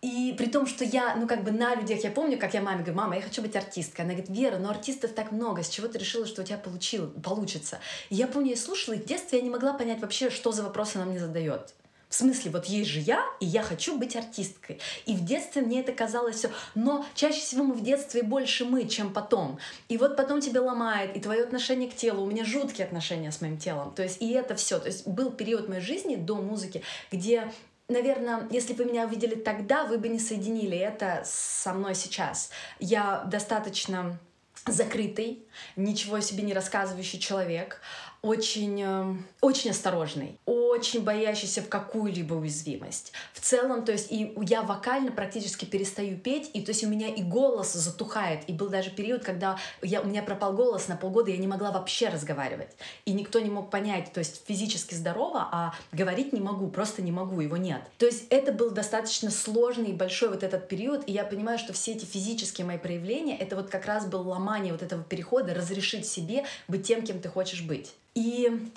И 0.00 0.34
при 0.36 0.46
том, 0.46 0.66
что 0.66 0.84
я, 0.84 1.14
ну 1.14 1.28
как 1.28 1.44
бы 1.44 1.52
на 1.52 1.76
людях, 1.76 2.02
я 2.02 2.10
помню, 2.10 2.36
как 2.36 2.54
я 2.54 2.60
маме 2.60 2.78
говорю, 2.78 2.96
мама, 2.96 3.14
я 3.14 3.22
хочу 3.22 3.40
быть 3.42 3.54
артисткой. 3.54 4.04
Она 4.04 4.14
говорит, 4.14 4.36
Вера, 4.36 4.58
но 4.58 4.70
артистов 4.70 5.12
так 5.12 5.30
много, 5.30 5.62
с 5.62 5.68
чего 5.68 5.86
ты 5.86 5.98
решила, 5.98 6.26
что 6.26 6.42
у 6.42 6.44
тебя 6.44 6.58
получил, 6.58 7.08
получится? 7.10 7.78
И 8.10 8.16
я 8.16 8.26
помню, 8.26 8.50
я 8.50 8.56
слушала, 8.56 8.94
и 8.94 8.98
в 8.98 9.04
детстве 9.04 9.38
я 9.38 9.44
не 9.44 9.50
могла 9.50 9.72
понять 9.74 10.00
вообще, 10.00 10.30
что 10.30 10.50
за 10.50 10.64
вопросы 10.64 10.96
она 10.96 11.04
мне 11.04 11.20
задает. 11.20 11.72
В 12.12 12.14
смысле, 12.14 12.50
вот 12.50 12.66
есть 12.66 12.90
же 12.90 13.00
я, 13.00 13.24
и 13.40 13.46
я 13.46 13.62
хочу 13.62 13.96
быть 13.96 14.16
артисткой. 14.16 14.78
И 15.06 15.14
в 15.14 15.24
детстве 15.24 15.62
мне 15.62 15.80
это 15.80 15.92
казалось 15.92 16.36
все. 16.36 16.50
Но 16.74 17.06
чаще 17.14 17.40
всего 17.40 17.64
мы 17.64 17.72
в 17.72 17.82
детстве 17.82 18.22
больше 18.22 18.66
мы, 18.66 18.86
чем 18.86 19.14
потом. 19.14 19.58
И 19.88 19.96
вот 19.96 20.14
потом 20.14 20.42
тебя 20.42 20.60
ломает, 20.60 21.16
и 21.16 21.20
твое 21.20 21.42
отношение 21.42 21.90
к 21.90 21.96
телу. 21.96 22.22
У 22.22 22.26
меня 22.26 22.44
жуткие 22.44 22.86
отношения 22.86 23.32
с 23.32 23.40
моим 23.40 23.56
телом. 23.56 23.94
То 23.94 24.02
есть, 24.02 24.20
и 24.20 24.30
это 24.32 24.54
все. 24.56 24.78
То 24.78 24.88
есть 24.88 25.06
был 25.06 25.30
период 25.30 25.70
моей 25.70 25.80
жизни 25.80 26.16
до 26.16 26.36
музыки, 26.36 26.82
где 27.10 27.50
наверное, 27.88 28.46
если 28.50 28.74
бы 28.74 28.84
меня 28.84 29.06
увидели 29.06 29.34
тогда, 29.34 29.84
вы 29.84 29.96
бы 29.96 30.10
не 30.10 30.18
соединили 30.18 30.76
это 30.76 31.22
со 31.24 31.72
мной 31.72 31.94
сейчас. 31.94 32.50
Я 32.78 33.24
достаточно 33.24 34.18
закрытый, 34.66 35.44
ничего 35.76 36.20
себе 36.20 36.42
не 36.42 36.52
рассказывающий 36.52 37.18
человек, 37.18 37.80
очень, 38.22 38.80
эм, 38.80 39.26
очень 39.40 39.70
осторожный, 39.70 40.38
очень 40.46 41.02
боящийся 41.02 41.60
в 41.60 41.68
какую-либо 41.68 42.34
уязвимость. 42.34 43.12
В 43.32 43.40
целом, 43.40 43.84
то 43.84 43.90
есть 43.90 44.12
и 44.12 44.32
я 44.42 44.62
вокально 44.62 45.10
практически 45.10 45.64
перестаю 45.64 46.16
петь, 46.16 46.48
и 46.54 46.62
то 46.62 46.70
есть 46.70 46.84
у 46.84 46.88
меня 46.88 47.08
и 47.08 47.20
голос 47.22 47.72
затухает. 47.72 48.44
И 48.46 48.52
был 48.52 48.68
даже 48.68 48.90
период, 48.90 49.24
когда 49.24 49.58
я, 49.82 50.00
у 50.00 50.06
меня 50.06 50.22
пропал 50.22 50.52
голос 50.52 50.86
на 50.86 50.96
полгода, 50.96 51.32
я 51.32 51.36
не 51.36 51.48
могла 51.48 51.72
вообще 51.72 52.08
разговаривать. 52.10 52.68
И 53.06 53.12
никто 53.12 53.40
не 53.40 53.50
мог 53.50 53.70
понять, 53.70 54.12
то 54.12 54.20
есть 54.20 54.42
физически 54.46 54.94
здорово, 54.94 55.48
а 55.50 55.74
говорить 55.90 56.32
не 56.32 56.40
могу, 56.40 56.68
просто 56.68 57.02
не 57.02 57.10
могу, 57.10 57.40
его 57.40 57.56
нет. 57.56 57.82
То 57.98 58.06
есть 58.06 58.26
это 58.30 58.52
был 58.52 58.70
достаточно 58.70 59.32
сложный 59.32 59.90
и 59.90 59.94
большой 59.94 60.28
вот 60.28 60.44
этот 60.44 60.68
период, 60.68 61.02
и 61.08 61.12
я 61.12 61.24
понимаю, 61.24 61.58
что 61.58 61.72
все 61.72 61.92
эти 61.92 62.04
физические 62.04 62.68
мои 62.68 62.78
проявления, 62.78 63.36
это 63.36 63.56
вот 63.56 63.68
как 63.68 63.86
раз 63.86 64.06
было 64.06 64.22
ломание 64.22 64.72
вот 64.72 64.82
этого 64.82 65.02
перехода, 65.02 65.54
разрешить 65.54 66.06
себе 66.06 66.44
быть 66.68 66.86
тем, 66.86 67.02
кем 67.02 67.18
ты 67.18 67.28
хочешь 67.28 67.62
быть. 67.62 67.92
И 68.14 68.70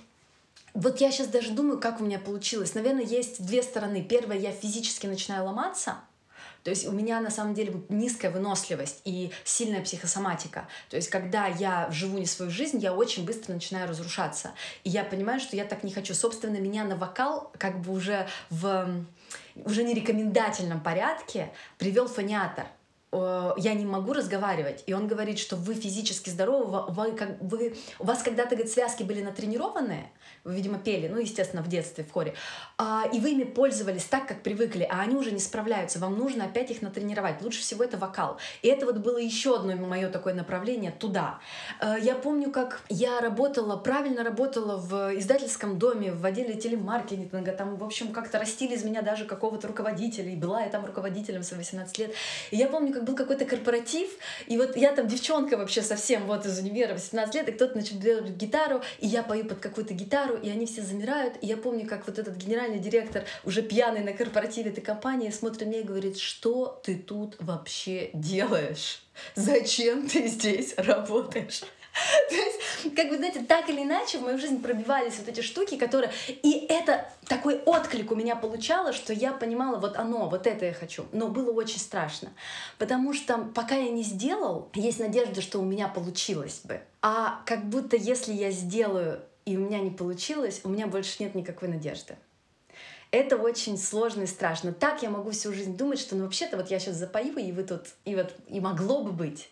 вот 0.73 1.01
я 1.01 1.11
сейчас 1.11 1.27
даже 1.27 1.51
думаю, 1.51 1.79
как 1.79 2.01
у 2.01 2.03
меня 2.03 2.19
получилось. 2.19 2.75
Наверное, 2.75 3.03
есть 3.03 3.45
две 3.45 3.63
стороны. 3.63 4.03
Первая, 4.03 4.37
я 4.37 4.51
физически 4.51 5.07
начинаю 5.07 5.45
ломаться, 5.45 5.97
то 6.65 6.71
есть 6.71 6.87
у 6.87 6.91
меня 6.91 7.21
на 7.21 7.29
самом 7.29 7.53
деле 7.53 7.75
низкая 7.89 8.31
выносливость 8.31 9.01
и 9.05 9.31
сильная 9.43 9.83
психосоматика. 9.83 10.67
То 10.89 10.95
есть 10.95 11.09
когда 11.09 11.45
я 11.45 11.87
живу 11.91 12.17
не 12.17 12.25
свою 12.25 12.49
жизнь, 12.49 12.79
я 12.79 12.91
очень 12.91 13.23
быстро 13.23 13.53
начинаю 13.53 13.87
разрушаться. 13.87 14.51
И 14.83 14.89
я 14.89 15.03
понимаю, 15.03 15.39
что 15.39 15.55
я 15.55 15.65
так 15.65 15.83
не 15.83 15.91
хочу. 15.91 16.15
Собственно, 16.15 16.57
меня 16.57 16.83
на 16.83 16.95
вокал 16.95 17.51
как 17.59 17.81
бы 17.81 17.93
уже 17.93 18.27
в 18.49 19.05
уже 19.63 19.83
не 19.83 19.93
рекомендательном 19.93 20.81
порядке 20.81 21.53
привел 21.77 22.07
фониатор 22.07 22.65
я 23.57 23.73
не 23.73 23.85
могу 23.85 24.13
разговаривать. 24.13 24.83
И 24.87 24.93
он 24.93 25.07
говорит, 25.07 25.39
что 25.39 25.55
вы 25.55 25.73
физически 25.73 26.29
здоровы, 26.29 26.85
вы, 26.89 27.11
как, 27.11 27.37
вы, 27.41 27.75
у 27.99 28.05
вас 28.05 28.23
когда-то 28.23 28.55
говорит, 28.55 28.71
связки 28.71 29.03
были 29.03 29.21
натренированные, 29.21 30.09
вы, 30.45 30.53
видимо, 30.53 30.77
пели, 30.77 31.07
ну, 31.07 31.17
естественно, 31.17 31.63
в 31.63 31.67
детстве, 31.67 32.03
в 32.03 32.11
хоре, 32.11 32.35
а, 32.77 33.05
и 33.11 33.19
вы 33.19 33.31
ими 33.31 33.43
пользовались 33.43 34.05
так, 34.05 34.27
как 34.27 34.43
привыкли, 34.43 34.87
а 34.89 35.01
они 35.01 35.15
уже 35.15 35.31
не 35.31 35.39
справляются, 35.39 35.99
вам 35.99 36.17
нужно 36.17 36.45
опять 36.45 36.69
их 36.69 36.81
натренировать. 36.81 37.41
Лучше 37.41 37.61
всего 37.61 37.83
это 37.83 37.97
вокал. 37.97 38.37
И 38.61 38.67
это 38.67 38.85
вот 38.85 38.97
было 38.97 39.17
еще 39.17 39.55
одно 39.55 39.75
мое 39.75 40.09
такое 40.09 40.33
направление 40.33 40.91
туда. 40.91 41.39
А, 41.79 41.97
я 41.97 42.15
помню, 42.15 42.51
как 42.51 42.81
я 42.89 43.19
работала, 43.21 43.75
правильно 43.75 44.23
работала 44.23 44.77
в 44.77 45.17
издательском 45.17 45.79
доме, 45.79 46.11
в 46.11 46.23
отделе 46.23 46.53
телемаркетинга, 46.53 47.51
там, 47.51 47.75
в 47.77 47.83
общем, 47.83 48.13
как-то 48.13 48.37
растили 48.37 48.75
из 48.75 48.83
меня 48.83 49.01
даже 49.01 49.25
какого-то 49.25 49.67
руководителя, 49.67 50.31
и 50.31 50.35
была 50.35 50.61
я 50.61 50.69
там 50.69 50.85
руководителем 50.85 51.41
в 51.41 51.51
18 51.51 51.97
лет. 51.97 52.13
И 52.51 52.57
я 52.57 52.67
помню, 52.67 52.93
как 52.93 53.03
был 53.03 53.15
какой-то 53.15 53.45
корпоратив, 53.45 54.09
и 54.45 54.57
вот 54.57 54.77
я 54.77 54.91
там 54.93 55.07
девчонка 55.07 55.57
вообще 55.57 55.81
совсем 55.81 56.27
вот 56.27 56.45
из 56.45 56.59
универа, 56.59 56.93
18 56.93 57.33
лет, 57.33 57.49
и 57.49 57.51
кто-то 57.51 57.75
начал 57.75 57.95
гитару, 57.97 58.81
и 58.99 59.07
я 59.07 59.23
пою 59.23 59.45
под 59.45 59.59
какую-то 59.59 59.95
гитару, 59.95 60.34
и 60.35 60.49
они 60.49 60.65
все 60.65 60.81
замирают, 60.81 61.35
и 61.41 61.47
я 61.47 61.57
помню, 61.57 61.87
как 61.87 62.07
вот 62.07 62.19
этот 62.19 62.35
генеральный 62.35 62.79
директор, 62.79 63.23
уже 63.43 63.61
пьяный 63.61 64.01
на 64.01 64.13
корпоративе 64.13 64.71
этой 64.71 64.81
компании, 64.81 65.29
смотрит 65.29 65.61
на 65.61 65.65
меня 65.65 65.79
и 65.79 65.83
говорит, 65.83 66.17
что 66.17 66.79
ты 66.83 66.95
тут 66.95 67.35
вообще 67.39 68.09
делаешь? 68.13 69.03
Зачем 69.35 70.07
ты 70.07 70.27
здесь 70.27 70.73
работаешь? 70.77 71.63
То 72.29 72.35
есть, 72.35 72.95
как 72.95 73.09
бы, 73.09 73.17
знаете, 73.17 73.41
так 73.41 73.69
или 73.69 73.83
иначе 73.83 74.17
в 74.17 74.21
мою 74.21 74.37
жизнь 74.37 74.61
пробивались 74.61 75.17
вот 75.17 75.27
эти 75.27 75.41
штуки, 75.41 75.77
которые... 75.77 76.11
И 76.27 76.65
это 76.69 77.09
такой 77.27 77.57
отклик 77.65 78.11
у 78.11 78.15
меня 78.15 78.35
получало, 78.35 78.93
что 78.93 79.13
я 79.13 79.31
понимала, 79.31 79.77
вот 79.77 79.95
оно, 79.97 80.29
вот 80.29 80.47
это 80.47 80.65
я 80.65 80.73
хочу. 80.73 81.05
Но 81.11 81.29
было 81.29 81.51
очень 81.51 81.79
страшно. 81.79 82.33
Потому 82.77 83.13
что 83.13 83.37
пока 83.37 83.75
я 83.75 83.89
не 83.89 84.03
сделал, 84.03 84.69
есть 84.73 84.99
надежда, 84.99 85.41
что 85.41 85.59
у 85.59 85.65
меня 85.65 85.87
получилось 85.87 86.61
бы. 86.63 86.81
А 87.01 87.41
как 87.45 87.65
будто 87.65 87.95
если 87.95 88.33
я 88.33 88.51
сделаю, 88.51 89.21
и 89.45 89.57
у 89.57 89.61
меня 89.61 89.79
не 89.79 89.91
получилось, 89.91 90.61
у 90.63 90.69
меня 90.69 90.87
больше 90.87 91.21
нет 91.23 91.35
никакой 91.35 91.69
надежды. 91.69 92.17
Это 93.11 93.37
очень 93.37 93.77
сложно 93.77 94.23
и 94.23 94.27
страшно. 94.27 94.73
Так 94.73 95.03
я 95.03 95.09
могу 95.09 95.31
всю 95.31 95.53
жизнь 95.53 95.77
думать, 95.77 95.99
что 95.99 96.15
ну 96.15 96.25
вообще-то 96.25 96.57
вот 96.57 96.69
я 96.69 96.79
сейчас 96.79 96.95
запою, 96.95 97.37
и 97.37 97.51
вы 97.51 97.63
тут, 97.63 97.81
и 98.03 98.15
вот, 98.15 98.35
и 98.47 98.59
могло 98.59 99.03
бы 99.03 99.11
быть. 99.11 99.49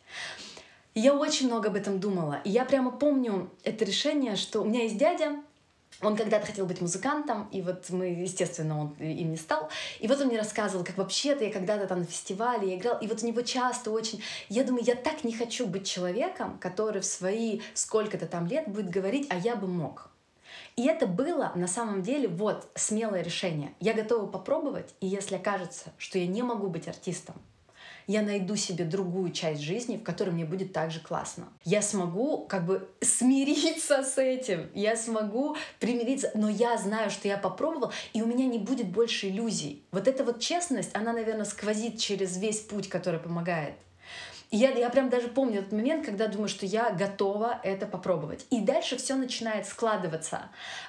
Я 0.95 1.15
очень 1.15 1.47
много 1.47 1.69
об 1.69 1.75
этом 1.75 1.99
думала. 1.99 2.41
И 2.43 2.49
я 2.49 2.65
прямо 2.65 2.91
помню 2.91 3.49
это 3.63 3.85
решение, 3.85 4.35
что 4.35 4.61
у 4.61 4.65
меня 4.65 4.83
есть 4.83 4.97
дядя, 4.97 5.41
он 6.01 6.15
когда-то 6.15 6.45
хотел 6.45 6.65
быть 6.65 6.81
музыкантом, 6.81 7.47
и 7.51 7.61
вот 7.61 7.89
мы, 7.89 8.07
естественно, 8.07 8.79
он 8.79 8.93
им 8.99 9.31
не 9.31 9.37
стал. 9.37 9.69
И 9.99 10.07
вот 10.07 10.19
он 10.19 10.27
мне 10.27 10.37
рассказывал, 10.37 10.83
как 10.83 10.97
вообще-то 10.97 11.43
я 11.43 11.51
когда-то 11.51 11.87
там 11.87 11.99
на 11.99 12.05
фестивале 12.05 12.69
я 12.69 12.77
играл, 12.77 12.97
и 12.99 13.07
вот 13.07 13.23
у 13.23 13.27
него 13.27 13.41
часто 13.41 13.91
очень... 13.91 14.21
Я 14.49 14.63
думаю, 14.63 14.83
я 14.83 14.95
так 14.95 15.23
не 15.23 15.33
хочу 15.33 15.67
быть 15.67 15.87
человеком, 15.87 16.57
который 16.59 17.01
в 17.01 17.05
свои 17.05 17.61
сколько-то 17.73 18.27
там 18.27 18.47
лет 18.47 18.67
будет 18.67 18.89
говорить, 18.89 19.27
а 19.29 19.37
я 19.37 19.55
бы 19.55 19.67
мог. 19.67 20.09
И 20.75 20.87
это 20.87 21.05
было 21.05 21.51
на 21.55 21.67
самом 21.67 22.01
деле 22.01 22.27
вот 22.27 22.67
смелое 22.75 23.21
решение. 23.21 23.73
Я 23.79 23.93
готова 23.93 24.25
попробовать, 24.25 24.93
и 24.99 25.07
если 25.07 25.35
окажется, 25.35 25.91
что 25.97 26.17
я 26.17 26.27
не 26.27 26.41
могу 26.41 26.67
быть 26.67 26.87
артистом, 26.87 27.35
я 28.07 28.21
найду 28.21 28.55
себе 28.55 28.85
другую 28.85 29.31
часть 29.31 29.61
жизни, 29.61 29.97
в 29.97 30.03
которой 30.03 30.31
мне 30.31 30.45
будет 30.45 30.73
так 30.73 30.91
же 30.91 30.99
классно. 30.99 31.47
Я 31.63 31.81
смогу 31.81 32.45
как 32.45 32.65
бы 32.65 32.89
смириться 33.01 34.03
с 34.03 34.17
этим, 34.17 34.69
я 34.73 34.95
смогу 34.95 35.55
примириться, 35.79 36.31
но 36.33 36.49
я 36.49 36.77
знаю, 36.77 37.09
что 37.09 37.27
я 37.27 37.37
попробовал, 37.37 37.91
и 38.13 38.21
у 38.21 38.25
меня 38.25 38.45
не 38.45 38.59
будет 38.59 38.87
больше 38.87 39.29
иллюзий. 39.29 39.83
Вот 39.91 40.07
эта 40.07 40.23
вот 40.23 40.39
честность, 40.39 40.91
она, 40.93 41.13
наверное, 41.13 41.45
сквозит 41.45 41.99
через 41.99 42.37
весь 42.37 42.59
путь, 42.59 42.89
который 42.89 43.19
помогает. 43.19 43.75
Я, 44.53 44.69
я 44.69 44.91
прям 44.91 45.09
даже 45.09 45.29
помню 45.29 45.61
этот 45.61 45.71
момент, 45.71 46.05
когда 46.05 46.27
думаю, 46.27 46.47
что 46.47 46.67
я 46.67 46.91
готова 46.91 47.59
это 47.63 47.87
попробовать. 47.87 48.45
И 48.51 48.61
дальше 48.61 48.97
все 48.97 49.15
начинает 49.15 49.65
складываться. 49.65 50.43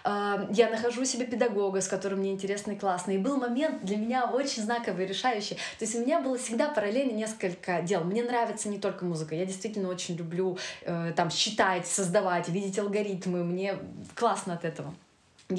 А, 0.04 0.46
я 0.50 0.68
нахожу 0.68 1.06
себе 1.06 1.24
педагога, 1.24 1.80
с 1.80 1.88
которым 1.88 2.18
мне 2.18 2.30
интересно 2.30 2.72
и 2.72 2.76
классно. 2.76 3.12
И 3.12 3.18
был 3.18 3.38
момент 3.38 3.82
для 3.82 3.96
меня 3.96 4.26
очень 4.26 4.62
знаковый, 4.62 5.06
решающий. 5.06 5.54
То 5.54 5.86
есть 5.86 5.94
у 5.94 6.00
меня 6.00 6.20
было 6.20 6.36
всегда 6.36 6.68
параллельно 6.68 7.12
несколько 7.12 7.80
дел. 7.80 8.04
Мне 8.04 8.22
нравится 8.22 8.68
не 8.68 8.78
только 8.78 9.06
музыка. 9.06 9.34
Я 9.34 9.46
действительно 9.46 9.88
очень 9.88 10.14
люблю 10.16 10.58
э, 10.82 11.14
там 11.16 11.30
считать, 11.30 11.86
создавать, 11.86 12.50
видеть 12.50 12.78
алгоритмы. 12.78 13.44
Мне 13.44 13.78
классно 14.14 14.52
от 14.52 14.66
этого. 14.66 14.94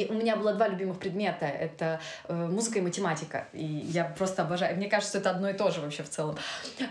У 0.09 0.13
меня 0.13 0.35
было 0.35 0.53
два 0.53 0.67
любимых 0.67 0.99
предмета. 0.99 1.45
Это 1.45 1.99
э, 2.27 2.33
музыка 2.33 2.79
и 2.79 2.81
математика. 2.81 3.47
И 3.53 3.65
я 3.65 4.05
просто 4.05 4.43
обожаю. 4.43 4.75
Мне 4.75 4.87
кажется, 4.87 5.17
это 5.17 5.29
одно 5.31 5.49
и 5.49 5.53
то 5.53 5.71
же 5.71 5.81
вообще 5.81 6.03
в 6.03 6.09
целом. 6.09 6.37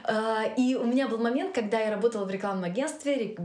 Э, 0.06 0.54
и 0.56 0.74
у 0.74 0.84
меня 0.84 1.08
был 1.08 1.18
момент, 1.18 1.54
когда 1.54 1.80
я 1.80 1.90
работала 1.90 2.24
в 2.24 2.30
рекламном 2.30 2.64
агентстве, 2.64 3.36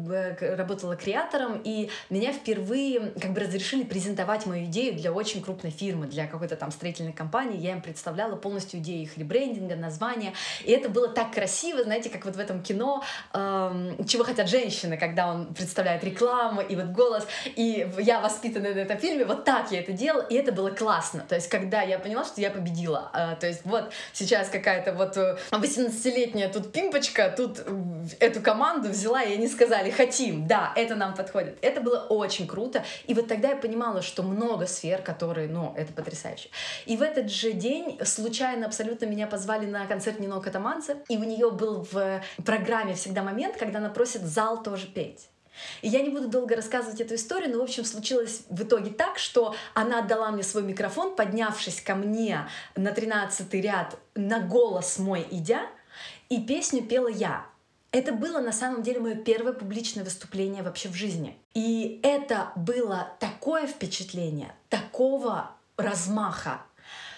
работала 0.42 0.96
креатором, 0.96 1.62
и 1.64 1.90
меня 2.10 2.32
впервые 2.34 3.12
как 3.22 3.34
бы 3.34 3.42
разрешили 3.42 3.84
презентовать 3.84 4.46
мою 4.46 4.66
идею 4.66 4.96
для 4.96 5.12
очень 5.12 5.42
крупной 5.42 5.72
фирмы, 5.72 6.08
для 6.08 6.28
какой-то 6.28 6.56
там 6.56 6.72
строительной 6.72 7.14
компании. 7.14 7.58
Я 7.58 7.72
им 7.72 7.82
представляла 7.82 8.36
полностью 8.36 8.80
идею 8.80 9.04
их 9.04 9.18
ребрендинга, 9.18 9.76
названия. 9.76 10.34
И 10.64 10.72
это 10.72 10.90
было 10.90 11.10
так 11.10 11.34
красиво, 11.34 11.84
знаете, 11.84 12.10
как 12.10 12.26
вот 12.26 12.36
в 12.36 12.40
этом 12.40 12.62
кино 12.62 13.04
э, 13.34 13.96
«Чего 14.08 14.24
хотят 14.24 14.50
женщины», 14.50 14.98
когда 14.98 15.32
он 15.32 15.54
представляет 15.54 16.04
рекламу, 16.04 16.62
и 16.62 16.76
вот 16.76 16.88
голос. 16.88 17.28
И 17.56 17.90
я 18.00 18.20
воспитанная 18.20 18.74
на 18.74 18.80
этом 18.80 18.98
фильме, 18.98 19.26
вот 19.26 19.46
так 19.50 19.72
я 19.72 19.80
это 19.80 19.94
делала, 19.94 20.22
и 20.22 20.36
это 20.36 20.52
было 20.52 20.70
классно. 20.70 21.26
То 21.28 21.34
есть, 21.34 21.50
когда 21.50 21.82
я 21.82 21.98
поняла, 21.98 22.24
что 22.24 22.40
я 22.40 22.52
победила. 22.52 23.10
А, 23.14 23.34
то 23.34 23.48
есть, 23.48 23.62
вот 23.64 23.92
сейчас 24.14 24.48
какая-то 24.48 24.94
вот 24.94 25.18
18-летняя 25.18 26.50
э, 26.50 26.54
тут 26.54 26.72
пимпочка, 26.72 27.34
тут 27.36 27.66
эту 28.20 28.42
команду 28.42 28.90
взяла, 28.90 29.24
и 29.24 29.34
они 29.34 29.48
сказали, 29.48 29.90
хотим, 29.90 30.46
да, 30.46 30.72
это 30.76 30.94
нам 30.94 31.16
подходит. 31.16 31.58
Это 31.64 31.82
было 31.82 31.98
очень 32.10 32.46
круто. 32.46 32.84
И 33.08 33.16
вот 33.16 33.28
тогда 33.28 33.50
я 33.50 33.56
понимала, 33.56 34.04
что 34.04 34.22
много 34.22 34.68
сфер, 34.68 35.02
которые, 35.02 35.48
ну, 35.48 35.74
это 35.76 35.94
потрясающе. 35.94 36.50
И 36.86 36.96
в 36.96 37.02
этот 37.02 37.32
же 37.32 37.54
день 37.54 37.98
случайно 38.06 38.68
абсолютно 38.68 39.06
меня 39.06 39.26
позвали 39.26 39.66
на 39.66 39.88
концерт 39.88 40.20
Нино 40.20 40.40
Катаманце, 40.42 40.98
и 41.10 41.18
у 41.18 41.24
нее 41.24 41.50
был 41.50 41.88
в 41.92 42.22
программе 42.46 42.94
всегда 42.94 43.24
момент, 43.24 43.58
когда 43.58 43.80
она 43.80 43.90
просит 43.90 44.22
зал 44.22 44.62
тоже 44.62 44.86
петь. 44.86 45.28
И 45.82 45.88
я 45.88 46.02
не 46.02 46.10
буду 46.10 46.28
долго 46.28 46.56
рассказывать 46.56 47.02
эту 47.02 47.16
историю, 47.16 47.52
но, 47.52 47.60
в 47.60 47.64
общем, 47.64 47.86
случилось 47.86 48.44
в 48.50 48.64
итоге 48.64 48.92
так, 48.92 49.18
что 49.18 49.56
она 49.74 50.00
отдала 50.00 50.32
мне 50.32 50.44
свой 50.44 50.64
микрофон, 50.64 51.16
поднявшись 51.16 51.82
ко 51.82 51.96
мне 51.96 52.48
на 52.76 52.92
13 52.92 53.54
ряд, 53.56 53.98
на 54.16 54.40
голос 54.40 55.00
мой 55.00 55.26
идя, 55.32 55.68
и 56.30 56.42
песню 56.42 56.84
пела 56.84 57.08
я. 57.08 57.46
Это 57.92 58.12
было 58.14 58.40
на 58.40 58.52
самом 58.52 58.84
деле 58.84 59.00
мое 59.00 59.16
первое 59.16 59.54
публичное 59.54 60.04
выступление 60.04 60.62
вообще 60.62 60.90
в 60.90 60.94
жизни. 60.94 61.38
И 61.56 62.00
это 62.04 62.52
было 62.56 63.14
такое 63.20 63.66
впечатление, 63.66 64.54
такого 64.70 65.52
размаха, 65.76 66.62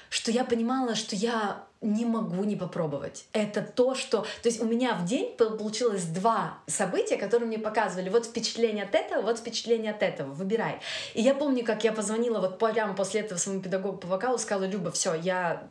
что 0.10 0.32
я 0.32 0.46
понимала, 0.46 0.96
что 0.96 1.16
я 1.16 1.66
не 1.82 2.06
могу 2.06 2.44
не 2.44 2.56
попробовать. 2.56 3.26
Это 3.34 3.62
то, 3.64 3.96
что... 3.96 4.22
То 4.22 4.50
есть 4.50 4.62
у 4.62 4.66
меня 4.66 4.94
в 4.94 5.06
день 5.06 5.36
получилось 5.36 6.06
два 6.06 6.60
события, 6.68 7.18
которые 7.18 7.48
мне 7.48 7.58
показывали. 7.58 8.10
Вот 8.10 8.28
впечатление 8.28 8.86
от 8.86 8.94
этого, 8.94 9.24
вот 9.24 9.40
впечатление 9.40 9.92
от 9.92 10.04
этого. 10.04 10.32
Выбирай. 10.32 10.80
И 11.16 11.22
я 11.22 11.34
помню, 11.34 11.66
как 11.66 11.84
я 11.84 11.92
позвонила 11.92 12.40
вот 12.40 12.60
прямо 12.60 12.94
после 12.94 13.22
этого 13.22 13.40
своему 13.40 13.62
педагогу 13.64 13.98
по 13.98 14.08
вокалу, 14.08 14.38
сказала, 14.38 14.66
Люба, 14.66 14.92
все, 14.92 15.16
я, 15.16 15.68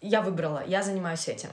я 0.00 0.22
выбрала, 0.22 0.64
я 0.66 0.82
занимаюсь 0.82 1.28
этим. 1.28 1.50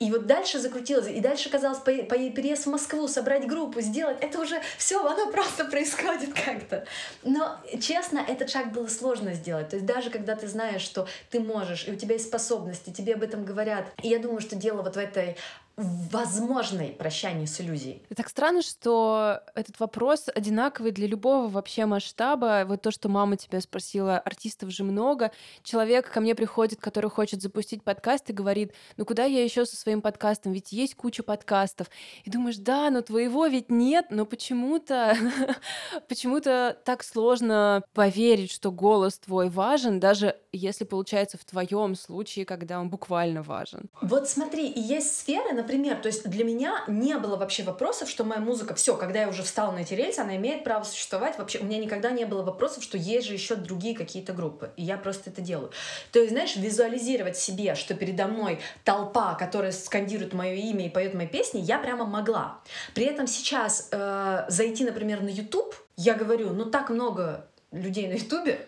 И 0.00 0.10
вот 0.10 0.26
дальше 0.26 0.58
закрутилось, 0.58 1.08
и 1.08 1.20
дальше 1.20 1.50
казалось, 1.50 1.78
по, 1.78 1.92
по 1.92 2.16
переезд 2.30 2.64
в 2.64 2.70
Москву, 2.70 3.06
собрать 3.06 3.46
группу, 3.46 3.82
сделать, 3.82 4.16
это 4.22 4.40
уже 4.40 4.58
все, 4.78 4.98
оно 5.06 5.30
просто 5.30 5.66
происходит 5.66 6.32
как-то. 6.32 6.86
Но, 7.22 7.58
честно, 7.78 8.18
этот 8.26 8.48
шаг 8.48 8.72
было 8.72 8.86
сложно 8.86 9.34
сделать. 9.34 9.68
То 9.68 9.76
есть 9.76 9.84
даже 9.84 10.08
когда 10.08 10.36
ты 10.36 10.48
знаешь, 10.48 10.80
что 10.80 11.06
ты 11.28 11.38
можешь, 11.38 11.86
и 11.86 11.92
у 11.92 11.96
тебя 11.96 12.14
есть 12.14 12.28
способности, 12.28 12.88
тебе 12.88 13.12
об 13.12 13.22
этом 13.22 13.44
говорят. 13.44 13.92
И 14.02 14.08
я 14.08 14.18
думаю, 14.18 14.40
что 14.40 14.56
дело 14.56 14.80
вот 14.80 14.96
в 14.96 14.98
этой 14.98 15.36
возможной 15.80 16.88
прощании 16.88 17.46
с 17.46 17.60
иллюзией. 17.60 18.02
Так 18.14 18.28
странно, 18.28 18.62
что 18.62 19.40
этот 19.54 19.80
вопрос 19.80 20.26
одинаковый 20.34 20.92
для 20.92 21.06
любого 21.06 21.48
вообще 21.48 21.86
масштаба. 21.86 22.64
Вот 22.66 22.82
то, 22.82 22.90
что 22.90 23.08
мама 23.08 23.36
тебя 23.36 23.60
спросила, 23.60 24.18
артистов 24.18 24.70
же 24.70 24.84
много. 24.84 25.32
Человек 25.62 26.10
ко 26.10 26.20
мне 26.20 26.34
приходит, 26.34 26.80
который 26.80 27.10
хочет 27.10 27.40
запустить 27.40 27.82
подкаст 27.82 28.28
и 28.30 28.32
говорит, 28.32 28.72
ну 28.96 29.04
куда 29.04 29.24
я 29.24 29.42
еще 29.42 29.64
со 29.64 29.76
своим 29.76 30.02
подкастом? 30.02 30.52
Ведь 30.52 30.72
есть 30.72 30.94
куча 30.94 31.22
подкастов. 31.22 31.88
И 32.24 32.30
думаешь, 32.30 32.58
да, 32.58 32.90
но 32.90 33.00
твоего 33.00 33.46
ведь 33.46 33.70
нет, 33.70 34.06
но 34.10 34.26
почему-то 34.26 35.16
почему-то 36.08 36.76
так 36.84 37.02
сложно 37.02 37.82
поверить, 37.94 38.52
что 38.52 38.70
голос 38.70 39.18
твой 39.18 39.48
важен, 39.48 40.00
даже 40.00 40.36
если 40.52 40.84
получается 40.84 41.38
в 41.38 41.44
твоем 41.44 41.94
случае, 41.94 42.44
когда 42.44 42.80
он 42.80 42.90
буквально 42.90 43.42
важен. 43.42 43.88
Вот 44.02 44.28
смотри, 44.28 44.70
есть 44.74 45.16
сферы, 45.16 45.52
например, 45.52 45.69
например, 45.70 45.98
то 45.98 46.08
есть 46.08 46.28
для 46.28 46.42
меня 46.42 46.82
не 46.88 47.16
было 47.16 47.36
вообще 47.36 47.62
вопросов, 47.62 48.10
что 48.10 48.24
моя 48.24 48.40
музыка, 48.40 48.74
все, 48.74 48.96
когда 48.96 49.20
я 49.20 49.28
уже 49.28 49.44
встала 49.44 49.70
на 49.70 49.80
эти 49.80 49.94
рельсы, 49.94 50.18
она 50.18 50.34
имеет 50.34 50.64
право 50.64 50.82
существовать. 50.82 51.38
Вообще 51.38 51.60
у 51.60 51.64
меня 51.64 51.78
никогда 51.78 52.10
не 52.10 52.24
было 52.24 52.42
вопросов, 52.42 52.82
что 52.82 52.98
есть 52.98 53.28
же 53.28 53.34
еще 53.34 53.54
другие 53.54 53.96
какие-то 53.96 54.32
группы, 54.32 54.72
и 54.76 54.82
я 54.82 54.96
просто 54.96 55.30
это 55.30 55.40
делаю. 55.40 55.70
То 56.10 56.18
есть, 56.18 56.32
знаешь, 56.32 56.56
визуализировать 56.56 57.36
себе, 57.36 57.76
что 57.76 57.94
передо 57.94 58.26
мной 58.26 58.58
толпа, 58.82 59.34
которая 59.34 59.70
скандирует 59.70 60.32
мое 60.32 60.54
имя 60.54 60.86
и 60.86 60.90
поет 60.90 61.14
мои 61.14 61.28
песни, 61.28 61.60
я 61.60 61.78
прямо 61.78 62.04
могла. 62.04 62.58
При 62.92 63.04
этом 63.04 63.28
сейчас 63.28 63.90
э, 63.92 64.46
зайти, 64.48 64.84
например, 64.84 65.22
на 65.22 65.28
YouTube, 65.28 65.72
я 65.96 66.14
говорю, 66.14 66.50
ну 66.50 66.64
так 66.64 66.90
много 66.90 67.46
людей 67.70 68.08
на 68.08 68.14
Ютубе, 68.14 68.66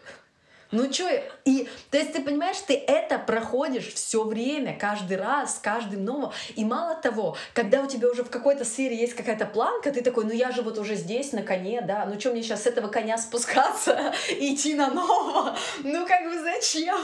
ну 0.72 0.90
что, 0.90 1.08
и 1.44 1.68
то 1.90 1.98
есть 1.98 2.14
ты 2.14 2.22
понимаешь, 2.22 2.56
ты 2.66 2.74
это 2.74 3.18
проходишь 3.18 3.92
все 3.92 4.24
время, 4.24 4.76
каждый 4.78 5.18
раз, 5.18 5.60
каждым 5.62 6.04
новым. 6.04 6.32
И 6.56 6.64
мало 6.64 6.94
того, 6.94 7.36
когда 7.52 7.82
у 7.82 7.86
тебя 7.86 8.08
уже 8.08 8.24
в 8.24 8.30
какой-то 8.30 8.64
сфере 8.64 8.96
есть 8.96 9.14
какая-то 9.14 9.44
планка, 9.44 9.92
ты 9.92 10.00
такой, 10.00 10.24
ну 10.24 10.32
я 10.32 10.50
же 10.50 10.62
вот 10.62 10.78
уже 10.78 10.96
здесь, 10.96 11.32
на 11.32 11.42
коне, 11.42 11.82
да, 11.82 12.06
ну 12.06 12.18
что 12.18 12.30
мне 12.30 12.42
сейчас 12.42 12.62
с 12.62 12.66
этого 12.66 12.88
коня 12.88 13.18
спускаться 13.18 14.14
и 14.30 14.54
идти 14.54 14.74
на 14.74 14.90
нового? 14.90 15.54
Ну 15.84 16.06
как 16.06 16.24
бы 16.24 16.40
зачем? 16.40 16.98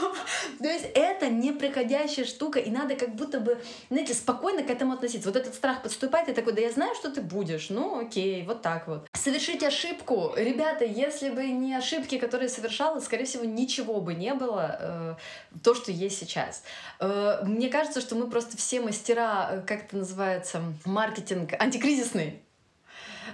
То 0.57 0.67
есть 0.67 0.87
это 0.95 1.29
неприходящая 1.29 2.25
штука, 2.25 2.59
и 2.59 2.71
надо 2.71 2.95
как 2.95 3.13
будто 3.15 3.39
бы, 3.39 3.61
знаете, 3.91 4.15
спокойно 4.15 4.63
к 4.63 4.69
этому 4.71 4.93
относиться. 4.93 5.29
Вот 5.29 5.37
этот 5.37 5.53
страх 5.53 5.83
подступает, 5.83 6.27
и 6.29 6.33
такой, 6.33 6.53
да 6.53 6.61
я 6.61 6.71
знаю, 6.71 6.95
что 6.95 7.11
ты 7.11 7.21
будешь, 7.21 7.69
ну 7.69 7.99
окей, 7.99 8.43
вот 8.47 8.63
так 8.63 8.87
вот. 8.87 9.05
Совершить 9.13 9.63
ошибку. 9.63 10.33
Ребята, 10.35 10.85
если 10.85 11.29
бы 11.29 11.45
не 11.45 11.75
ошибки, 11.75 12.17
которые 12.17 12.49
совершала, 12.49 12.99
скорее 12.99 13.25
всего, 13.25 13.43
ничего 13.59 14.01
бы 14.01 14.13
не 14.13 14.33
было, 14.33 14.77
э, 14.79 15.15
то, 15.63 15.75
что 15.75 15.91
есть 15.91 16.19
сейчас. 16.19 16.63
Э, 16.99 17.41
мне 17.43 17.69
кажется, 17.69 18.01
что 18.01 18.15
мы 18.15 18.29
просто 18.29 18.57
все 18.57 18.81
мастера, 18.81 19.49
э, 19.51 19.61
как 19.61 19.85
это 19.85 19.97
называется, 19.97 20.61
маркетинг 20.85 21.53
антикризисный 21.59 22.41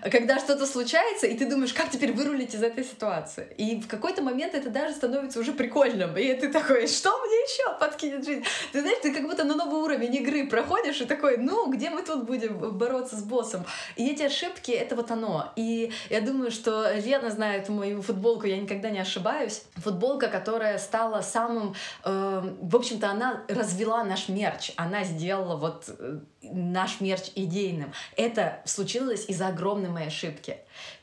когда 0.01 0.39
что-то 0.39 0.65
случается, 0.65 1.27
и 1.27 1.38
ты 1.38 1.49
думаешь, 1.49 1.73
как 1.73 1.89
теперь 1.89 2.13
вырулить 2.13 2.53
из 2.53 2.63
этой 2.63 2.84
ситуации. 2.84 3.47
И 3.58 3.79
в 3.81 3.88
какой-то 3.88 4.21
момент 4.21 4.53
это 4.53 4.69
даже 4.69 4.93
становится 4.93 5.39
уже 5.39 5.53
прикольным. 5.53 6.17
И 6.17 6.34
ты 6.34 6.51
такой, 6.51 6.88
что 6.88 7.10
мне 7.25 7.36
еще 7.36 7.77
подкинет 7.79 8.25
жизнь? 8.25 8.43
Ты 8.71 8.81
знаешь, 8.81 8.99
ты 9.01 9.13
как 9.13 9.23
будто 9.23 9.43
на 9.43 9.55
новый 9.55 9.81
уровень 9.81 10.15
игры 10.15 10.47
проходишь 10.47 11.01
и 11.01 11.05
такой, 11.05 11.38
ну, 11.38 11.71
где 11.71 11.89
мы 11.89 12.01
тут 12.01 12.25
будем 12.25 12.77
бороться 12.77 13.15
с 13.15 13.23
боссом? 13.23 13.65
И 13.95 14.10
эти 14.10 14.23
ошибки— 14.23 14.71
это 14.71 14.95
вот 14.95 15.12
оно. 15.12 15.51
И 15.55 15.91
я 16.10 16.21
думаю, 16.21 16.51
что 16.51 16.91
Лена 16.93 17.31
знает 17.31 17.69
мою 17.69 18.01
футболку 18.01 18.47
«Я 18.47 18.58
никогда 18.58 18.89
не 18.89 18.99
ошибаюсь». 18.99 19.63
Футболка, 19.75 20.27
которая 20.27 20.77
стала 20.77 21.21
самым... 21.21 21.75
Э, 22.03 22.41
в 22.62 22.75
общем-то, 22.75 23.10
она 23.10 23.43
развела 23.47 24.03
наш 24.03 24.29
мерч. 24.29 24.71
Она 24.75 25.03
сделала 25.03 25.55
вот 25.55 25.86
э, 25.88 26.19
наш 26.51 27.01
мерч 27.01 27.31
идейным. 27.36 27.93
Это 28.15 28.62
случилось 28.65 29.25
из-за 29.27 29.47
огромной 29.47 29.89
моей 29.89 30.08
ошибки. 30.08 30.58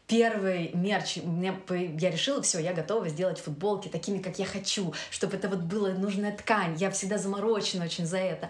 Первый 0.06 0.72
мерч, 0.74 1.18
мне, 1.22 1.54
я 1.70 2.10
решила, 2.10 2.42
все, 2.42 2.58
я 2.58 2.74
готова 2.74 3.08
сделать 3.08 3.38
футболки 3.38 3.88
такими, 3.88 4.18
как 4.18 4.38
я 4.38 4.44
хочу, 4.44 4.92
чтобы 5.10 5.36
это 5.36 5.48
вот 5.48 5.60
была 5.60 5.90
нужная 5.90 6.36
ткань. 6.36 6.76
Я 6.76 6.90
всегда 6.90 7.16
заморочена 7.18 7.84
очень 7.84 8.04
за 8.04 8.18
это. 8.18 8.48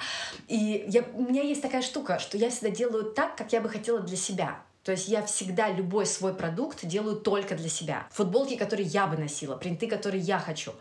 И 0.48 0.84
я, 0.88 1.04
у 1.14 1.22
меня 1.22 1.42
есть 1.42 1.62
такая 1.62 1.82
штука, 1.82 2.18
что 2.18 2.36
я 2.36 2.50
всегда 2.50 2.70
делаю 2.70 3.04
так, 3.04 3.36
как 3.36 3.52
я 3.52 3.60
бы 3.60 3.68
хотела 3.68 4.00
для 4.00 4.16
себя. 4.16 4.62
То 4.84 4.92
есть 4.92 5.08
я 5.08 5.22
всегда 5.22 5.70
любой 5.70 6.06
свой 6.06 6.34
продукт 6.34 6.84
делаю 6.84 7.16
только 7.16 7.54
для 7.54 7.68
себя. 7.68 8.08
Футболки, 8.10 8.56
которые 8.56 8.86
я 8.86 9.06
бы 9.06 9.16
носила, 9.16 9.56
принты, 9.56 9.86
которые 9.86 10.20
я 10.20 10.38
хочу. 10.38 10.72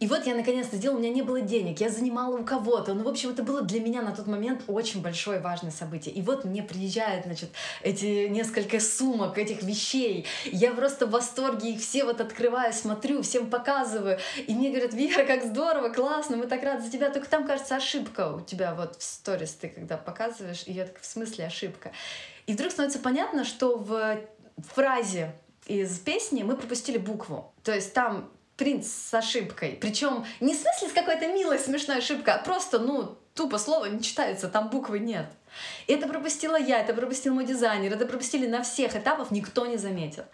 И 0.00 0.06
вот 0.06 0.26
я 0.26 0.34
наконец-то 0.34 0.76
сделала, 0.76 0.98
у 0.98 1.00
меня 1.00 1.10
не 1.10 1.22
было 1.22 1.40
денег, 1.40 1.80
я 1.80 1.88
занимала 1.88 2.36
у 2.36 2.44
кого-то. 2.44 2.92
Ну, 2.94 3.04
в 3.04 3.08
общем, 3.08 3.30
это 3.30 3.42
было 3.42 3.62
для 3.62 3.80
меня 3.80 4.02
на 4.02 4.14
тот 4.14 4.26
момент 4.26 4.64
очень 4.66 5.00
большое 5.00 5.40
важное 5.40 5.70
событие. 5.70 6.14
И 6.14 6.20
вот 6.20 6.44
мне 6.44 6.62
приезжают, 6.62 7.24
значит, 7.24 7.50
эти 7.82 8.28
несколько 8.28 8.80
сумок, 8.80 9.38
этих 9.38 9.62
вещей. 9.62 10.26
Я 10.44 10.72
просто 10.72 11.06
в 11.06 11.10
восторге 11.10 11.72
их 11.72 11.80
все 11.80 12.04
вот 12.04 12.20
открываю, 12.20 12.72
смотрю, 12.74 13.22
всем 13.22 13.48
показываю. 13.48 14.18
И 14.46 14.54
мне 14.54 14.70
говорят, 14.70 14.92
Вера, 14.92 15.24
как 15.24 15.44
здорово, 15.44 15.88
классно, 15.88 16.36
мы 16.36 16.46
так 16.46 16.62
рады 16.62 16.84
за 16.84 16.90
тебя. 16.90 17.10
Только 17.10 17.28
там, 17.28 17.46
кажется, 17.46 17.76
ошибка 17.76 18.30
у 18.30 18.40
тебя 18.40 18.74
вот 18.74 18.96
в 18.98 19.02
сторис 19.02 19.52
ты 19.52 19.68
когда 19.68 19.96
показываешь. 19.96 20.64
И 20.66 20.72
я 20.72 20.84
так, 20.84 21.00
в 21.00 21.06
смысле 21.06 21.46
ошибка? 21.46 21.92
И 22.48 22.54
вдруг 22.54 22.72
становится 22.72 22.98
понятно, 22.98 23.44
что 23.44 23.76
в 23.76 24.20
фразе 24.74 25.34
из 25.66 25.98
песни 25.98 26.42
мы 26.42 26.56
пропустили 26.56 26.96
букву. 26.96 27.52
То 27.62 27.74
есть 27.74 27.92
там 27.92 28.30
принц 28.56 28.88
с 28.88 29.12
ошибкой. 29.12 29.76
Причем 29.78 30.24
не 30.40 30.54
в 30.54 30.58
смысле 30.58 30.88
с 30.88 30.92
какой-то 30.92 31.28
милой 31.28 31.58
смешной 31.58 31.98
ошибкой, 31.98 32.34
а 32.34 32.38
просто, 32.38 32.78
ну, 32.78 33.18
тупо 33.34 33.58
слово 33.58 33.84
не 33.84 34.00
читается, 34.00 34.48
там 34.48 34.70
буквы 34.70 34.98
нет. 34.98 35.26
И 35.86 35.92
это 35.92 36.08
пропустила 36.08 36.58
я, 36.58 36.80
это 36.80 36.94
пропустил 36.94 37.34
мой 37.34 37.44
дизайнер, 37.44 37.92
это 37.92 38.06
пропустили 38.06 38.46
на 38.46 38.62
всех 38.62 38.96
этапах, 38.96 39.30
никто 39.30 39.66
не 39.66 39.76
заметил. 39.76 40.24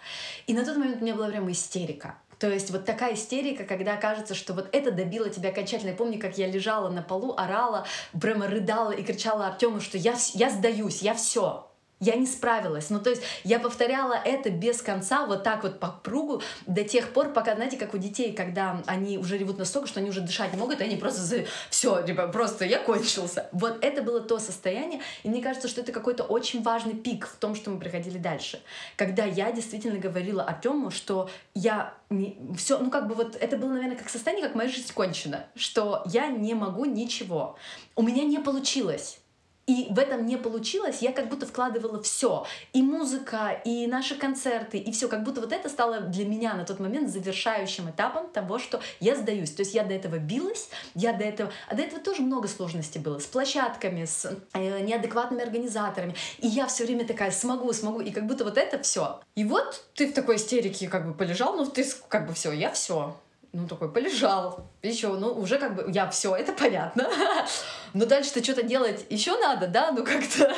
И 0.46 0.54
на 0.54 0.64
тот 0.64 0.76
момент 0.76 1.00
у 1.00 1.04
меня 1.04 1.16
была 1.16 1.28
прямо 1.28 1.50
истерика. 1.50 2.16
То 2.38 2.48
есть 2.48 2.70
вот 2.70 2.84
такая 2.84 3.14
истерика, 3.14 3.64
когда 3.64 3.96
кажется, 3.96 4.36
что 4.36 4.54
вот 4.54 4.68
это 4.70 4.92
добило 4.92 5.28
тебя 5.30 5.48
окончательно. 5.48 5.90
Я 5.90 5.96
помню, 5.96 6.20
как 6.20 6.38
я 6.38 6.46
лежала 6.46 6.90
на 6.90 7.02
полу, 7.02 7.34
орала, 7.36 7.88
прямо 8.20 8.46
рыдала 8.46 8.92
и 8.92 9.02
кричала 9.02 9.48
Артему, 9.48 9.80
что 9.80 9.98
я, 9.98 10.14
я 10.34 10.50
сдаюсь, 10.50 11.02
я 11.02 11.14
все 11.14 11.73
я 12.00 12.16
не 12.16 12.26
справилась. 12.26 12.90
Ну, 12.90 13.00
то 13.00 13.10
есть 13.10 13.22
я 13.44 13.58
повторяла 13.58 14.14
это 14.14 14.50
без 14.50 14.82
конца, 14.82 15.26
вот 15.26 15.42
так 15.42 15.62
вот 15.62 15.80
по 15.80 16.00
кругу, 16.02 16.42
до 16.66 16.84
тех 16.84 17.12
пор, 17.12 17.32
пока, 17.32 17.54
знаете, 17.54 17.76
как 17.76 17.94
у 17.94 17.98
детей, 17.98 18.32
когда 18.32 18.82
они 18.86 19.18
уже 19.18 19.38
ревут 19.38 19.58
настолько, 19.58 19.88
что 19.88 20.00
они 20.00 20.10
уже 20.10 20.20
дышать 20.20 20.52
не 20.52 20.58
могут, 20.58 20.80
и 20.80 20.84
они 20.84 20.96
просто 20.96 21.22
за... 21.22 21.44
все, 21.70 22.02
типа, 22.02 22.28
просто 22.28 22.64
я 22.64 22.78
кончился. 22.78 23.48
Вот 23.52 23.78
это 23.82 24.02
было 24.02 24.20
то 24.20 24.38
состояние, 24.38 25.00
и 25.22 25.28
мне 25.28 25.42
кажется, 25.42 25.68
что 25.68 25.80
это 25.80 25.92
какой-то 25.92 26.24
очень 26.24 26.62
важный 26.62 26.94
пик 26.94 27.26
в 27.26 27.36
том, 27.36 27.54
что 27.54 27.70
мы 27.70 27.78
приходили 27.78 28.18
дальше. 28.18 28.60
Когда 28.96 29.24
я 29.24 29.52
действительно 29.52 29.98
говорила 29.98 30.42
Артему, 30.42 30.90
что 30.90 31.30
я 31.54 31.94
не... 32.10 32.38
все, 32.56 32.78
ну, 32.78 32.90
как 32.90 33.08
бы 33.08 33.14
вот 33.14 33.36
это 33.36 33.56
было, 33.56 33.70
наверное, 33.70 33.96
как 33.96 34.08
состояние, 34.08 34.46
как 34.46 34.54
моя 34.54 34.68
жизнь 34.68 34.92
кончена, 34.92 35.46
что 35.54 36.02
я 36.06 36.28
не 36.28 36.54
могу 36.54 36.84
ничего. 36.84 37.56
У 37.96 38.02
меня 38.02 38.24
не 38.24 38.38
получилось 38.38 39.20
и 39.66 39.88
в 39.90 39.98
этом 39.98 40.26
не 40.26 40.36
получилось, 40.36 40.98
я 41.00 41.12
как 41.12 41.28
будто 41.28 41.46
вкладывала 41.46 42.02
все. 42.02 42.46
И 42.72 42.82
музыка, 42.82 43.60
и 43.64 43.86
наши 43.86 44.14
концерты, 44.14 44.78
и 44.78 44.92
все. 44.92 45.08
Как 45.08 45.24
будто 45.24 45.40
вот 45.40 45.52
это 45.52 45.68
стало 45.68 46.00
для 46.00 46.26
меня 46.26 46.54
на 46.54 46.64
тот 46.64 46.80
момент 46.80 47.10
завершающим 47.10 47.90
этапом 47.90 48.28
того, 48.30 48.58
что 48.58 48.80
я 49.00 49.16
сдаюсь. 49.16 49.50
То 49.50 49.62
есть 49.62 49.74
я 49.74 49.84
до 49.84 49.94
этого 49.94 50.18
билась, 50.18 50.68
я 50.94 51.12
до 51.12 51.24
этого... 51.24 51.52
А 51.68 51.74
до 51.74 51.82
этого 51.82 52.00
тоже 52.00 52.22
много 52.22 52.48
сложностей 52.48 53.00
было. 53.00 53.18
С 53.18 53.26
площадками, 53.26 54.04
с 54.04 54.36
э, 54.52 54.80
неадекватными 54.80 55.42
организаторами. 55.42 56.14
И 56.38 56.46
я 56.46 56.66
все 56.66 56.84
время 56.84 57.06
такая, 57.06 57.30
смогу, 57.30 57.72
смогу. 57.72 58.00
И 58.00 58.10
как 58.10 58.26
будто 58.26 58.44
вот 58.44 58.58
это 58.58 58.78
все. 58.82 59.20
И 59.34 59.44
вот 59.44 59.84
ты 59.94 60.08
в 60.08 60.14
такой 60.14 60.36
истерике 60.36 60.88
как 60.88 61.06
бы 61.06 61.14
полежал, 61.14 61.56
ну 61.56 61.66
ты 61.66 61.84
как 62.08 62.26
бы 62.26 62.34
все, 62.34 62.52
я 62.52 62.70
все 62.70 63.16
Ну, 63.56 63.68
такой, 63.68 63.92
полежал. 63.92 64.66
Еще, 64.82 65.06
ну, 65.12 65.28
уже 65.32 65.58
как 65.58 65.76
бы, 65.76 65.88
я 65.88 66.10
все, 66.10 66.34
это 66.34 66.52
понятно. 66.52 67.08
Но 67.94 68.04
дальше-то 68.04 68.42
что-то 68.42 68.64
делать 68.64 69.06
еще 69.10 69.38
надо, 69.38 69.68
да? 69.68 69.92
Ну, 69.92 70.04
как-то, 70.04 70.52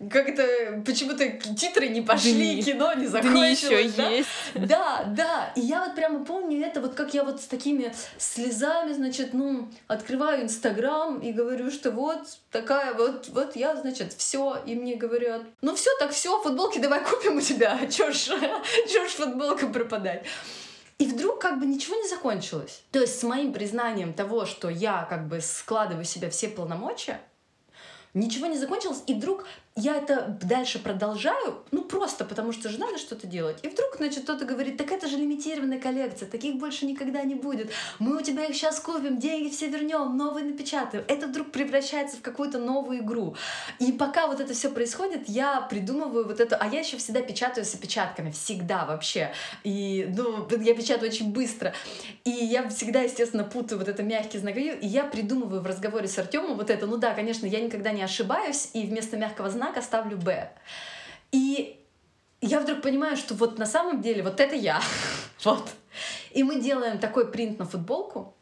как-то 0.10 0.82
почему-то 0.86 1.28
титры 1.28 1.88
не 1.88 2.00
пошли, 2.00 2.32
Дни. 2.32 2.62
кино 2.62 2.94
не 2.94 3.00
Дни 3.00 3.06
закончилось. 3.08 3.62
еще 3.62 3.92
да? 3.92 4.08
есть. 4.08 4.28
Да, 4.54 5.04
да. 5.08 5.52
И 5.54 5.60
я 5.60 5.84
вот 5.84 5.94
прямо 5.94 6.24
помню 6.24 6.64
это, 6.64 6.80
вот 6.80 6.94
как 6.94 7.12
я 7.12 7.24
вот 7.24 7.42
с 7.42 7.44
такими 7.44 7.94
слезами, 8.16 8.94
значит, 8.94 9.34
ну, 9.34 9.68
открываю 9.86 10.44
Инстаграм 10.44 11.18
и 11.18 11.30
говорю, 11.30 11.70
что 11.70 11.90
вот 11.90 12.20
такая 12.50 12.94
вот, 12.94 13.28
вот 13.28 13.54
я, 13.54 13.76
значит, 13.76 14.14
все, 14.14 14.56
и 14.64 14.74
мне 14.74 14.96
говорят, 14.96 15.42
ну 15.60 15.74
все, 15.74 15.90
так 15.98 16.12
все, 16.12 16.40
футболки 16.40 16.78
давай 16.78 17.04
купим 17.04 17.36
у 17.36 17.40
тебя, 17.42 17.78
чё 17.90 18.10
ж, 18.10 18.30
чё 18.90 19.06
ж 19.06 19.10
футболка 19.10 19.66
пропадать. 19.66 20.24
И 20.98 21.06
вдруг 21.06 21.40
как 21.40 21.58
бы 21.58 21.66
ничего 21.66 21.96
не 21.96 22.08
закончилось. 22.08 22.84
То 22.92 23.00
есть 23.00 23.18
с 23.18 23.22
моим 23.22 23.52
признанием 23.52 24.14
того, 24.14 24.46
что 24.46 24.68
я 24.68 25.06
как 25.08 25.26
бы 25.28 25.40
складываю 25.40 26.04
в 26.04 26.08
себя 26.08 26.30
все 26.30 26.48
полномочия, 26.48 27.20
ничего 28.14 28.46
не 28.46 28.58
закончилось, 28.58 29.02
и 29.06 29.14
вдруг 29.14 29.44
я 29.76 29.96
это 29.96 30.38
дальше 30.40 30.78
продолжаю, 30.78 31.64
ну 31.72 31.82
просто 31.82 32.24
потому 32.24 32.52
что 32.52 32.68
же 32.68 32.78
надо 32.78 32.96
что-то 32.96 33.26
делать. 33.26 33.58
И 33.62 33.68
вдруг, 33.68 33.96
значит, 33.96 34.22
кто-то 34.22 34.44
говорит, 34.44 34.76
так 34.76 34.92
это 34.92 35.08
же 35.08 35.16
лимитированная 35.16 35.80
коллекция, 35.80 36.28
таких 36.28 36.56
больше 36.56 36.86
никогда 36.86 37.22
не 37.24 37.34
будет. 37.34 37.72
Мы 37.98 38.16
у 38.16 38.20
тебя 38.20 38.44
их 38.44 38.54
сейчас 38.54 38.78
купим, 38.78 39.18
деньги 39.18 39.50
все 39.50 39.66
вернем, 39.66 40.16
новые 40.16 40.44
напечатаем. 40.44 41.04
Это 41.08 41.26
вдруг 41.26 41.50
превращается 41.50 42.18
в 42.18 42.20
какую-то 42.20 42.58
новую 42.58 43.00
игру. 43.00 43.34
И 43.80 43.90
пока 43.90 44.28
вот 44.28 44.38
это 44.38 44.54
все 44.54 44.70
происходит, 44.70 45.28
я 45.28 45.60
придумываю 45.62 46.24
вот 46.24 46.38
это, 46.38 46.56
а 46.56 46.68
я 46.68 46.78
еще 46.78 46.96
всегда 46.96 47.20
печатаю 47.20 47.64
с 47.64 47.74
опечатками, 47.74 48.30
всегда 48.30 48.84
вообще. 48.84 49.32
И, 49.64 50.08
ну, 50.16 50.46
я 50.56 50.74
печатаю 50.74 51.10
очень 51.10 51.32
быстро. 51.32 51.74
И 52.22 52.30
я 52.30 52.68
всегда, 52.68 53.00
естественно, 53.00 53.42
путаю 53.42 53.80
вот 53.80 53.88
это 53.88 54.04
мягкий 54.04 54.38
знак, 54.38 54.56
и 54.56 54.78
я 54.82 55.02
придумываю 55.02 55.60
в 55.60 55.66
разговоре 55.66 56.06
с 56.06 56.16
Артемом 56.16 56.56
вот 56.56 56.70
это, 56.70 56.86
ну 56.86 56.96
да, 56.96 57.12
конечно, 57.12 57.44
я 57.44 57.60
никогда 57.60 57.90
не 57.90 58.02
ошибаюсь, 58.02 58.70
и 58.72 58.82
вместо 58.86 59.16
мягкого 59.16 59.50
знака 59.50 59.63
ставлю 59.82 60.16
«Б». 60.16 60.50
И 61.32 61.80
я 62.40 62.60
вдруг 62.60 62.82
понимаю, 62.82 63.16
что 63.16 63.34
вот 63.34 63.58
на 63.58 63.66
самом 63.66 64.02
деле 64.02 64.22
вот 64.22 64.40
это 64.40 64.54
я. 64.54 64.80
вот. 65.44 65.68
И 66.32 66.42
мы 66.42 66.60
делаем 66.60 66.98
такой 66.98 67.30
принт 67.30 67.58
на 67.58 67.64
футболку, 67.64 68.34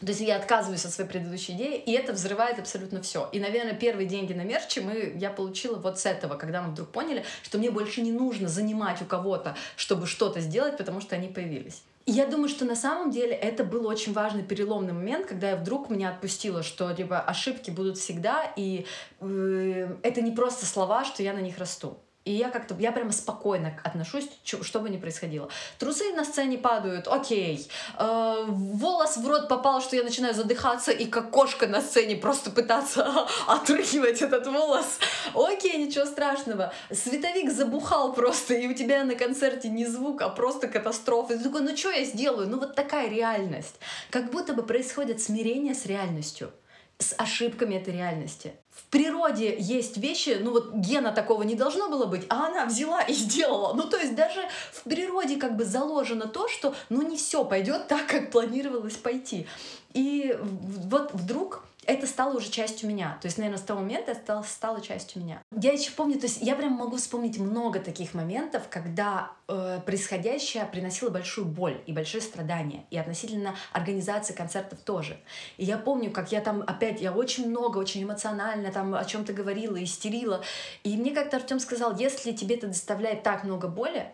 то 0.00 0.08
есть 0.08 0.20
я 0.20 0.36
отказываюсь 0.36 0.84
от 0.84 0.92
своей 0.92 1.08
предыдущей 1.08 1.52
идеи, 1.52 1.78
и 1.78 1.92
это 1.92 2.12
взрывает 2.12 2.58
абсолютно 2.58 3.00
все. 3.00 3.30
И, 3.32 3.40
наверное, 3.40 3.74
первые 3.74 4.06
деньги 4.06 4.34
на 4.34 4.42
мерче 4.42 4.82
мы, 4.82 5.14
я 5.16 5.30
получила 5.30 5.76
вот 5.76 5.98
с 5.98 6.04
этого, 6.04 6.36
когда 6.36 6.60
мы 6.60 6.72
вдруг 6.72 6.90
поняли, 6.90 7.24
что 7.42 7.56
мне 7.56 7.70
больше 7.70 8.02
не 8.02 8.12
нужно 8.12 8.48
занимать 8.48 9.00
у 9.00 9.06
кого-то, 9.06 9.56
чтобы 9.74 10.06
что-то 10.06 10.40
сделать, 10.40 10.76
потому 10.76 11.00
что 11.00 11.16
они 11.16 11.28
появились. 11.28 11.82
Я 12.08 12.26
думаю, 12.26 12.48
что 12.48 12.64
на 12.64 12.76
самом 12.76 13.10
деле 13.10 13.32
это 13.34 13.64
был 13.64 13.84
очень 13.86 14.12
важный 14.12 14.44
переломный 14.44 14.92
момент, 14.92 15.26
когда 15.26 15.50
я 15.50 15.56
вдруг 15.56 15.90
меня 15.90 16.10
отпустила, 16.10 16.62
что 16.62 16.92
типа 16.94 17.20
ошибки 17.20 17.72
будут 17.72 17.98
всегда, 17.98 18.44
и 18.56 18.86
э, 19.20 19.96
это 20.02 20.22
не 20.22 20.30
просто 20.30 20.66
слова, 20.66 21.04
что 21.04 21.24
я 21.24 21.32
на 21.32 21.40
них 21.40 21.58
расту. 21.58 21.98
И 22.26 22.32
я 22.32 22.50
как-то, 22.50 22.74
я 22.80 22.90
прямо 22.90 23.12
спокойно 23.12 23.78
отношусь, 23.84 24.28
что 24.42 24.80
бы 24.80 24.90
ни 24.90 24.96
происходило. 24.96 25.48
Трусы 25.78 26.12
на 26.12 26.24
сцене 26.24 26.58
падают, 26.58 27.06
окей. 27.06 27.70
Э, 27.96 28.44
волос 28.48 29.16
в 29.16 29.28
рот 29.28 29.48
попал, 29.48 29.80
что 29.80 29.94
я 29.94 30.02
начинаю 30.02 30.34
задыхаться, 30.34 30.90
и 30.90 31.06
как 31.06 31.30
кошка 31.30 31.68
на 31.68 31.80
сцене 31.80 32.16
просто 32.16 32.50
пытаться 32.50 33.28
отрыгивать 33.46 34.22
этот 34.22 34.44
волос. 34.48 34.98
Окей, 35.34 35.76
ничего 35.78 36.04
страшного. 36.04 36.72
Световик 36.90 37.52
забухал 37.52 38.12
просто, 38.12 38.54
и 38.54 38.66
у 38.66 38.74
тебя 38.74 39.04
на 39.04 39.14
концерте 39.14 39.68
не 39.68 39.86
звук, 39.86 40.20
а 40.22 40.28
просто 40.28 40.66
катастрофа. 40.66 41.34
И 41.34 41.38
ты 41.38 41.44
такой, 41.44 41.60
ну 41.60 41.76
что 41.76 41.90
я 41.90 42.04
сделаю? 42.04 42.48
Ну 42.48 42.58
вот 42.58 42.74
такая 42.74 43.08
реальность. 43.08 43.76
Как 44.10 44.32
будто 44.32 44.52
бы 44.52 44.64
происходит 44.64 45.22
смирение 45.22 45.76
с 45.76 45.86
реальностью 45.86 46.50
с 46.98 47.14
ошибками 47.18 47.74
этой 47.74 47.92
реальности. 47.92 48.54
В 48.76 48.84
природе 48.90 49.56
есть 49.58 49.96
вещи, 49.96 50.38
ну 50.40 50.50
вот 50.50 50.74
гена 50.74 51.10
такого 51.10 51.42
не 51.44 51.54
должно 51.54 51.88
было 51.88 52.04
быть, 52.04 52.26
а 52.28 52.46
она 52.46 52.66
взяла 52.66 53.00
и 53.00 53.14
сделала. 53.14 53.72
Ну 53.72 53.84
то 53.88 53.96
есть 53.96 54.14
даже 54.14 54.42
в 54.70 54.82
природе 54.82 55.36
как 55.36 55.56
бы 55.56 55.64
заложено 55.64 56.28
то, 56.28 56.46
что 56.46 56.74
ну 56.90 57.00
не 57.00 57.16
все 57.16 57.44
пойдет 57.44 57.88
так, 57.88 58.06
как 58.06 58.30
планировалось 58.30 58.96
пойти. 58.96 59.46
И 59.94 60.38
вот 60.40 61.14
вдруг 61.14 61.64
это 61.86 62.06
стало 62.06 62.36
уже 62.36 62.50
частью 62.50 62.88
меня. 62.88 63.18
То 63.20 63.26
есть, 63.26 63.38
наверное, 63.38 63.58
с 63.58 63.62
того 63.62 63.80
момента 63.80 64.12
это 64.12 64.20
стало, 64.20 64.42
стало 64.42 64.80
частью 64.80 65.22
меня. 65.22 65.42
Я 65.52 65.72
еще 65.72 65.92
помню, 65.92 66.18
то 66.18 66.26
есть 66.26 66.42
я 66.42 66.56
прям 66.56 66.72
могу 66.72 66.96
вспомнить 66.96 67.38
много 67.38 67.80
таких 67.80 68.14
моментов, 68.14 68.64
когда 68.68 69.30
э, 69.48 69.80
происходящее 69.84 70.66
приносило 70.66 71.10
большую 71.10 71.46
боль 71.46 71.80
и 71.86 71.92
большое 71.92 72.22
страдание. 72.22 72.84
И 72.90 72.98
относительно 72.98 73.54
организации 73.72 74.34
концертов 74.34 74.80
тоже. 74.80 75.16
И 75.56 75.64
я 75.64 75.78
помню, 75.78 76.10
как 76.10 76.32
я 76.32 76.40
там 76.40 76.62
опять, 76.66 77.00
я 77.00 77.12
очень 77.12 77.48
много, 77.48 77.78
очень 77.78 78.02
эмоционально 78.02 78.72
там 78.72 78.94
о 78.94 79.04
чем-то 79.04 79.32
говорила, 79.32 79.82
истерила. 79.82 80.42
И 80.82 80.96
мне 80.96 81.12
как-то 81.12 81.36
Артем 81.36 81.60
сказал, 81.60 81.96
если 81.96 82.32
тебе 82.32 82.56
это 82.56 82.66
доставляет 82.66 83.22
так 83.22 83.44
много 83.44 83.68
боли, 83.68 84.12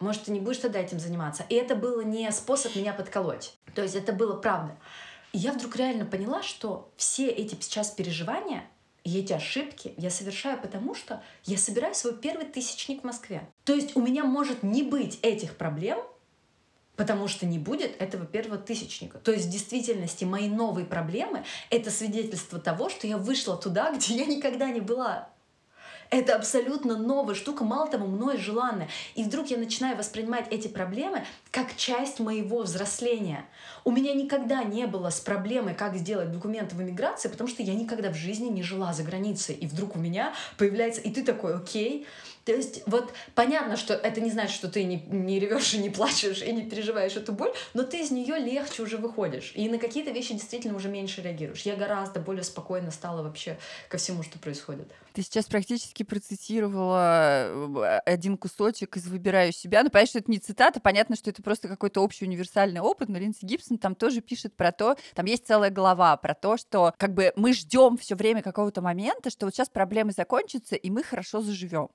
может, 0.00 0.24
ты 0.24 0.32
не 0.32 0.40
будешь 0.40 0.58
тогда 0.58 0.80
этим 0.80 0.98
заниматься. 0.98 1.44
И 1.48 1.54
это 1.54 1.74
было 1.74 2.02
не 2.02 2.30
способ 2.32 2.76
меня 2.76 2.92
подколоть. 2.92 3.56
То 3.74 3.82
есть 3.82 3.94
это 3.94 4.12
было 4.12 4.34
правда. 4.34 4.76
И 5.34 5.38
я 5.38 5.52
вдруг 5.52 5.74
реально 5.74 6.04
поняла, 6.04 6.44
что 6.44 6.92
все 6.96 7.28
эти 7.28 7.56
сейчас 7.60 7.90
переживания 7.90 8.62
и 9.02 9.18
эти 9.18 9.32
ошибки 9.32 9.92
я 9.96 10.08
совершаю 10.08 10.60
потому, 10.60 10.94
что 10.94 11.22
я 11.44 11.58
собираю 11.58 11.92
свой 11.96 12.16
первый 12.16 12.46
тысячник 12.46 13.00
в 13.00 13.04
Москве. 13.04 13.46
То 13.64 13.74
есть 13.74 13.96
у 13.96 14.00
меня 14.00 14.24
может 14.24 14.62
не 14.62 14.84
быть 14.84 15.18
этих 15.22 15.56
проблем, 15.56 15.98
потому 16.94 17.26
что 17.26 17.46
не 17.46 17.58
будет 17.58 18.00
этого 18.00 18.26
первого 18.26 18.58
тысячника. 18.58 19.18
То 19.18 19.32
есть 19.32 19.46
в 19.46 19.50
действительности 19.50 20.24
мои 20.24 20.48
новые 20.48 20.86
проблемы— 20.86 21.44
это 21.70 21.90
свидетельство 21.90 22.60
того, 22.60 22.88
что 22.88 23.08
я 23.08 23.18
вышла 23.18 23.56
туда, 23.56 23.92
где 23.96 24.14
я 24.14 24.26
никогда 24.26 24.70
не 24.70 24.80
была. 24.80 25.30
Это 26.10 26.36
абсолютно 26.36 26.96
новая 26.96 27.34
штука, 27.34 27.64
мало 27.64 27.88
того, 27.88 28.06
мной 28.06 28.38
желанная. 28.38 28.88
И 29.14 29.24
вдруг 29.24 29.48
я 29.48 29.58
начинаю 29.58 29.96
воспринимать 29.96 30.46
эти 30.50 30.68
проблемы 30.68 31.24
как 31.50 31.76
часть 31.76 32.20
моего 32.20 32.62
взросления. 32.62 33.46
У 33.84 33.90
меня 33.90 34.14
никогда 34.14 34.62
не 34.62 34.86
было 34.86 35.10
с 35.10 35.20
проблемой, 35.20 35.74
как 35.74 35.96
сделать 35.96 36.32
документы 36.32 36.76
в 36.76 36.82
иммиграции, 36.82 37.28
потому 37.28 37.48
что 37.48 37.62
я 37.62 37.74
никогда 37.74 38.10
в 38.10 38.16
жизни 38.16 38.48
не 38.48 38.62
жила 38.62 38.92
за 38.92 39.02
границей. 39.02 39.54
И 39.54 39.66
вдруг 39.66 39.96
у 39.96 39.98
меня 39.98 40.34
появляется... 40.58 41.00
И 41.00 41.10
ты 41.10 41.22
такой, 41.22 41.56
окей. 41.56 42.06
То 42.44 42.52
есть 42.52 42.82
вот 42.86 43.12
понятно, 43.34 43.76
что 43.76 43.94
это 43.94 44.20
не 44.20 44.30
значит, 44.30 44.54
что 44.54 44.68
ты 44.68 44.84
не, 44.84 44.96
не 45.08 45.40
ревешь 45.40 45.72
и 45.74 45.78
не 45.78 45.88
плачешь 45.88 46.42
и 46.42 46.52
не 46.52 46.62
переживаешь 46.62 47.16
эту 47.16 47.32
боль, 47.32 47.52
но 47.72 47.84
ты 47.84 48.00
из 48.00 48.10
нее 48.10 48.36
легче 48.38 48.82
уже 48.82 48.98
выходишь. 48.98 49.52
И 49.54 49.68
на 49.68 49.78
какие-то 49.78 50.10
вещи 50.10 50.34
действительно 50.34 50.76
уже 50.76 50.88
меньше 50.88 51.22
реагируешь. 51.22 51.62
Я 51.62 51.74
гораздо 51.74 52.20
более 52.20 52.44
спокойно 52.44 52.90
стала 52.90 53.22
вообще 53.22 53.58
ко 53.88 53.96
всему, 53.96 54.22
что 54.22 54.38
происходит. 54.38 54.92
Ты 55.14 55.22
сейчас 55.22 55.46
практически 55.46 55.93
процитировала 56.02 57.46
э, 57.84 58.00
один 58.04 58.36
кусочек 58.36 58.96
из 58.96 59.06
«Выбираю 59.06 59.52
себя». 59.52 59.82
Ну, 59.82 59.90
понятно, 59.90 60.08
что 60.08 60.18
это 60.18 60.30
не 60.30 60.38
цитата, 60.38 60.80
понятно, 60.80 61.16
что 61.16 61.30
это 61.30 61.42
просто 61.42 61.68
какой-то 61.68 62.02
общий 62.02 62.24
универсальный 62.24 62.80
опыт, 62.80 63.08
но 63.08 63.18
Линдси 63.18 63.44
Гибсон 63.44 63.78
там 63.78 63.94
тоже 63.94 64.20
пишет 64.20 64.56
про 64.56 64.72
то, 64.72 64.96
там 65.14 65.26
есть 65.26 65.46
целая 65.46 65.70
глава 65.70 66.16
про 66.16 66.34
то, 66.34 66.56
что 66.56 66.92
как 66.96 67.14
бы 67.14 67.32
мы 67.36 67.52
ждем 67.52 67.96
все 67.96 68.14
время 68.16 68.42
какого-то 68.42 68.82
момента, 68.82 69.30
что 69.30 69.46
вот 69.46 69.54
сейчас 69.54 69.68
проблемы 69.68 70.12
закончатся, 70.12 70.74
и 70.74 70.90
мы 70.90 71.02
хорошо 71.02 71.40
заживем. 71.40 71.88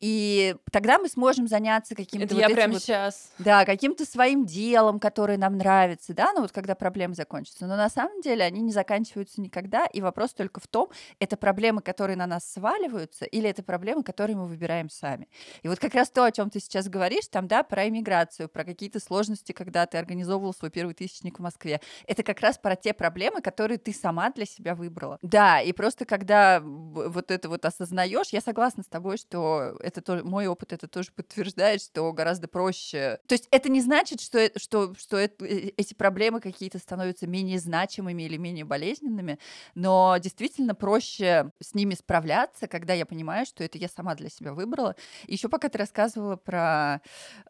И 0.00 0.56
тогда 0.70 0.98
мы 0.98 1.08
сможем 1.08 1.48
заняться 1.48 1.94
каким-то 1.94 2.26
Это 2.26 2.34
вот 2.34 2.40
я 2.40 2.50
прямо 2.50 2.74
вот 2.74 2.82
сейчас. 2.82 3.30
да, 3.38 3.64
каким-то 3.64 4.04
своим 4.04 4.44
делом, 4.44 4.98
которое 4.98 5.38
нам 5.38 5.56
нравится, 5.56 6.12
да, 6.14 6.32
ну 6.34 6.42
вот 6.42 6.52
когда 6.52 6.74
проблемы 6.74 7.14
закончатся. 7.14 7.66
Но 7.66 7.76
на 7.76 7.88
самом 7.88 8.20
деле 8.20 8.44
они 8.44 8.60
не 8.60 8.72
заканчиваются 8.72 9.40
никогда, 9.40 9.86
и 9.86 10.00
вопрос 10.00 10.34
только 10.34 10.60
в 10.60 10.66
том, 10.66 10.88
это 11.18 11.36
проблемы, 11.36 11.82
которые 11.82 12.16
на 12.16 12.26
нас 12.26 12.44
сваливаются, 12.44 13.24
или 13.32 13.48
это 13.48 13.62
проблемы, 13.62 14.02
которые 14.04 14.36
мы 14.36 14.46
выбираем 14.46 14.88
сами. 14.88 15.28
И 15.62 15.68
вот 15.68 15.78
как 15.78 15.94
раз 15.94 16.10
то, 16.10 16.24
о 16.24 16.30
чем 16.30 16.50
ты 16.50 16.60
сейчас 16.60 16.88
говоришь, 16.88 17.26
там, 17.28 17.48
да, 17.48 17.62
про 17.62 17.88
иммиграцию, 17.88 18.48
про 18.48 18.64
какие-то 18.64 19.00
сложности, 19.00 19.52
когда 19.52 19.86
ты 19.86 19.98
организовывал 19.98 20.54
свой 20.54 20.70
первый 20.70 20.94
тысячник 20.94 21.38
в 21.38 21.42
Москве, 21.42 21.80
это 22.06 22.22
как 22.22 22.40
раз 22.40 22.58
про 22.58 22.76
те 22.76 22.92
проблемы, 22.92 23.40
которые 23.40 23.78
ты 23.78 23.92
сама 23.92 24.30
для 24.30 24.44
себя 24.44 24.74
выбрала. 24.74 25.18
Да, 25.22 25.60
и 25.60 25.72
просто 25.72 26.04
когда 26.04 26.60
вот 26.62 27.30
это 27.30 27.48
вот 27.48 27.64
осознаешь, 27.64 28.28
я 28.32 28.40
согласна 28.40 28.82
с 28.82 28.86
тобой, 28.86 29.16
что 29.16 29.76
это 29.80 30.02
тоже, 30.02 30.24
мой 30.24 30.46
опыт 30.46 30.72
это 30.72 30.86
тоже 30.86 31.10
подтверждает, 31.12 31.82
что 31.82 32.12
гораздо 32.12 32.48
проще. 32.48 33.18
То 33.26 33.34
есть 33.34 33.48
это 33.50 33.70
не 33.70 33.80
значит, 33.80 34.20
что, 34.20 34.38
э- 34.38 34.50
что, 34.58 34.94
что 34.94 35.16
это- 35.16 35.44
э- 35.46 35.72
эти 35.76 35.94
проблемы 35.94 36.40
какие-то 36.40 36.78
становятся 36.78 37.26
менее 37.26 37.58
значимыми 37.58 38.22
или 38.24 38.36
менее 38.36 38.64
болезненными, 38.64 39.38
но 39.74 40.16
действительно 40.18 40.74
проще 40.74 41.50
с 41.60 41.74
ними 41.74 41.94
справляться, 41.94 42.66
когда 42.66 42.92
я 42.92 43.06
понимаю, 43.06 43.21
что 43.48 43.64
это 43.64 43.78
я 43.78 43.88
сама 43.88 44.14
для 44.14 44.28
себя 44.28 44.52
выбрала. 44.52 44.96
Еще 45.26 45.48
пока 45.48 45.68
ты 45.68 45.78
рассказывала 45.78 46.36
про 46.36 47.00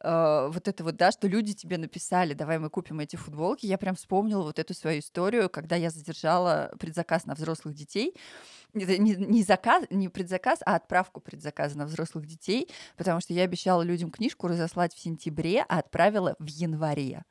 э, 0.01 0.49
вот 0.53 0.69
это 0.69 0.85
вот, 0.85 0.97
да, 0.97 1.11
что 1.11 1.29
люди 1.29 1.55
тебе 1.55 1.79
написали, 1.79 2.35
давай 2.35 2.59
мы 2.59 2.71
купим 2.71 3.01
эти 3.01 3.17
футболки, 3.17 3.67
я 3.67 3.79
прям 3.79 3.95
вспомнила 3.95 4.43
вот 4.43 4.59
эту 4.59 4.75
свою 4.75 5.01
историю, 5.01 5.49
когда 5.49 5.77
я 5.77 5.91
задержала 5.91 6.73
предзаказ 6.79 7.27
на 7.27 7.35
взрослых 7.35 7.75
детей, 7.75 8.15
не, 8.75 9.17
не 9.17 9.43
заказ, 9.43 9.85
не 9.91 10.09
предзаказ, 10.09 10.61
а 10.65 10.77
отправку 10.77 11.21
предзаказа 11.21 11.79
на 11.79 11.87
взрослых 11.87 12.27
детей, 12.27 12.69
потому 12.97 13.21
что 13.21 13.33
я 13.33 13.43
обещала 13.43 13.83
людям 13.83 14.11
книжку 14.11 14.49
разослать 14.49 14.95
в 14.95 15.01
сентябре, 15.01 15.65
а 15.69 15.79
отправила 15.79 16.37
в 16.39 16.47
январе. 16.47 17.25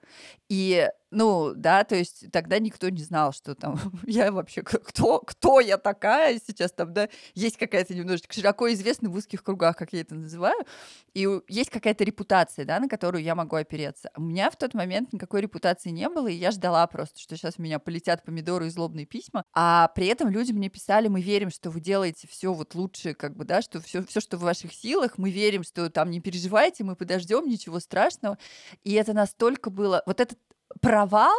И 0.49 0.89
Ну, 1.13 1.51
да, 1.55 1.83
то 1.83 1.95
есть 1.95 2.31
тогда 2.31 2.57
никто 2.59 2.87
не 2.89 3.03
знал, 3.03 3.33
что 3.33 3.53
там 3.53 3.77
я 4.07 4.31
вообще 4.31 4.61
кто, 4.61 5.19
кто 5.19 5.59
я 5.59 5.77
такая 5.77 6.39
сейчас 6.39 6.71
там, 6.71 6.93
да, 6.93 7.09
есть 7.35 7.57
какая-то 7.57 7.93
немножечко 7.93 8.33
широко 8.33 8.71
известна 8.71 9.09
в 9.09 9.15
узких 9.15 9.43
кругах, 9.43 9.75
как 9.75 9.91
я 9.91 10.01
это 10.01 10.15
называю, 10.15 10.65
и 11.13 11.27
есть 11.49 11.69
какая-то 11.69 12.05
репутация, 12.05 12.63
да, 12.65 12.79
на 12.79 12.87
которую 12.87 13.23
я 13.23 13.35
могу 13.35 13.57
опереться. 13.57 14.09
У 14.15 14.21
меня 14.21 14.49
в 14.49 14.55
тот 14.55 14.73
момент 14.73 15.11
никакой 15.11 15.41
репутации 15.41 15.89
не 15.89 16.07
было, 16.07 16.27
и 16.27 16.35
я 16.35 16.51
ждала 16.51 16.87
просто, 16.87 17.19
что 17.19 17.35
сейчас 17.35 17.55
у 17.57 17.61
меня 17.61 17.79
полетят 17.79 18.23
помидоры 18.23 18.67
и 18.67 18.69
злобные 18.69 19.05
письма, 19.05 19.43
а 19.53 19.89
при 19.89 20.07
этом 20.07 20.29
люди 20.29 20.53
мне 20.53 20.69
писали, 20.69 21.09
мы 21.09 21.21
верим, 21.31 21.49
что 21.49 21.69
вы 21.69 21.79
делаете 21.79 22.27
все 22.27 22.53
вот 22.53 22.75
лучше, 22.75 23.13
как 23.13 23.35
бы, 23.35 23.45
да, 23.45 23.61
что 23.61 23.79
все, 23.79 24.03
все, 24.05 24.19
что 24.19 24.37
в 24.37 24.41
ваших 24.41 24.73
силах, 24.73 25.17
мы 25.17 25.31
верим, 25.31 25.63
что 25.63 25.89
там 25.89 26.11
не 26.11 26.19
переживайте, 26.19 26.83
мы 26.83 26.95
подождем, 26.95 27.47
ничего 27.47 27.79
страшного. 27.79 28.37
И 28.83 28.93
это 28.93 29.13
настолько 29.13 29.69
было, 29.69 30.03
вот 30.05 30.19
этот 30.19 30.37
провал 30.81 31.37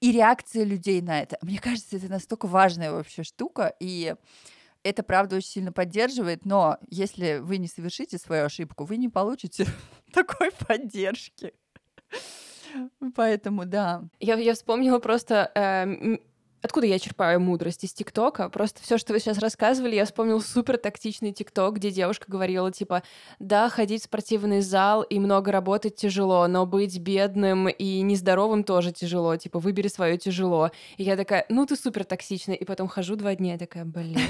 и 0.00 0.10
реакция 0.10 0.64
людей 0.64 1.00
на 1.00 1.22
это. 1.22 1.38
Мне 1.42 1.60
кажется, 1.60 1.96
это 1.96 2.08
настолько 2.08 2.46
важная 2.46 2.90
вообще 2.90 3.22
штука, 3.22 3.74
и 3.78 4.16
это, 4.82 5.04
правда, 5.04 5.36
очень 5.36 5.48
сильно 5.48 5.72
поддерживает, 5.72 6.44
но 6.44 6.78
если 6.88 7.38
вы 7.38 7.58
не 7.58 7.68
совершите 7.68 8.18
свою 8.18 8.46
ошибку, 8.46 8.84
вы 8.84 8.96
не 8.96 9.08
получите 9.08 9.66
такой 10.12 10.50
поддержки. 10.50 11.54
Поэтому 13.14 13.64
да. 13.66 14.02
Я, 14.18 14.34
я 14.36 14.54
вспомнила 14.54 14.98
просто 14.98 15.52
э, 15.54 16.18
Откуда 16.62 16.86
я 16.86 16.98
черпаю 16.98 17.40
мудрость? 17.40 17.82
Из 17.82 17.92
ТикТока. 17.92 18.48
Просто 18.48 18.80
все, 18.82 18.96
что 18.96 19.12
вы 19.12 19.18
сейчас 19.18 19.38
рассказывали, 19.38 19.96
я 19.96 20.04
вспомнил 20.04 20.40
супер 20.40 20.78
тактичный 20.78 21.32
ТикТок, 21.32 21.74
где 21.76 21.90
девушка 21.90 22.26
говорила, 22.28 22.70
типа, 22.70 23.02
да, 23.40 23.68
ходить 23.68 24.02
в 24.02 24.04
спортивный 24.04 24.60
зал 24.60 25.02
и 25.02 25.18
много 25.18 25.50
работать 25.50 25.96
тяжело, 25.96 26.46
но 26.46 26.64
быть 26.64 26.98
бедным 26.98 27.68
и 27.68 28.00
нездоровым 28.02 28.62
тоже 28.62 28.92
тяжело. 28.92 29.36
Типа, 29.36 29.58
выбери 29.58 29.88
свое 29.88 30.16
тяжело. 30.18 30.70
И 30.98 31.02
я 31.02 31.16
такая, 31.16 31.44
ну 31.48 31.66
ты 31.66 31.74
супер 31.74 32.04
токсичная. 32.04 32.54
И 32.54 32.64
потом 32.64 32.86
хожу 32.86 33.16
два 33.16 33.34
дня, 33.34 33.56
и 33.56 33.58
такая, 33.58 33.84
блин, 33.84 34.20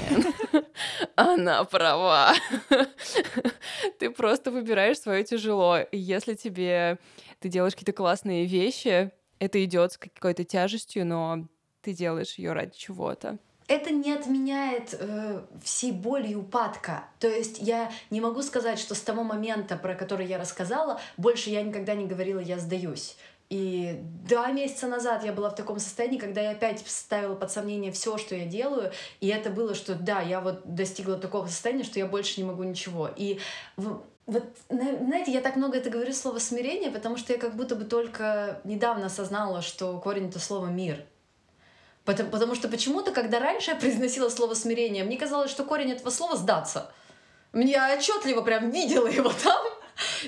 она 1.15 1.63
права. 1.65 2.33
Ты 3.99 4.09
просто 4.09 4.51
выбираешь 4.51 4.99
свое 4.99 5.23
тяжело. 5.23 5.77
И 5.79 5.97
если 5.97 6.33
тебе 6.33 6.97
ты 7.39 7.49
делаешь 7.49 7.73
какие-то 7.73 7.93
классные 7.93 8.45
вещи, 8.45 9.11
это 9.39 9.63
идет 9.63 9.93
с 9.93 9.97
какой-то 9.97 10.43
тяжестью, 10.43 11.05
но 11.05 11.47
ты 11.83 11.93
делаешь 11.93 12.35
ее 12.35 12.53
ради 12.53 12.75
чего-то. 12.75 13.37
Это 13.67 13.91
не 13.91 14.11
отменяет 14.11 14.93
э, 14.99 15.41
всей 15.63 15.91
боли 15.91 16.29
и 16.29 16.35
упадка. 16.35 17.05
То 17.19 17.27
есть 17.27 17.59
я 17.59 17.91
не 18.09 18.19
могу 18.19 18.41
сказать, 18.41 18.77
что 18.79 18.93
с 18.93 19.01
того 19.01 19.23
момента, 19.23 19.77
про 19.77 19.95
который 19.95 20.25
я 20.25 20.37
рассказала, 20.37 20.99
больше 21.17 21.49
я 21.49 21.61
никогда 21.61 21.95
не 21.95 22.05
говорила 22.05 22.39
«я 22.39 22.59
сдаюсь». 22.59 23.15
И 23.49 23.99
два 24.27 24.51
месяца 24.51 24.87
назад 24.87 25.23
я 25.23 25.31
была 25.31 25.49
в 25.49 25.55
таком 25.55 25.79
состоянии, 25.79 26.17
когда 26.17 26.41
я 26.41 26.51
опять 26.51 26.83
ставила 26.87 27.35
под 27.35 27.51
сомнение 27.51 27.91
все, 27.91 28.17
что 28.17 28.35
я 28.35 28.45
делаю, 28.45 28.91
и 29.19 29.27
это 29.27 29.49
было, 29.49 29.75
что 29.75 29.95
да, 29.95 30.21
я 30.21 30.41
вот 30.41 30.61
достигла 30.65 31.17
такого 31.17 31.45
состояния, 31.47 31.83
что 31.83 31.99
я 31.99 32.07
больше 32.07 32.41
не 32.41 32.47
могу 32.47 32.63
ничего. 32.63 33.09
И 33.15 33.39
вот, 33.77 34.05
знаете, 34.69 35.31
я 35.31 35.41
так 35.41 35.55
много 35.55 35.77
это 35.77 35.89
говорю 35.89 36.13
слово 36.13 36.39
смирение, 36.39 36.89
потому 36.89 37.17
что 37.17 37.33
я 37.33 37.39
как 37.39 37.55
будто 37.55 37.75
бы 37.75 37.85
только 37.85 38.59
недавно 38.63 39.05
осознала, 39.05 39.61
что 39.61 39.99
корень 39.99 40.29
это 40.29 40.39
слово 40.39 40.67
мир. 40.67 41.05
Потому, 42.05 42.29
потому 42.29 42.55
что 42.55 42.67
почему-то, 42.67 43.11
когда 43.11 43.39
раньше 43.39 43.71
я 43.71 43.77
произносила 43.77 44.29
слово 44.29 44.55
смирение, 44.55 45.03
мне 45.03 45.17
казалось, 45.17 45.51
что 45.51 45.63
корень 45.63 45.91
этого 45.91 46.09
слова 46.09 46.35
сдаться. 46.35 46.91
Мне 47.53 47.79
отчетливо 47.81 48.41
прям 48.41 48.71
видела 48.71 49.07
его 49.07 49.31
там. 49.43 49.63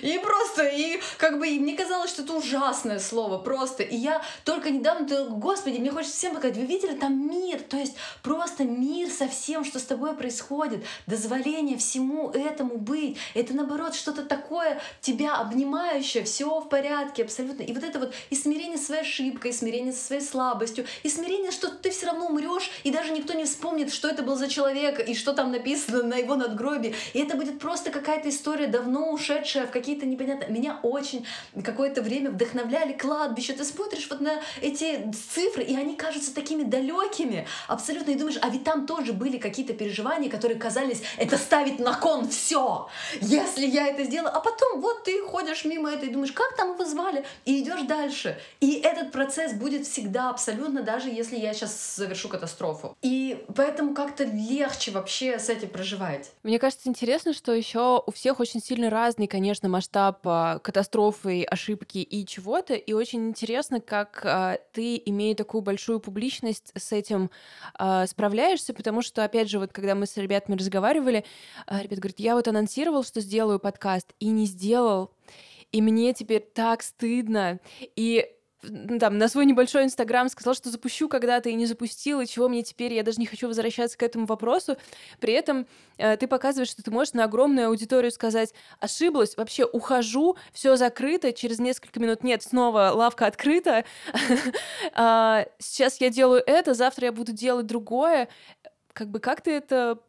И 0.01 0.19
просто, 0.19 0.63
и 0.67 0.99
как 1.17 1.39
бы, 1.39 1.47
и 1.47 1.59
мне 1.59 1.75
казалось, 1.75 2.11
что 2.11 2.23
это 2.23 2.33
ужасное 2.33 2.99
слово, 2.99 3.37
просто. 3.37 3.83
И 3.83 3.95
я 3.95 4.21
только 4.43 4.69
недавно, 4.69 5.07
ты, 5.07 5.25
господи, 5.25 5.79
мне 5.79 5.91
хочется 5.91 6.15
всем 6.15 6.35
показать, 6.35 6.57
вы 6.57 6.65
видели 6.65 6.95
там 6.95 7.27
мир, 7.27 7.61
то 7.61 7.77
есть 7.77 7.95
просто 8.21 8.63
мир 8.63 9.09
со 9.09 9.27
всем, 9.27 9.65
что 9.65 9.79
с 9.79 9.83
тобой 9.83 10.15
происходит, 10.15 10.85
дозволение 11.07 11.77
всему 11.77 12.29
этому 12.29 12.77
быть. 12.77 13.17
Это 13.33 13.53
наоборот 13.53 13.95
что-то 13.95 14.23
такое 14.23 14.79
тебя 15.01 15.35
обнимающее, 15.35 16.23
все 16.23 16.59
в 16.59 16.69
порядке 16.69 17.23
абсолютно. 17.23 17.63
И 17.63 17.73
вот 17.73 17.83
это 17.83 17.99
вот 17.99 18.13
и 18.29 18.35
смирение 18.35 18.77
с 18.77 18.85
своей 18.85 19.01
ошибкой, 19.01 19.51
и 19.51 19.53
смирение 19.53 19.93
со 19.93 20.05
своей 20.05 20.21
слабостью, 20.21 20.85
и 21.03 21.09
смирение, 21.09 21.51
что 21.51 21.69
ты 21.69 21.89
все 21.89 22.07
равно 22.07 22.27
умрешь, 22.27 22.69
и 22.83 22.91
даже 22.91 23.11
никто 23.11 23.33
не 23.33 23.45
вспомнит, 23.45 23.91
что 23.91 24.07
это 24.07 24.23
был 24.23 24.35
за 24.35 24.47
человек, 24.47 24.99
и 24.99 25.15
что 25.15 25.33
там 25.33 25.51
написано 25.51 26.03
на 26.03 26.15
его 26.15 26.35
надгробии. 26.35 26.95
И 27.13 27.19
это 27.19 27.35
будет 27.35 27.59
просто 27.59 27.91
какая-то 27.91 28.29
история 28.29 28.67
давно 28.67 29.11
ушедшая 29.11 29.54
ушедшая 29.55 29.67
в 29.67 29.71
какие-то 29.71 30.05
непонятные... 30.05 30.49
Меня 30.49 30.79
очень 30.83 31.25
какое-то 31.63 32.01
время 32.01 32.31
вдохновляли 32.31 32.93
кладбище. 32.93 33.53
Ты 33.53 33.63
смотришь 33.63 34.07
вот 34.09 34.21
на 34.21 34.41
эти 34.61 35.11
цифры, 35.33 35.63
и 35.63 35.75
они 35.75 35.95
кажутся 35.95 36.33
такими 36.33 36.63
далекими 36.63 37.47
абсолютно. 37.67 38.11
И 38.11 38.15
думаешь, 38.15 38.37
а 38.41 38.49
ведь 38.49 38.63
там 38.63 38.85
тоже 38.85 39.13
были 39.13 39.37
какие-то 39.37 39.73
переживания, 39.73 40.29
которые 40.29 40.59
казались, 40.59 41.01
это 41.17 41.37
ставить 41.37 41.79
на 41.79 41.93
кон 41.93 42.27
все. 42.29 42.87
Если 43.21 43.65
я 43.65 43.87
это 43.87 44.03
сделала, 44.03 44.31
а 44.31 44.39
потом 44.39 44.81
вот 44.81 45.03
ты 45.03 45.21
ходишь 45.23 45.65
мимо 45.65 45.89
этого 45.89 46.09
и 46.09 46.13
думаешь, 46.13 46.31
как 46.31 46.55
там 46.55 46.73
его 46.73 46.85
звали, 46.85 47.25
и 47.45 47.61
идешь 47.61 47.83
дальше. 47.83 48.37
И 48.59 48.73
этот 48.83 49.11
процесс 49.11 49.53
будет 49.53 49.85
всегда 49.85 50.29
абсолютно, 50.29 50.81
даже 50.83 51.09
если 51.09 51.37
я 51.37 51.53
сейчас 51.53 51.95
завершу 51.95 52.29
катастрофу. 52.29 52.97
И 53.01 53.45
поэтому 53.55 53.93
как-то 53.93 54.23
легче 54.23 54.91
вообще 54.91 55.39
с 55.39 55.49
этим 55.49 55.69
проживать. 55.69 56.31
Мне 56.43 56.59
кажется, 56.59 56.89
интересно, 56.89 57.33
что 57.33 57.53
еще 57.53 58.03
у 58.05 58.11
всех 58.11 58.39
очень 58.39 58.61
сильно 58.61 58.89
разный, 58.89 59.27
конечно, 59.27 59.44
конечно, 59.45 59.69
масштаб 59.69 60.21
а, 60.23 60.57
катастрофы, 60.57 61.43
ошибки 61.43 61.99
и 61.99 62.25
чего-то, 62.25 62.73
и 62.73 62.93
очень 62.93 63.27
интересно, 63.29 63.79
как 63.79 64.21
а, 64.25 64.57
ты, 64.71 64.99
имея 65.05 65.35
такую 65.35 65.61
большую 65.61 65.99
публичность, 65.99 66.71
с 66.75 66.91
этим 66.91 67.29
а, 67.75 68.07
справляешься, 68.07 68.73
потому 68.73 69.03
что, 69.03 69.23
опять 69.23 69.47
же, 69.47 69.59
вот 69.59 69.71
когда 69.71 69.93
мы 69.93 70.07
с 70.07 70.17
ребятами 70.17 70.55
разговаривали, 70.55 71.25
ребят 71.69 71.99
говорят, 71.99 72.19
я 72.19 72.33
вот 72.33 72.47
анонсировал, 72.47 73.03
что 73.03 73.21
сделаю 73.21 73.59
подкаст, 73.59 74.15
и 74.19 74.29
не 74.29 74.47
сделал, 74.47 75.11
и 75.71 75.79
мне 75.79 76.13
теперь 76.13 76.41
так 76.41 76.81
стыдно. 76.81 77.59
И 77.95 78.27
там, 78.99 79.17
на 79.17 79.27
свой 79.27 79.45
небольшой 79.45 79.83
Инстаграм 79.83 80.29
сказал, 80.29 80.53
что 80.53 80.69
запущу 80.69 81.07
когда-то 81.07 81.49
и 81.49 81.53
не 81.53 81.65
запустил, 81.65 82.21
и 82.21 82.27
чего 82.27 82.49
мне 82.49 82.63
теперь, 82.63 82.93
я 82.93 83.03
даже 83.03 83.19
не 83.19 83.25
хочу 83.25 83.47
возвращаться 83.47 83.97
к 83.97 84.03
этому 84.03 84.25
вопросу. 84.25 84.77
При 85.19 85.33
этом 85.33 85.67
э, 85.97 86.17
ты 86.17 86.27
показываешь, 86.27 86.69
что 86.69 86.83
ты 86.83 86.91
можешь 86.91 87.13
на 87.13 87.23
огромную 87.25 87.67
аудиторию 87.67 88.11
сказать, 88.11 88.53
ошиблась, 88.79 89.37
вообще 89.37 89.65
ухожу, 89.65 90.37
все 90.53 90.75
закрыто, 90.75 91.33
через 91.33 91.59
несколько 91.59 91.99
минут 91.99 92.23
нет, 92.23 92.43
снова 92.43 92.91
лавка 92.93 93.27
открыта, 93.27 93.85
а, 94.93 95.45
сейчас 95.59 95.99
я 96.01 96.09
делаю 96.09 96.43
это, 96.45 96.73
завтра 96.73 97.05
я 97.05 97.11
буду 97.11 97.31
делать 97.31 97.65
другое. 97.65 98.27
Как 98.93 99.09
бы 99.09 99.19
как 99.19 99.41
ты 99.41 99.51
это 99.51 99.99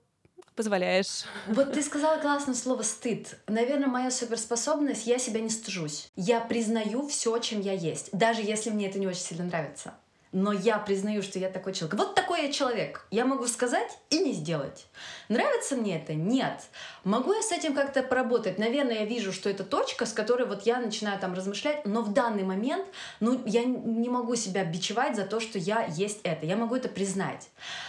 позволяешь. 0.57 1.25
Вот 1.47 1.73
ты 1.73 1.83
сказала 1.83 2.19
классное 2.19 2.55
слово 2.55 2.83
«стыд». 2.83 3.39
Наверное, 3.47 3.89
моя 3.89 4.11
суперспособность— 4.11 5.07
я 5.09 5.19
себя 5.19 5.41
не 5.41 5.51
стыжусь. 5.51 6.11
Я 6.17 6.41
признаю 6.41 7.07
все, 7.07 7.39
чем 7.39 7.61
я 7.61 7.73
есть, 7.73 8.09
даже 8.13 8.41
если 8.41 8.71
мне 8.71 8.89
это 8.89 8.99
не 8.99 9.07
очень 9.07 9.21
сильно 9.21 9.45
нравится 9.45 9.95
но 10.37 10.53
я 10.53 10.77
признаю, 10.77 11.23
что 11.23 11.39
я 11.39 11.49
такой 11.49 11.73
человек. 11.73 11.99
Вот 11.99 12.15
такой 12.15 12.43
я 12.43 12.53
человек. 12.53 13.07
Я 13.11 13.25
могу 13.25 13.47
сказать 13.47 13.99
и 14.11 14.19
не 14.19 14.35
сделать. 14.35 14.87
Нравится 15.31 15.77
мне 15.77 15.97
это? 15.97 16.13
Нет. 16.13 16.61
Могу 17.05 17.33
я 17.33 17.41
с 17.41 17.53
этим 17.53 17.75
как-то 17.75 18.03
поработать? 18.03 18.59
Наверное, 18.59 18.97
я 18.97 19.05
вижу, 19.07 19.33
что 19.33 19.49
это 19.49 19.65
точка, 19.65 20.05
с 20.05 20.13
которой 20.13 20.47
вот 20.47 20.67
я 20.67 20.79
начинаю 20.79 21.19
там 21.19 21.33
размышлять, 21.33 21.87
но 21.87 22.03
в 22.03 22.13
данный 22.13 22.43
момент, 22.43 22.87
ну, 23.21 23.41
я 23.47 23.65
не 23.65 24.11
могу 24.11 24.37
себя 24.37 24.63
бичевать 24.65 25.17
за 25.17 25.25
то, 25.25 25.41
что 25.41 25.59
я 25.59 25.87
есть 25.87 26.21
это. 26.23 26.45
Я 26.45 26.57
могу 26.57 26.77
это 26.77 26.91
признать. 26.91 27.49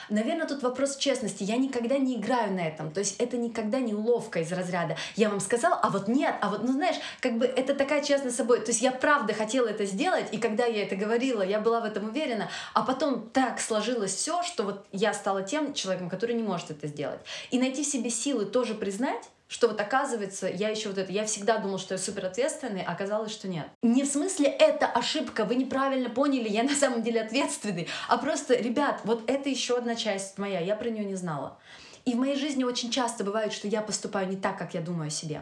Наверное, 0.10 0.48
тут 0.48 0.64
вопрос 0.64 0.98
честности. 0.98 1.44
Я 1.44 1.58
никогда 1.58 1.98
не 1.98 2.16
играю 2.16 2.54
на 2.54 2.62
этом. 2.62 2.92
То 2.92 3.00
есть 3.00 3.20
это 3.20 3.38
никогда 3.38 3.80
не 3.80 3.94
уловка 3.94 4.40
из 4.40 4.52
разряда. 4.52 4.96
Я 5.16 5.30
вам 5.30 5.40
сказала, 5.40 5.76
а 5.76 5.90
вот 5.90 6.08
нет, 6.08 6.36
а 6.42 6.50
вот, 6.50 6.64
ну, 6.64 6.72
знаешь, 6.72 6.96
как 7.20 7.38
бы 7.38 7.46
это 7.46 7.74
такая 7.74 8.04
честность 8.04 8.36
с 8.36 8.38
собой. 8.38 8.60
То 8.60 8.72
есть 8.72 8.82
я 8.82 8.92
правда 8.92 9.34
хотела 9.34 9.68
это 9.68 9.86
сделать, 9.86 10.28
и 10.32 10.38
когда 10.38 10.66
я 10.66 10.84
это 10.84 10.96
говорила, 10.96 11.42
я 11.42 11.60
была 11.60 11.82
в 11.82 11.86
этом 11.86 12.06
уверена. 12.06 12.50
А 12.74 12.84
потом 12.84 13.30
так 13.30 13.60
сложилось 13.60 14.14
все, 14.14 14.44
что 14.44 14.64
вот 14.64 14.86
я 14.92 15.14
стала 15.14 15.44
тем 15.44 15.74
человеком, 15.74 16.10
который 16.10 16.36
не 16.36 16.44
может 16.44 16.72
это 16.72 16.88
сделать. 16.88 17.20
И 17.52 17.60
найти 17.60 17.84
в 17.84 17.88
себе 17.88 18.10
силы 18.10 18.46
тоже 18.46 18.74
признать, 18.76 19.30
что 19.48 19.68
вот 19.68 19.80
оказывается, 19.80 20.48
я 20.48 20.70
еще 20.70 20.90
вот 20.90 20.98
это, 20.98 21.12
я 21.12 21.26
всегда 21.26 21.58
думала, 21.58 21.80
что 21.80 21.94
я 21.94 21.98
супер 21.98 22.26
ответственный, 22.26 22.84
а 22.84 22.92
оказалось, 22.92 23.32
что 23.32 23.48
нет. 23.48 23.68
Не 23.82 24.04
в 24.04 24.08
смысле 24.08 24.48
это 24.48 24.88
ошибка, 24.88 25.46
вы 25.46 25.56
неправильно 25.56 26.10
поняли, 26.10 26.50
я 26.50 26.64
на 26.64 26.76
самом 26.76 27.04
деле 27.04 27.22
ответственный, 27.22 27.88
а 28.08 28.18
просто, 28.18 28.56
ребят, 28.56 29.02
вот 29.04 29.30
это 29.30 29.50
еще 29.50 29.78
одна 29.78 29.96
часть 29.96 30.38
моя, 30.38 30.60
я 30.60 30.76
про 30.76 30.90
нее 30.90 31.06
не 31.06 31.16
знала. 31.16 31.58
И 32.06 32.14
в 32.14 32.18
моей 32.18 32.38
жизни 32.38 32.64
очень 32.64 32.90
часто 32.90 33.24
бывает, 33.24 33.52
что 33.52 33.68
я 33.68 33.82
поступаю 33.82 34.30
не 34.30 34.38
так, 34.38 34.58
как 34.58 34.74
я 34.74 34.82
думаю 34.82 35.08
о 35.08 35.12
себе. 35.12 35.42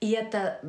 И 0.00 0.12
это 0.12 0.60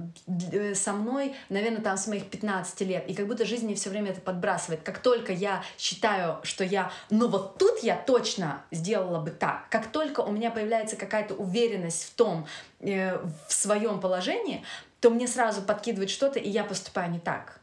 э, 0.52 0.74
со 0.74 0.94
мной, 0.94 1.36
наверное, 1.50 1.82
там 1.82 1.98
с 1.98 2.08
моих 2.08 2.30
15 2.30 2.82
лет. 2.82 3.08
И 3.08 3.14
как 3.14 3.28
будто 3.28 3.46
жизнь 3.46 3.66
мне 3.66 3.76
все 3.76 3.90
время 3.90 4.12
это 4.12 4.22
подбрасывает. 4.22 4.82
Как 4.82 5.00
только 5.00 5.32
я 5.32 5.64
считаю, 5.78 6.40
что 6.44 6.64
я, 6.64 6.92
ну 7.10 7.28
вот 7.28 7.58
тут 7.58 7.84
я 7.84 7.96
точно 7.96 8.64
сделала 8.72 9.20
бы 9.20 9.30
так, 9.30 9.70
как 9.70 9.92
только 9.92 10.22
у 10.22 10.32
меня 10.32 10.50
появляется 10.50 10.96
какая-то 10.96 11.36
уверенность 11.36 12.06
в 12.06 12.16
том, 12.16 12.48
э, 12.80 13.18
в 13.48 13.54
своем 13.54 14.00
положении, 14.00 14.64
то 15.00 15.10
мне 15.10 15.28
сразу 15.28 15.62
подкидывает 15.62 16.10
что-то, 16.10 16.40
и 16.40 16.50
я 16.50 16.64
поступаю 16.64 17.12
не 17.12 17.20
так. 17.20 17.60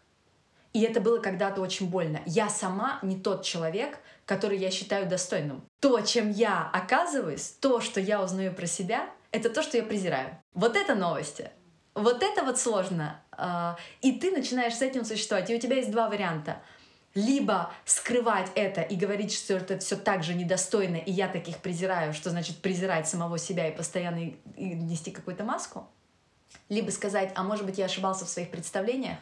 И 0.73 0.83
это 0.83 1.01
было 1.01 1.19
когда-то 1.19 1.63
очень 1.63 1.89
больно. 1.89 2.21
Я 2.27 2.49
сама 2.49 2.99
не 3.03 3.17
тот 3.17 3.45
человек, 3.45 3.99
который 4.27 4.59
я 4.59 4.71
считаю 4.71 5.09
достойным. 5.09 5.65
То, 5.81 6.01
чем 6.01 6.31
я 6.31 6.69
оказываюсь, 6.73 7.55
то, 7.61 7.81
что 7.81 8.01
я 8.01 8.23
узнаю 8.23 8.53
про 8.53 8.67
себя, 8.67 9.09
это 9.37 9.51
то, 9.51 9.63
что 9.63 9.77
я 9.77 9.83
презираю. 9.83 10.39
Вот 10.55 10.77
это 10.77 10.95
новости. 10.95 11.51
Вот 11.95 12.23
это 12.23 12.43
вот 12.43 12.59
сложно. 12.59 13.21
А, 13.33 13.77
и 14.01 14.13
ты 14.13 14.31
начинаешь 14.31 14.75
с 14.75 14.83
этим 14.83 15.05
существовать. 15.05 15.51
И 15.51 15.55
у 15.55 15.61
тебя 15.61 15.77
есть 15.77 15.91
два 15.91 16.09
варианта. 16.09 16.63
Либо 17.15 17.73
скрывать 17.85 18.51
это 18.55 18.83
и 18.83 18.97
говорить, 18.97 19.33
что 19.33 19.55
это 19.55 19.79
все 19.79 19.97
так 19.97 20.23
же 20.23 20.35
недостойно, 20.35 20.97
и 20.97 21.11
я 21.11 21.29
таких 21.29 21.59
презираю, 21.59 22.13
что 22.13 22.29
значит 22.29 22.59
презирать 22.59 23.09
самого 23.09 23.39
себя 23.39 23.69
и 23.69 23.75
постоянно 23.75 24.35
нести 24.57 25.11
какую-то 25.11 25.43
маску. 25.43 25.89
Либо 26.69 26.91
сказать, 26.91 27.33
а 27.35 27.43
может 27.43 27.65
быть 27.65 27.79
я 27.79 27.87
ошибался 27.87 28.27
в 28.27 28.29
своих 28.29 28.51
представлениях, 28.51 29.17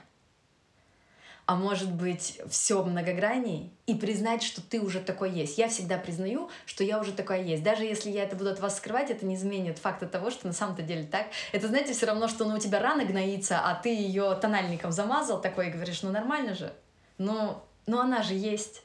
а 1.47 1.57
может 1.57 1.93
быть 1.93 2.41
все 2.49 2.83
многогранней, 2.83 3.73
и 3.87 3.95
признать, 3.95 4.43
что 4.43 4.63
ты 4.63 4.81
уже 4.81 5.01
такой 5.01 5.31
есть. 5.31 5.59
Я 5.59 5.69
всегда 5.69 5.99
признаю, 5.99 6.49
что 6.65 6.85
я 6.85 6.99
уже 6.99 7.13
такая 7.13 7.43
есть. 7.43 7.63
Даже 7.63 7.85
если 7.85 8.11
я 8.11 8.25
это 8.25 8.35
буду 8.35 8.51
от 8.51 8.61
вас 8.61 8.79
скрывать, 8.79 9.11
это 9.11 9.27
не 9.27 9.35
изменит 9.35 9.79
факта 9.79 10.07
того, 10.07 10.31
что 10.31 10.47
на 10.47 10.55
самом-то 10.55 10.83
деле 10.83 11.05
так. 11.05 11.27
Это, 11.53 11.69
знаете, 11.69 11.93
все 11.93 12.07
равно, 12.07 12.29
что 12.29 12.47
ну, 12.47 12.57
у 12.57 12.59
тебя 12.59 12.81
рана 12.81 13.05
гноится, 13.05 13.61
а 13.61 13.75
ты 13.75 13.95
ее 13.95 14.35
тональником 14.41 14.91
замазал 14.91 15.41
такой 15.41 15.69
и 15.69 15.71
говоришь, 15.71 16.03
ну 16.03 16.11
нормально 16.11 16.55
же. 16.55 16.73
Ну, 17.19 17.59
ну 17.87 18.01
она 18.01 18.23
же 18.23 18.35
есть 18.35 18.84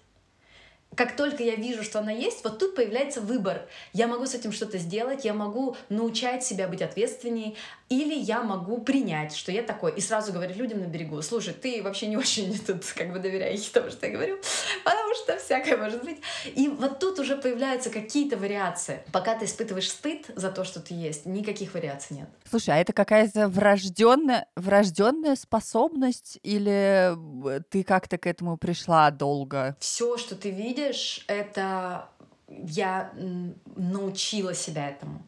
как 0.96 1.16
только 1.16 1.44
я 1.44 1.56
вижу, 1.56 1.84
что 1.84 2.00
она 2.00 2.12
есть, 2.12 2.44
вот 2.44 2.60
тут 2.60 2.76
появляется 2.76 3.22
выбор. 3.22 3.68
Я 3.94 4.08
могу 4.08 4.26
с 4.26 4.34
этим 4.34 4.52
что-то 4.52 4.78
сделать, 4.78 5.24
я 5.24 5.34
могу 5.34 5.76
научать 5.90 6.44
себя 6.44 6.68
быть 6.68 6.82
ответственней, 6.82 7.56
или 7.90 8.14
я 8.14 8.44
могу 8.44 8.82
принять, 8.82 9.36
что 9.36 9.52
я 9.52 9.64
такой, 9.64 9.94
и 9.94 10.02
сразу 10.02 10.32
говорить 10.32 10.58
людям 10.58 10.80
на 10.80 10.86
берегу, 10.86 11.22
слушай, 11.22 11.54
ты 11.54 11.82
вообще 11.82 12.08
не 12.08 12.18
очень 12.18 12.58
тут 12.60 12.86
как 12.96 13.12
бы 13.12 13.20
доверяешь 13.20 13.62
тому, 13.74 13.90
что 13.90 14.06
я 14.06 14.12
говорю, 14.12 14.38
потому 14.84 15.16
что 15.16 15.38
всякое 15.38 15.78
может 15.78 16.04
быть. 16.04 16.18
И 16.56 16.68
вот 16.68 17.00
тут 17.00 17.20
уже 17.20 17.36
появляются 17.36 17.90
какие-то 17.90 18.38
вариации. 18.38 19.04
Пока 19.12 19.36
ты 19.36 19.46
испытываешь 19.46 19.90
стыд 19.90 20.28
за 20.36 20.52
то, 20.52 20.64
что 20.64 20.80
ты 20.80 20.94
есть, 20.94 21.26
никаких 21.26 21.74
вариаций 21.74 22.18
нет. 22.18 22.30
Слушай, 22.50 22.76
а 22.76 22.78
это 22.78 22.94
какая-то 22.94 23.48
врожденная, 23.48 24.48
врожденная 24.56 25.36
способность 25.36 26.40
или 26.44 27.16
ты 27.70 27.84
как-то 27.84 28.18
к 28.18 28.28
этому 28.28 28.58
пришла 28.58 29.10
долго? 29.12 29.76
Все, 29.80 30.18
что 30.18 30.36
ты 30.36 30.52
видишь, 30.52 30.79
это 31.28 32.10
я 32.48 33.12
научила 33.76 34.54
себя 34.54 34.90
этому. 34.90 35.22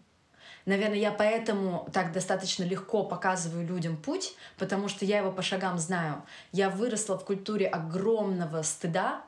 Наверное, 0.65 0.97
я 0.97 1.11
поэтому 1.11 1.87
так 1.91 2.11
достаточно 2.11 2.63
легко 2.63 3.03
показываю 3.03 3.65
людям 3.65 3.97
путь, 3.97 4.35
потому 4.57 4.89
что 4.89 5.05
я 5.05 5.19
его 5.19 5.31
по 5.31 5.41
шагам 5.41 5.77
знаю. 5.79 6.23
Я 6.51 6.69
выросла 6.69 7.17
в 7.17 7.25
культуре 7.25 7.67
огромного 7.67 8.61
стыда, 8.61 9.23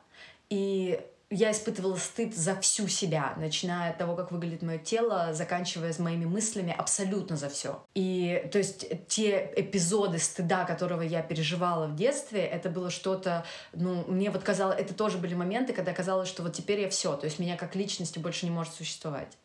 и 0.49 1.01
я 1.33 1.51
испытывала 1.51 1.95
стыд 1.95 2.35
за 2.35 2.55
всю 2.61 2.87
себя, 2.87 3.33
начиная 3.37 3.91
от 3.91 3.97
того, 3.97 4.15
как 4.15 4.31
выглядит 4.31 4.61
мое 4.61 4.77
тело, 4.77 5.33
заканчивая 5.33 5.91
с 5.91 5.99
моими 5.99 6.25
мыслями, 6.25 6.75
абсолютно 6.77 7.35
за 7.35 7.49
все. 7.49 7.83
И 7.95 8.47
то 8.51 8.59
есть 8.59 9.07
те 9.07 9.51
эпизоды 9.55 10.19
стыда, 10.19 10.65
которого 10.65 11.01
я 11.01 11.21
переживала 11.21 11.87
в 11.87 11.95
детстве, 11.95 12.41
это 12.41 12.69
было 12.69 12.89
что-то, 12.89 13.45
ну, 13.73 14.03
мне 14.07 14.29
вот 14.29 14.43
казалось, 14.43 14.79
это 14.79 14.93
тоже 14.93 15.17
были 15.17 15.33
моменты, 15.33 15.73
когда 15.73 15.93
казалось, 15.93 16.29
что 16.29 16.43
вот 16.43 16.53
теперь 16.53 16.81
я 16.81 16.89
все, 16.89 17.15
то 17.15 17.25
есть 17.25 17.39
меня 17.39 17.57
как 17.57 17.75
личности 17.75 18.19
больше 18.19 18.45
не 18.45 18.51
может 18.51 18.73
существовать 18.73 19.37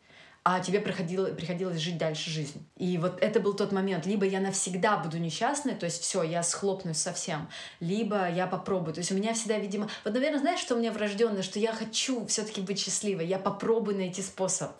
а 0.51 0.59
тебе 0.61 0.79
приходилось, 0.79 1.35
приходилось 1.35 1.77
жить 1.77 1.99
дальше 1.99 2.31
жизнь. 2.31 2.67
И 2.75 2.97
вот 2.97 3.21
это 3.21 3.39
был 3.39 3.53
тот 3.53 3.71
момент. 3.71 4.07
Либо 4.07 4.25
я 4.25 4.39
навсегда 4.39 4.97
буду 4.97 5.19
несчастной, 5.19 5.75
то 5.75 5.85
есть 5.85 6.01
все, 6.01 6.23
я 6.23 6.41
схлопнусь 6.41 6.97
совсем, 6.97 7.47
либо 7.79 8.27
я 8.27 8.47
попробую. 8.47 8.95
То 8.95 8.99
есть 9.01 9.11
у 9.11 9.15
меня 9.15 9.35
всегда, 9.35 9.59
видимо... 9.59 9.87
Вот, 10.03 10.15
наверное, 10.15 10.39
знаешь, 10.39 10.59
что 10.59 10.73
у 10.73 10.79
меня 10.79 10.91
врожденное? 10.91 11.43
Что 11.43 11.59
я 11.59 11.71
хочу 11.71 12.25
все-таки 12.25 12.61
быть 12.61 12.79
счастливой. 12.79 13.27
Я 13.27 13.37
попробую 13.37 13.97
найти 13.97 14.23
способ. 14.23 14.71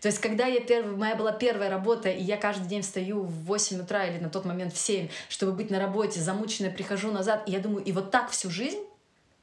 То 0.00 0.06
есть, 0.06 0.20
когда 0.20 0.46
я 0.46 0.60
первый, 0.60 0.94
моя 0.94 1.16
была 1.16 1.32
первая 1.32 1.68
работа, 1.68 2.10
и 2.10 2.22
я 2.22 2.36
каждый 2.36 2.68
день 2.68 2.82
встаю 2.82 3.22
в 3.22 3.44
8 3.46 3.80
утра 3.82 4.06
или 4.06 4.18
на 4.18 4.30
тот 4.30 4.44
момент 4.44 4.72
в 4.72 4.78
7, 4.78 5.08
чтобы 5.28 5.50
быть 5.50 5.68
на 5.68 5.80
работе, 5.80 6.20
замученная, 6.20 6.70
прихожу 6.70 7.10
назад, 7.10 7.42
и 7.46 7.50
я 7.50 7.58
думаю, 7.58 7.84
и 7.84 7.90
вот 7.90 8.12
так 8.12 8.30
всю 8.30 8.50
жизнь? 8.50 8.78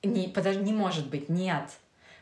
Не, 0.04 0.30
подожди, 0.30 0.62
не 0.62 0.72
может 0.72 1.10
быть, 1.10 1.28
нет 1.28 1.70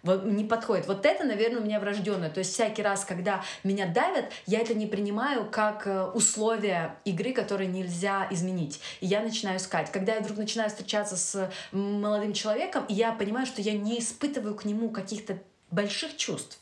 не 0.04 0.44
подходит. 0.44 0.88
Вот 0.88 1.06
это, 1.06 1.24
наверное, 1.24 1.62
у 1.62 1.64
меня 1.64 1.80
врожденное. 1.80 2.30
То 2.30 2.40
есть 2.40 2.54
всякий 2.54 2.82
раз, 2.82 3.06
когда 3.06 3.44
меня 3.64 3.88
давят, 3.88 4.26
я 4.46 4.60
это 4.60 4.74
не 4.74 4.86
принимаю 4.86 5.46
как 5.50 5.88
э, 5.88 6.04
условия 6.04 6.96
игры, 7.06 7.34
которые 7.34 7.68
нельзя 7.68 8.28
изменить. 8.30 8.82
И 9.00 9.08
я 9.08 9.22
начинаю 9.22 9.58
искать. 9.58 9.92
Когда 9.92 10.16
я 10.16 10.22
вдруг 10.22 10.38
начинаю 10.38 10.70
встречаться 10.70 11.16
с 11.16 11.50
молодым 11.72 12.34
человеком, 12.34 12.86
я 12.90 13.14
понимаю, 13.14 13.46
что 13.46 13.62
я 13.62 13.74
не 13.74 14.00
испытываю 14.00 14.56
к 14.56 14.66
нему 14.66 14.90
каких-то 14.90 15.38
больших 15.72 16.18
чувств. 16.18 16.60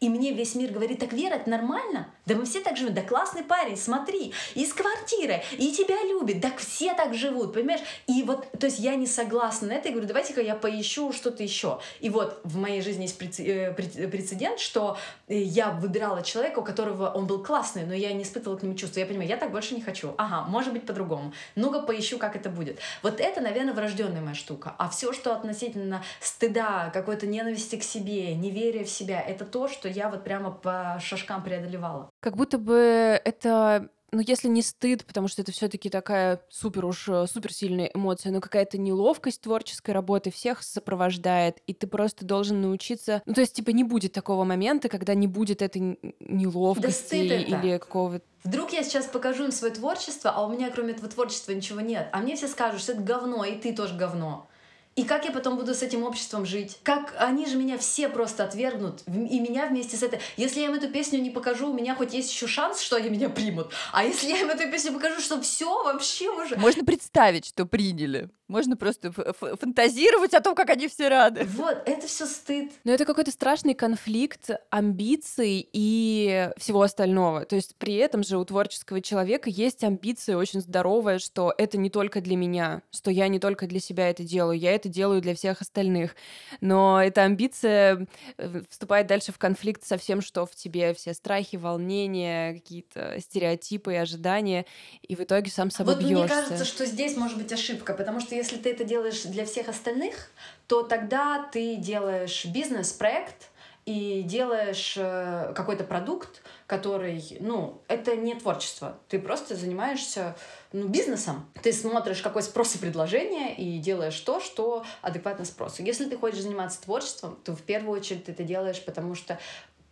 И 0.00 0.08
мне 0.08 0.32
весь 0.32 0.54
мир 0.54 0.72
говорит, 0.72 0.98
так 0.98 1.12
Вера, 1.12 1.34
это 1.34 1.50
нормально? 1.50 2.08
Да 2.24 2.34
мы 2.34 2.46
все 2.46 2.60
так 2.60 2.76
живем. 2.76 2.94
Да 2.94 3.02
классный 3.02 3.42
парень, 3.42 3.76
смотри, 3.76 4.32
из 4.54 4.72
квартиры, 4.72 5.42
и 5.58 5.72
тебя 5.72 6.02
любит. 6.04 6.40
Так 6.40 6.56
все 6.56 6.94
так 6.94 7.14
живут, 7.14 7.52
понимаешь? 7.52 7.80
И 8.06 8.22
вот, 8.22 8.50
то 8.58 8.66
есть 8.66 8.78
я 8.78 8.94
не 8.94 9.06
согласна 9.06 9.68
на 9.68 9.72
это. 9.72 9.88
Я 9.88 9.92
говорю, 9.92 10.08
давайте-ка 10.08 10.40
я 10.40 10.54
поищу 10.54 11.12
что-то 11.12 11.42
еще. 11.42 11.80
И 12.00 12.08
вот 12.08 12.40
в 12.44 12.56
моей 12.56 12.80
жизни 12.80 13.02
есть 13.02 13.20
э, 13.40 13.74
прецедент, 13.74 14.58
что 14.58 14.96
я 15.28 15.70
выбирала 15.70 16.22
человека, 16.22 16.60
у 16.60 16.64
которого 16.64 17.10
он 17.10 17.26
был 17.26 17.42
классный, 17.42 17.84
но 17.84 17.92
я 17.92 18.12
не 18.14 18.22
испытывала 18.22 18.56
к 18.56 18.62
нему 18.62 18.74
чувства. 18.74 19.00
Я 19.00 19.06
понимаю, 19.06 19.28
я 19.28 19.36
так 19.36 19.50
больше 19.50 19.74
не 19.74 19.82
хочу. 19.82 20.14
Ага, 20.16 20.48
может 20.48 20.72
быть 20.72 20.86
по-другому. 20.86 21.34
Ну-ка 21.56 21.80
поищу, 21.80 22.16
как 22.16 22.36
это 22.36 22.48
будет. 22.48 22.78
Вот 23.02 23.20
это, 23.20 23.42
наверное, 23.42 23.74
врожденная 23.74 24.22
моя 24.22 24.34
штука. 24.34 24.74
А 24.78 24.88
все, 24.88 25.12
что 25.12 25.34
относительно 25.34 26.02
стыда, 26.20 26.90
какой-то 26.94 27.26
ненависти 27.26 27.76
к 27.76 27.82
себе, 27.82 28.34
неверия 28.34 28.84
в 28.84 28.90
себя, 28.90 29.20
это 29.20 29.44
то, 29.44 29.68
что 29.68 29.89
я 29.90 30.08
вот 30.08 30.24
прямо 30.24 30.50
по 30.50 30.98
шажкам 31.00 31.42
преодолевала. 31.42 32.10
Как 32.20 32.36
будто 32.36 32.58
бы 32.58 33.20
это 33.24 33.90
ну, 34.12 34.20
если 34.26 34.48
не 34.48 34.62
стыд, 34.62 35.04
потому 35.04 35.28
что 35.28 35.42
это 35.42 35.52
все-таки 35.52 35.88
такая 35.88 36.40
супер 36.48 36.84
уж 36.84 37.08
э, 37.08 37.26
супер 37.32 37.52
сильная 37.52 37.90
эмоция, 37.94 38.32
но 38.32 38.40
какая-то 38.40 38.76
неловкость 38.78 39.42
творческой 39.42 39.92
работы 39.92 40.30
всех 40.30 40.62
сопровождает, 40.62 41.58
и 41.66 41.74
ты 41.74 41.86
просто 41.86 42.24
должен 42.24 42.60
научиться. 42.60 43.22
Ну, 43.26 43.34
то 43.34 43.40
есть, 43.40 43.54
типа, 43.54 43.70
не 43.70 43.84
будет 43.84 44.12
такого 44.12 44.44
момента, 44.44 44.88
когда 44.88 45.14
не 45.14 45.26
будет 45.26 45.62
этой 45.62 45.98
неловкости 46.18 47.28
да 47.28 47.36
или 47.36 47.78
какого-то. 47.78 48.24
Вдруг 48.42 48.72
я 48.72 48.82
сейчас 48.82 49.06
покажу 49.06 49.44
им 49.44 49.52
свое 49.52 49.72
творчество, 49.72 50.32
а 50.34 50.44
у 50.44 50.50
меня 50.50 50.70
кроме 50.70 50.92
этого 50.92 51.08
творчества 51.08 51.52
ничего 51.52 51.80
нет. 51.80 52.08
А 52.12 52.18
мне 52.18 52.36
все 52.36 52.48
скажут, 52.48 52.80
что 52.80 52.92
это 52.92 53.02
говно, 53.02 53.44
и 53.44 53.54
ты 53.56 53.74
тоже 53.74 53.94
говно. 53.94 54.48
И 54.96 55.04
как 55.04 55.24
я 55.24 55.30
потом 55.30 55.56
буду 55.56 55.74
с 55.74 55.82
этим 55.82 56.02
обществом 56.02 56.44
жить? 56.44 56.78
Как 56.82 57.14
они 57.18 57.46
же 57.46 57.56
меня 57.56 57.78
все 57.78 58.08
просто 58.08 58.44
отвергнут, 58.44 59.02
и 59.06 59.40
меня 59.40 59.66
вместе 59.66 59.96
с 59.96 60.02
этой... 60.02 60.20
Если 60.36 60.60
я 60.60 60.66
им 60.66 60.74
эту 60.74 60.88
песню 60.88 61.20
не 61.20 61.30
покажу, 61.30 61.70
у 61.70 61.74
меня 61.74 61.94
хоть 61.94 62.12
есть 62.12 62.32
еще 62.32 62.46
шанс, 62.46 62.80
что 62.80 62.96
они 62.96 63.08
меня 63.08 63.28
примут. 63.28 63.72
А 63.92 64.04
если 64.04 64.28
я 64.28 64.40
им 64.40 64.50
эту 64.50 64.70
песню 64.70 64.92
покажу, 64.92 65.20
что 65.20 65.40
все 65.40 65.82
вообще 65.84 66.28
уже... 66.28 66.56
Можно 66.56 66.84
представить, 66.84 67.46
что 67.46 67.66
приняли. 67.66 68.28
Можно 68.50 68.76
просто 68.76 69.12
фантазировать 69.12 70.34
о 70.34 70.40
том, 70.40 70.56
как 70.56 70.70
они 70.70 70.88
все 70.88 71.06
рады. 71.06 71.44
Вот, 71.44 71.82
это 71.86 72.08
все 72.08 72.26
стыд. 72.26 72.72
Но 72.82 72.90
это 72.90 73.04
какой-то 73.04 73.30
страшный 73.30 73.74
конфликт 73.74 74.50
амбиций 74.70 75.68
и 75.72 76.50
всего 76.56 76.82
остального. 76.82 77.44
То 77.44 77.54
есть 77.54 77.76
при 77.76 77.94
этом 77.94 78.24
же 78.24 78.38
у 78.38 78.44
творческого 78.44 79.00
человека 79.00 79.48
есть 79.48 79.84
амбиции 79.84 80.34
очень 80.34 80.62
здоровые, 80.62 81.20
что 81.20 81.54
это 81.56 81.78
не 81.78 81.90
только 81.90 82.20
для 82.20 82.34
меня, 82.34 82.82
что 82.90 83.12
я 83.12 83.28
не 83.28 83.38
только 83.38 83.68
для 83.68 83.78
себя 83.78 84.10
это 84.10 84.24
делаю, 84.24 84.58
я 84.58 84.74
это 84.74 84.88
делаю 84.88 85.20
для 85.20 85.36
всех 85.36 85.60
остальных. 85.60 86.16
Но 86.60 87.00
эта 87.00 87.22
амбиция 87.22 88.08
э, 88.36 88.62
вступает 88.68 89.06
дальше 89.06 89.30
в 89.30 89.38
конфликт 89.38 89.84
со 89.84 89.96
всем, 89.96 90.20
что 90.20 90.44
в 90.44 90.56
тебе, 90.56 90.92
все 90.94 91.14
страхи, 91.14 91.54
волнения, 91.54 92.54
какие-то 92.54 93.14
стереотипы 93.20 93.92
и 93.92 93.96
ожидания, 93.96 94.66
и 95.02 95.14
в 95.14 95.20
итоге 95.20 95.52
сам 95.52 95.70
собой 95.70 95.94
вот 95.94 96.02
бьешься. 96.02 96.18
мне 96.18 96.28
кажется, 96.28 96.64
что 96.64 96.84
здесь 96.84 97.16
может 97.16 97.38
быть 97.38 97.52
ошибка, 97.52 97.94
потому 97.94 98.18
что 98.18 98.39
если 98.40 98.56
ты 98.56 98.70
это 98.70 98.84
делаешь 98.84 99.22
для 99.22 99.44
всех 99.44 99.68
остальных, 99.68 100.30
то 100.66 100.82
тогда 100.82 101.48
ты 101.52 101.76
делаешь 101.76 102.44
бизнес-проект 102.46 103.50
и 103.86 104.22
делаешь 104.22 104.94
э, 104.96 105.52
какой-то 105.54 105.84
продукт, 105.84 106.42
который, 106.66 107.38
ну, 107.40 107.82
это 107.88 108.14
не 108.14 108.34
творчество. 108.34 108.98
Ты 109.08 109.18
просто 109.18 109.56
занимаешься 109.56 110.36
ну, 110.72 110.86
бизнесом. 110.86 111.50
Ты 111.62 111.72
смотришь, 111.72 112.22
какой 112.22 112.42
спрос 112.42 112.76
и 112.76 112.78
предложение, 112.78 113.56
и 113.56 113.78
делаешь 113.78 114.20
то, 114.20 114.38
что 114.40 114.84
адекватно 115.02 115.44
спросу. 115.44 115.82
Если 115.82 116.08
ты 116.08 116.16
хочешь 116.16 116.42
заниматься 116.42 116.80
творчеством, 116.82 117.38
то 117.42 117.56
в 117.56 117.62
первую 117.62 117.98
очередь 117.98 118.24
ты 118.26 118.32
это 118.32 118.44
делаешь, 118.44 118.84
потому 118.84 119.14
что 119.14 119.38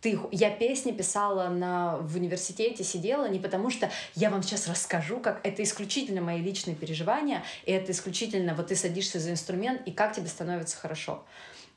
ты, 0.01 0.19
я 0.31 0.49
песни 0.49 0.91
писала 0.91 1.49
на, 1.49 1.97
в 1.97 2.15
университете, 2.15 2.83
сидела 2.83 3.27
не 3.27 3.39
потому, 3.39 3.69
что 3.69 3.91
я 4.15 4.29
вам 4.29 4.43
сейчас 4.43 4.67
расскажу, 4.67 5.19
как 5.19 5.41
это 5.43 5.61
исключительно 5.63 6.21
мои 6.21 6.41
личные 6.41 6.75
переживания, 6.75 7.43
и 7.65 7.71
это 7.71 7.91
исключительно 7.91 8.53
вот 8.55 8.67
ты 8.67 8.75
садишься 8.75 9.19
за 9.19 9.31
инструмент, 9.31 9.81
и 9.85 9.91
как 9.91 10.15
тебе 10.15 10.27
становится 10.27 10.77
хорошо. 10.77 11.23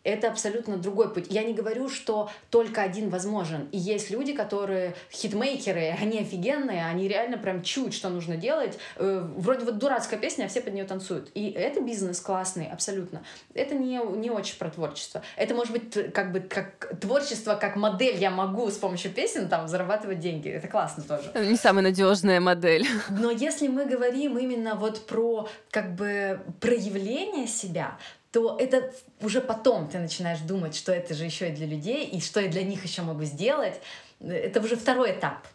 Это 0.05 0.29
абсолютно 0.29 0.77
другой 0.77 1.13
путь. 1.13 1.27
Я 1.31 1.45
не 1.45 1.55
говорю, 1.55 1.89
что 1.89 2.31
только 2.51 2.83
один 2.83 3.09
возможен. 3.11 3.69
И 3.73 3.79
есть 3.79 4.11
люди, 4.11 4.33
которые 4.33 4.95
хитмейкеры, 5.13 5.97
они 6.01 6.19
офигенные, 6.21 6.87
они 6.87 7.09
реально 7.09 7.39
прям 7.39 7.63
чуют, 7.63 7.95
что 7.95 8.09
нужно 8.09 8.37
делать. 8.37 8.79
Э, 8.97 9.25
вроде 9.37 9.65
вот 9.65 9.79
дурацкая 9.79 10.19
песня, 10.19 10.45
а 10.45 10.49
все 10.49 10.61
под 10.61 10.75
нее 10.75 10.85
танцуют. 10.85 11.31
И 11.35 11.51
это 11.51 11.81
бизнес 11.81 12.21
классный, 12.21 12.67
абсолютно. 12.67 13.23
Это 13.55 13.75
не, 13.75 14.01
не 14.17 14.31
очень 14.31 14.59
про 14.59 14.71
творчество. 14.71 15.23
Это 15.37 15.55
может 15.55 15.73
быть 15.73 16.13
как 16.13 16.33
бы 16.33 16.41
как 16.41 16.99
творчество, 17.01 17.55
как 17.55 17.77
модель. 17.77 18.17
Я 18.17 18.31
могу 18.31 18.71
с 18.71 18.77
помощью 18.77 19.13
песен 19.13 19.49
там 19.49 19.69
зарабатывать 19.69 20.19
деньги. 20.19 20.49
Это 20.49 20.69
классно 20.69 21.03
тоже. 21.05 21.31
Не 21.35 21.57
самая 21.57 21.85
надежная 21.85 22.41
модель. 22.41 22.87
Но 23.11 23.31
если 23.31 23.69
мы 23.69 23.87
говорим 23.87 24.39
именно 24.39 24.75
вот 24.75 25.07
про 25.07 25.49
как 25.71 25.95
бы 25.95 26.41
проявление 26.61 27.47
себя, 27.47 27.99
то 28.33 28.57
это 28.59 28.93
уже 29.21 29.41
потом 29.41 29.89
ты 29.89 29.99
начинаешь 29.99 30.41
думать, 30.41 30.75
что 30.75 30.91
это 30.91 31.15
же 31.15 31.25
еще 31.25 31.51
и 31.51 31.53
для 31.53 31.67
людей, 31.67 32.07
и 32.07 32.21
что 32.21 32.41
я 32.41 32.49
для 32.49 32.63
них 32.63 32.83
еще 32.83 33.03
могу 33.03 33.25
сделать. 33.25 33.75
Это 34.21 34.61
уже 34.61 34.77
второй 34.77 35.13
этап. 35.13 35.47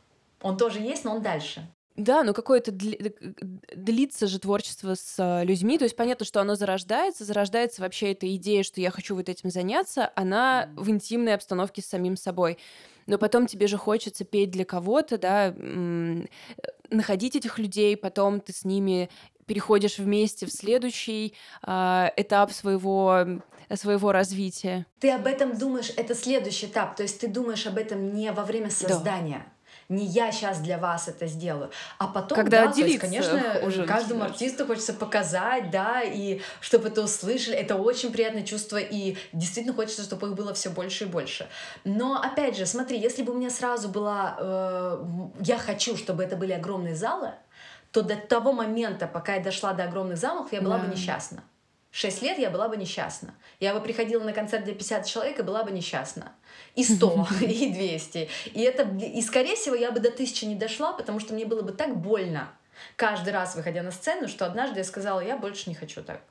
Он 0.41 0.57
тоже 0.57 0.79
есть, 0.79 1.03
но 1.03 1.15
он 1.15 1.23
дальше. 1.23 1.67
Да, 1.95 2.23
но 2.23 2.33
какое-то 2.33 2.71
дли... 2.71 3.15
длится 3.75 4.27
же 4.27 4.37
творчество 4.37 4.93
с 4.93 5.15
а, 5.17 5.43
людьми. 5.43 5.79
То 5.79 5.85
есть 5.85 5.95
понятно, 5.95 6.25
что 6.25 6.39
оно 6.39 6.53
зарождается. 6.53 7.25
Зарождается 7.25 7.81
вообще 7.81 8.11
эта 8.11 8.33
идея, 8.35 8.61
что 8.61 8.79
я 8.79 8.91
хочу 8.91 9.15
вот 9.15 9.29
этим 9.29 9.49
заняться, 9.49 10.11
она 10.15 10.69
в 10.75 10.91
интимной 10.91 11.33
обстановке 11.33 11.81
с 11.81 11.87
самим 11.87 12.15
собой. 12.15 12.59
Но 13.07 13.17
потом 13.17 13.47
тебе 13.47 13.65
же 13.65 13.77
хочется 13.77 14.25
петь 14.25 14.51
для 14.51 14.65
кого-то, 14.65 15.17
да, 15.17 15.55
находить 16.89 17.35
этих 17.35 17.57
людей, 17.57 17.97
потом 17.97 18.41
ты 18.41 18.53
с 18.53 18.63
ними 18.63 19.09
переходишь 19.47 19.97
вместе 19.97 20.45
в 20.45 20.51
следующий 20.51 21.33
э, 21.65 22.09
этап 22.15 22.51
своего 22.51 23.25
своего 23.75 24.13
развития. 24.13 24.85
Ты 25.01 25.11
об 25.11 25.27
этом 25.27 25.57
думаешь, 25.57 25.91
это 25.97 26.15
следующий 26.15 26.67
этап, 26.67 26.95
то 26.95 27.03
есть 27.03 27.19
ты 27.19 27.27
думаешь 27.27 27.67
об 27.67 27.77
этом 27.77 28.13
не 28.13 28.31
во 28.31 28.45
время 28.45 28.69
создания. 28.69 29.45
Да 29.45 29.57
не 29.89 30.05
я 30.05 30.31
сейчас 30.31 30.59
для 30.59 30.77
вас 30.77 31.07
это 31.07 31.27
сделаю, 31.27 31.71
а 31.97 32.07
потом, 32.07 32.35
Когда 32.37 32.65
да, 32.65 32.73
то 32.73 32.81
есть, 32.81 32.99
конечно, 32.99 33.59
уже 33.63 33.85
каждому 33.85 34.19
начинаешь. 34.19 34.31
артисту 34.31 34.65
хочется 34.65 34.93
показать, 34.93 35.71
да, 35.71 36.01
и 36.03 36.41
чтобы 36.59 36.89
это 36.89 37.03
услышали, 37.03 37.55
это 37.55 37.75
очень 37.75 38.11
приятное 38.11 38.43
чувство, 38.43 38.77
и 38.77 39.15
действительно 39.31 39.73
хочется, 39.73 40.03
чтобы 40.03 40.27
их 40.27 40.33
было 40.33 40.53
все 40.53 40.69
больше 40.69 41.05
и 41.05 41.07
больше. 41.07 41.47
Но 41.85 42.21
опять 42.21 42.57
же, 42.57 42.65
смотри, 42.65 42.99
если 42.99 43.23
бы 43.23 43.31
у 43.31 43.37
меня 43.37 43.49
сразу 43.49 43.87
была, 43.87 44.35
э, 44.39 45.05
я 45.39 45.57
хочу, 45.57 45.95
чтобы 45.95 46.23
это 46.23 46.35
были 46.35 46.51
огромные 46.51 46.95
залы, 46.95 47.31
то 47.91 48.01
до 48.01 48.15
того 48.15 48.51
момента, 48.51 49.07
пока 49.07 49.35
я 49.35 49.43
дошла 49.43 49.73
до 49.73 49.83
огромных 49.83 50.17
залов, 50.17 50.51
я 50.51 50.61
была 50.61 50.77
да. 50.77 50.85
бы 50.85 50.93
несчастна. 50.93 51.43
Шесть 51.91 52.21
лет 52.21 52.37
я 52.37 52.49
была 52.49 52.67
бы 52.67 52.77
несчастна. 52.77 53.33
Я 53.59 53.73
бы 53.73 53.81
приходила 53.81 54.23
на 54.23 54.33
концерт, 54.33 54.63
где 54.63 54.73
50 54.73 55.05
человек, 55.05 55.39
и 55.39 55.41
была 55.41 55.63
бы 55.63 55.71
несчастна. 55.71 56.33
И 56.75 56.83
100, 56.83 57.27
и 57.41 57.73
200. 57.73 58.29
И, 58.53 58.61
это, 58.61 58.83
и, 58.83 59.21
скорее 59.21 59.55
всего, 59.55 59.75
я 59.75 59.91
бы 59.91 59.99
до 59.99 60.11
тысячи 60.11 60.45
не 60.45 60.55
дошла, 60.55 60.93
потому 60.93 61.19
что 61.19 61.33
мне 61.33 61.45
было 61.45 61.61
бы 61.61 61.71
так 61.71 61.97
больно 61.97 62.49
каждый 62.95 63.33
раз, 63.33 63.55
выходя 63.55 63.81
на 63.81 63.91
сцену, 63.91 64.27
что 64.27 64.45
однажды 64.45 64.79
я 64.79 64.83
сказала, 64.83 65.19
я 65.21 65.37
больше 65.37 65.69
не 65.69 65.75
хочу 65.75 66.03
так 66.03 66.21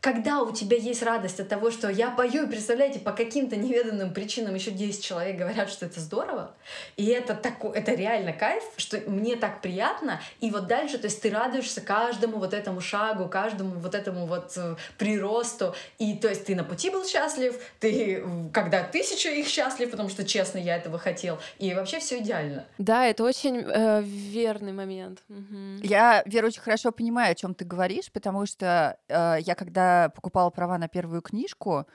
когда 0.00 0.42
у 0.42 0.52
тебя 0.52 0.76
есть 0.76 1.02
радость 1.02 1.40
от 1.40 1.48
того, 1.48 1.70
что 1.70 1.88
я 1.88 2.10
пою, 2.10 2.44
и 2.44 2.48
представляете, 2.48 3.00
по 3.00 3.12
каким-то 3.12 3.56
неведанным 3.56 4.12
причинам 4.12 4.54
еще 4.54 4.70
10 4.70 5.04
человек 5.04 5.36
говорят, 5.36 5.70
что 5.70 5.86
это 5.86 6.00
здорово, 6.00 6.54
и 6.96 7.06
это, 7.06 7.34
тако, 7.34 7.72
это 7.72 7.94
реально 7.94 8.32
кайф, 8.32 8.62
что 8.76 8.98
мне 9.06 9.36
так 9.36 9.60
приятно, 9.60 10.20
и 10.40 10.50
вот 10.50 10.68
дальше, 10.68 10.98
то 10.98 11.06
есть 11.06 11.20
ты 11.20 11.30
радуешься 11.30 11.80
каждому 11.80 12.38
вот 12.38 12.54
этому 12.54 12.80
шагу, 12.80 13.28
каждому 13.28 13.74
вот 13.80 13.94
этому 13.94 14.26
вот 14.26 14.52
э, 14.56 14.76
приросту, 14.98 15.74
и 15.98 16.14
то 16.14 16.28
есть 16.28 16.46
ты 16.46 16.54
на 16.54 16.62
пути 16.62 16.90
был 16.90 17.04
счастлив, 17.04 17.58
ты 17.80 18.22
когда 18.52 18.84
тысяча 18.84 19.30
их 19.30 19.48
счастлив, 19.48 19.90
потому 19.90 20.08
что, 20.10 20.24
честно, 20.24 20.58
я 20.58 20.76
этого 20.76 20.98
хотел, 20.98 21.38
и 21.58 21.74
вообще 21.74 21.98
все 21.98 22.18
идеально. 22.18 22.66
Да, 22.78 23.06
это 23.06 23.24
очень 23.24 23.64
э, 23.66 24.02
верный 24.02 24.72
момент. 24.72 25.22
Угу. 25.28 25.82
Я, 25.82 26.22
Вера, 26.24 26.46
очень 26.46 26.60
хорошо 26.60 26.92
понимаю, 26.92 27.32
о 27.32 27.34
чем 27.34 27.54
ты 27.54 27.64
говоришь, 27.64 28.12
потому 28.12 28.46
что 28.46 28.96
э, 29.08 29.38
я 29.40 29.54
когда 29.56 29.87
покупала 30.14 30.50
права 30.50 30.78
на 30.78 30.88
первую 30.88 31.22
книжку, 31.22 31.86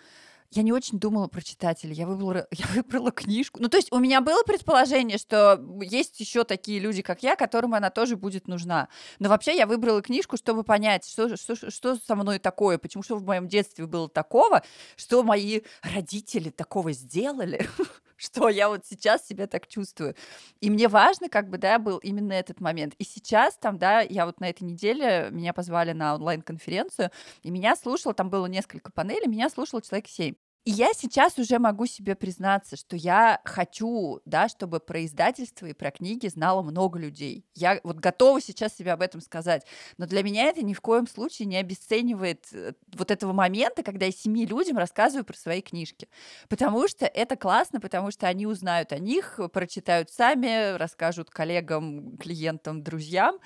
я 0.56 0.62
не 0.62 0.72
очень 0.72 1.00
думала 1.00 1.28
про 1.28 1.42
читателей. 1.42 1.96
Я 1.96 2.06
выбрала, 2.06 2.48
я 2.52 2.66
выбрала 2.76 3.12
книжку. 3.12 3.60
Ну, 3.62 3.70
то 3.70 3.78
есть 3.78 3.92
у 3.92 4.00
меня 4.00 4.22
было 4.22 4.44
предположение, 4.44 5.18
что 5.18 5.60
есть 5.82 6.20
еще 6.20 6.44
такие 6.44 6.80
люди, 6.80 7.02
как 7.02 7.24
я, 7.24 7.36
которым 7.36 7.74
она 7.74 7.90
тоже 7.90 8.16
будет 8.16 8.48
нужна. 8.48 8.88
Но 9.20 9.30
вообще 9.30 9.56
я 9.56 9.66
выбрала 9.66 10.02
книжку, 10.02 10.38
чтобы 10.38 10.64
понять, 10.64 11.08
что, 11.08 11.36
что, 11.38 11.56
что 11.72 11.96
со 11.96 12.16
мной 12.16 12.40
такое, 12.40 12.78
почему 12.78 13.04
что 13.04 13.16
в 13.16 13.24
моем 13.24 13.48
детстве 13.48 13.86
было 13.88 14.08
такого, 14.08 14.64
что 14.96 15.24
мои 15.24 15.62
родители 15.82 16.50
такого 16.50 16.92
сделали, 16.92 17.68
что 18.18 18.50
я 18.50 18.70
вот 18.70 18.86
сейчас 18.86 19.26
себя 19.28 19.48
так 19.48 19.68
чувствую. 19.68 20.16
И 20.62 20.70
мне 20.70 20.88
важно, 20.88 21.30
как 21.30 21.50
бы, 21.50 21.58
да, 21.58 21.80
был 21.80 21.98
именно 21.98 22.34
этот 22.34 22.60
момент. 22.62 22.94
И 22.98 23.04
сейчас 23.04 23.58
там, 23.58 23.78
да, 23.78 24.02
я 24.02 24.26
вот 24.26 24.40
на 24.40 24.50
этой 24.50 24.64
неделе, 24.64 25.30
меня 25.32 25.54
позвали 25.54 25.94
на 25.94 26.16
онлайн-конференцию, 26.16 27.12
и 27.44 27.52
меня 27.52 27.76
слушал, 27.76 28.14
там 28.14 28.30
было 28.30 28.46
несколько 28.48 28.92
панелей, 28.92 29.28
меня 29.28 29.50
слушал 29.50 29.82
человек 29.82 30.08
7. 30.08 30.36
И 30.66 30.72
я 30.72 30.94
сейчас 30.94 31.38
уже 31.38 31.60
могу 31.60 31.86
себе 31.88 32.16
признаться, 32.16 32.78
что 32.78 32.96
я 32.96 33.42
хочу, 33.44 34.22
да, 34.24 34.48
чтобы 34.48 34.80
про 34.80 35.04
издательство 35.04 35.66
и 35.66 35.74
про 35.74 35.92
книги 35.92 36.28
знало 36.28 36.62
много 36.62 36.98
людей. 36.98 37.46
Я 37.54 37.82
вот 37.84 37.98
готова 37.98 38.40
сейчас 38.40 38.74
себе 38.74 38.94
об 38.94 39.02
этом 39.02 39.20
сказать. 39.20 39.66
Но 39.98 40.06
для 40.06 40.24
меня 40.24 40.46
это 40.46 40.64
ни 40.64 40.74
в 40.74 40.80
коем 40.80 41.06
случае 41.06 41.48
не 41.48 41.58
обесценивает 41.58 42.48
э, 42.54 42.74
вот 42.94 43.12
этого 43.12 43.34
момента, 43.34 43.84
когда 43.84 44.06
я 44.06 44.14
семи 44.14 44.46
людям 44.46 44.78
рассказываю 44.78 45.26
про 45.26 45.36
свои 45.36 45.62
книжки. 45.62 46.08
Потому 46.48 46.88
что 46.88 47.06
это 47.06 47.36
классно, 47.36 47.82
потому 47.82 48.12
что 48.12 48.28
они 48.28 48.48
узнают 48.48 48.94
о 48.94 49.00
них, 49.00 49.42
прочитают 49.52 50.12
сами, 50.12 50.78
расскажут 50.78 51.30
коллегам, 51.30 52.16
клиентам, 52.18 52.84
друзьям 52.84 53.40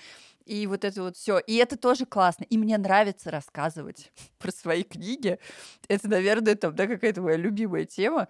и 0.47 0.65
вот 0.67 0.85
это 0.85 1.01
вот 1.03 1.17
все. 1.17 1.39
И 1.39 1.55
это 1.57 1.77
тоже 1.77 2.05
классно. 2.05 2.45
И 2.45 2.57
мне 2.57 2.77
нравится 2.77 3.31
рассказывать 3.31 4.11
про 4.39 4.51
свои 4.51 4.83
книги. 4.83 5.39
Это, 5.87 6.07
наверное, 6.07 6.55
там, 6.55 6.75
да, 6.75 6.87
какая-то 6.87 7.21
моя 7.21 7.37
любимая 7.37 7.85
тема. 7.85 8.27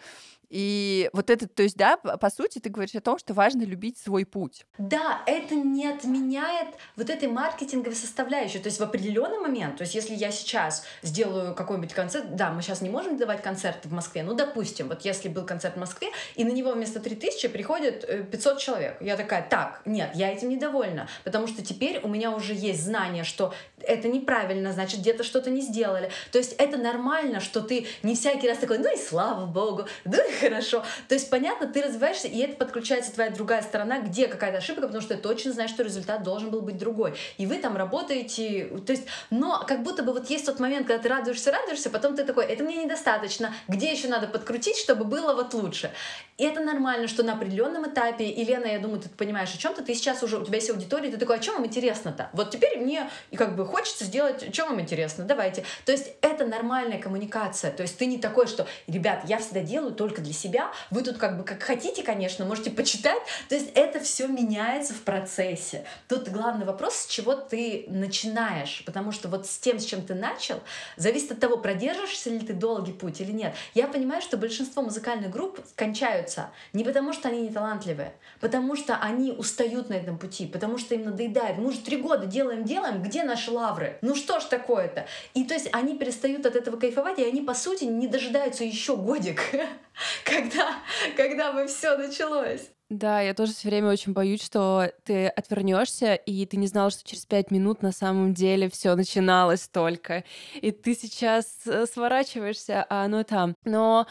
И 0.49 1.09
вот 1.13 1.29
это, 1.29 1.47
то 1.47 1.63
есть, 1.63 1.75
да, 1.75 1.97
по 1.97 2.29
сути, 2.29 2.59
ты 2.59 2.69
говоришь 2.69 2.95
о 2.95 3.01
том, 3.01 3.17
что 3.17 3.33
важно 3.33 3.63
любить 3.63 3.97
свой 3.97 4.25
путь. 4.25 4.65
Да, 4.77 5.21
это 5.25 5.55
не 5.55 5.87
отменяет 5.87 6.67
вот 6.95 7.09
этой 7.09 7.27
маркетинговой 7.27 7.95
составляющей. 7.95 8.59
То 8.59 8.67
есть 8.67 8.79
в 8.79 8.83
определенный 8.83 9.39
момент, 9.39 9.77
то 9.77 9.83
есть 9.83 9.93
если 9.95 10.15
я 10.15 10.31
сейчас 10.31 10.85
сделаю 11.01 11.53
какой-нибудь 11.53 11.93
концерт, 11.93 12.35
да, 12.35 12.51
мы 12.51 12.61
сейчас 12.61 12.81
не 12.81 12.89
можем 12.89 13.17
давать 13.17 13.41
концерты 13.41 13.89
в 13.89 13.93
Москве, 13.93 14.23
ну, 14.23 14.33
допустим, 14.33 14.87
вот 14.87 15.01
если 15.03 15.27
был 15.27 15.45
концерт 15.45 15.75
в 15.75 15.79
Москве, 15.79 16.09
и 16.35 16.43
на 16.43 16.51
него 16.51 16.71
вместо 16.71 16.99
3000 16.99 17.47
приходит 17.49 18.29
500 18.31 18.57
э, 18.57 18.59
человек. 18.59 18.97
Я 19.01 19.17
такая, 19.17 19.47
так, 19.47 19.81
нет, 19.85 20.11
я 20.13 20.31
этим 20.31 20.49
недовольна, 20.49 21.07
потому 21.23 21.47
что 21.47 21.63
теперь 21.63 21.99
у 22.03 22.07
меня 22.07 22.31
уже 22.31 22.53
есть 22.53 22.83
знание, 22.83 23.23
что 23.23 23.53
это 23.83 24.07
неправильно, 24.07 24.73
значит, 24.73 25.01
где-то 25.01 25.23
что-то 25.23 25.49
не 25.49 25.61
сделали. 25.61 26.09
То 26.31 26.37
есть 26.37 26.53
это 26.57 26.77
нормально, 26.77 27.39
что 27.39 27.61
ты 27.61 27.87
не 28.03 28.15
всякий 28.15 28.47
раз 28.47 28.57
такой, 28.57 28.79
ну 28.79 28.93
и 28.93 28.97
слава 28.97 29.45
богу, 29.45 29.85
ну 30.05 30.17
и 30.17 30.33
хорошо. 30.33 30.83
То 31.07 31.15
есть, 31.15 31.29
понятно, 31.29 31.67
ты 31.67 31.81
развиваешься, 31.81 32.27
и 32.27 32.39
это 32.39 32.55
подключается 32.55 33.13
твоя 33.13 33.29
другая 33.29 33.61
сторона, 33.61 33.99
где 33.99 34.27
какая-то 34.27 34.57
ошибка, 34.57 34.83
потому 34.83 35.01
что 35.01 35.15
ты 35.15 35.21
точно 35.21 35.51
знаешь, 35.51 35.69
что 35.69 35.83
результат 35.83 36.23
должен 36.23 36.49
был 36.49 36.61
быть 36.61 36.77
другой. 36.77 37.13
И 37.37 37.45
вы 37.45 37.57
там 37.57 37.77
работаете, 37.77 38.65
то 38.85 38.91
есть, 38.91 39.05
но 39.29 39.63
как 39.67 39.83
будто 39.83 40.03
бы 40.03 40.13
вот 40.13 40.29
есть 40.29 40.45
тот 40.45 40.59
момент, 40.59 40.87
когда 40.87 41.01
ты 41.01 41.09
радуешься, 41.09 41.51
радуешься, 41.51 41.89
потом 41.89 42.15
ты 42.15 42.23
такой, 42.23 42.45
это 42.45 42.63
мне 42.63 42.83
недостаточно, 42.83 43.53
где 43.67 43.91
еще 43.91 44.07
надо 44.07 44.27
подкрутить, 44.27 44.77
чтобы 44.77 45.05
было 45.05 45.33
вот 45.33 45.53
лучше. 45.53 45.91
И 46.37 46.43
это 46.43 46.61
нормально, 46.61 47.07
что 47.07 47.23
на 47.23 47.33
определенном 47.33 47.89
этапе, 47.89 48.29
Елена, 48.29 48.65
я 48.65 48.79
думаю, 48.79 49.01
ты 49.01 49.09
понимаешь 49.09 49.53
о 49.53 49.57
чем-то, 49.57 49.83
ты 49.83 49.93
сейчас 49.93 50.23
уже, 50.23 50.37
у 50.37 50.45
тебя 50.45 50.55
есть 50.55 50.69
аудитория, 50.69 51.09
ты 51.11 51.17
такой, 51.17 51.37
а 51.37 51.39
чем 51.39 51.55
вам 51.55 51.65
интересно-то? 51.65 52.29
Вот 52.33 52.51
теперь 52.51 52.79
мне 52.79 53.09
и 53.31 53.35
как 53.35 53.55
бы 53.55 53.66
хочется 53.67 54.03
сделать, 54.03 54.53
что 54.53 54.65
вам 54.65 54.81
интересно, 54.81 55.23
давайте. 55.23 55.63
То 55.85 55.91
есть 55.91 56.13
это 56.21 56.45
нормальная 56.45 56.99
коммуникация, 56.99 57.71
то 57.71 57.83
есть 57.83 57.97
ты 57.97 58.05
не 58.05 58.17
такой, 58.17 58.47
что, 58.47 58.67
ребят, 58.87 59.23
я 59.25 59.37
всегда 59.37 59.61
делаю 59.61 59.93
только 59.93 60.21
для 60.21 60.33
себя, 60.33 60.71
вы 60.91 61.01
тут 61.01 61.17
как 61.17 61.37
бы 61.37 61.43
как 61.43 61.63
хотите, 61.63 62.03
конечно, 62.03 62.45
можете 62.45 62.69
почитать, 62.71 63.21
то 63.49 63.55
есть 63.55 63.71
это 63.73 63.99
все 63.99 64.27
меняется 64.27 64.93
в 64.93 65.01
процессе. 65.01 65.85
Тут 66.07 66.29
главный 66.29 66.65
вопрос, 66.65 66.95
с 66.95 67.07
чего 67.07 67.35
ты 67.35 67.85
начинаешь, 67.87 68.83
потому 68.85 69.11
что 69.11 69.27
вот 69.27 69.47
с 69.47 69.57
тем, 69.57 69.79
с 69.79 69.85
чем 69.85 70.01
ты 70.01 70.13
начал, 70.13 70.61
зависит 70.97 71.31
от 71.31 71.39
того, 71.39 71.57
продержишься 71.57 72.29
ли 72.29 72.39
ты 72.39 72.53
долгий 72.53 72.93
путь 72.93 73.21
или 73.21 73.31
нет. 73.31 73.55
Я 73.73 73.87
понимаю, 73.87 74.21
что 74.21 74.37
большинство 74.37 74.83
музыкальных 74.83 75.31
групп 75.31 75.59
кончают 75.75 76.27
становятся 76.27 76.49
не 76.73 76.83
потому, 76.83 77.13
что 77.13 77.29
они 77.29 77.41
не 77.41 77.49
талантливые, 77.49 78.13
потому 78.39 78.75
что 78.75 78.95
они 78.97 79.31
устают 79.31 79.89
на 79.89 79.93
этом 79.93 80.17
пути, 80.17 80.45
потому 80.45 80.77
что 80.77 80.95
им 80.95 81.05
надоедает. 81.05 81.57
Мы 81.57 81.67
уже 81.67 81.79
три 81.79 81.97
года 81.97 82.25
делаем, 82.25 82.63
делаем, 82.63 83.01
где 83.01 83.23
наши 83.23 83.51
лавры? 83.57 83.97
Ну 84.01 84.15
что 84.15 84.39
ж 84.39 84.45
такое-то? 84.45 85.07
И 85.33 85.43
то 85.43 85.53
есть 85.53 85.69
они 85.73 85.97
перестают 85.97 86.45
от 86.45 86.55
этого 86.55 86.77
кайфовать, 86.77 87.19
и 87.19 87.25
они, 87.25 87.41
по 87.41 87.53
сути, 87.53 87.85
не 87.85 88.07
дожидаются 88.07 88.63
еще 88.63 88.95
годик, 88.95 89.41
когда, 90.23 90.75
когда 91.15 91.51
бы 91.51 91.67
все 91.67 91.97
началось. 91.97 92.69
Да, 92.89 93.19
я 93.19 93.33
тоже 93.33 93.51
все 93.51 93.67
время 93.67 93.89
очень 93.89 94.13
боюсь, 94.13 94.41
что 94.41 94.89
ты 95.03 95.27
отвернешься, 95.27 96.15
и 96.15 96.45
ты 96.45 96.55
не 96.55 96.67
знал, 96.67 96.89
что 96.89 97.03
через 97.03 97.25
пять 97.25 97.51
минут 97.51 97.81
на 97.81 97.91
самом 97.91 98.33
деле 98.33 98.69
все 98.69 98.95
начиналось 98.95 99.67
только. 99.67 100.23
И 100.55 100.71
ты 100.71 100.95
сейчас 100.95 101.45
э, 101.65 101.85
сворачиваешься, 101.85 102.85
а 102.89 103.03
оно 103.03 103.23
там. 103.23 103.55
Но 103.65 104.07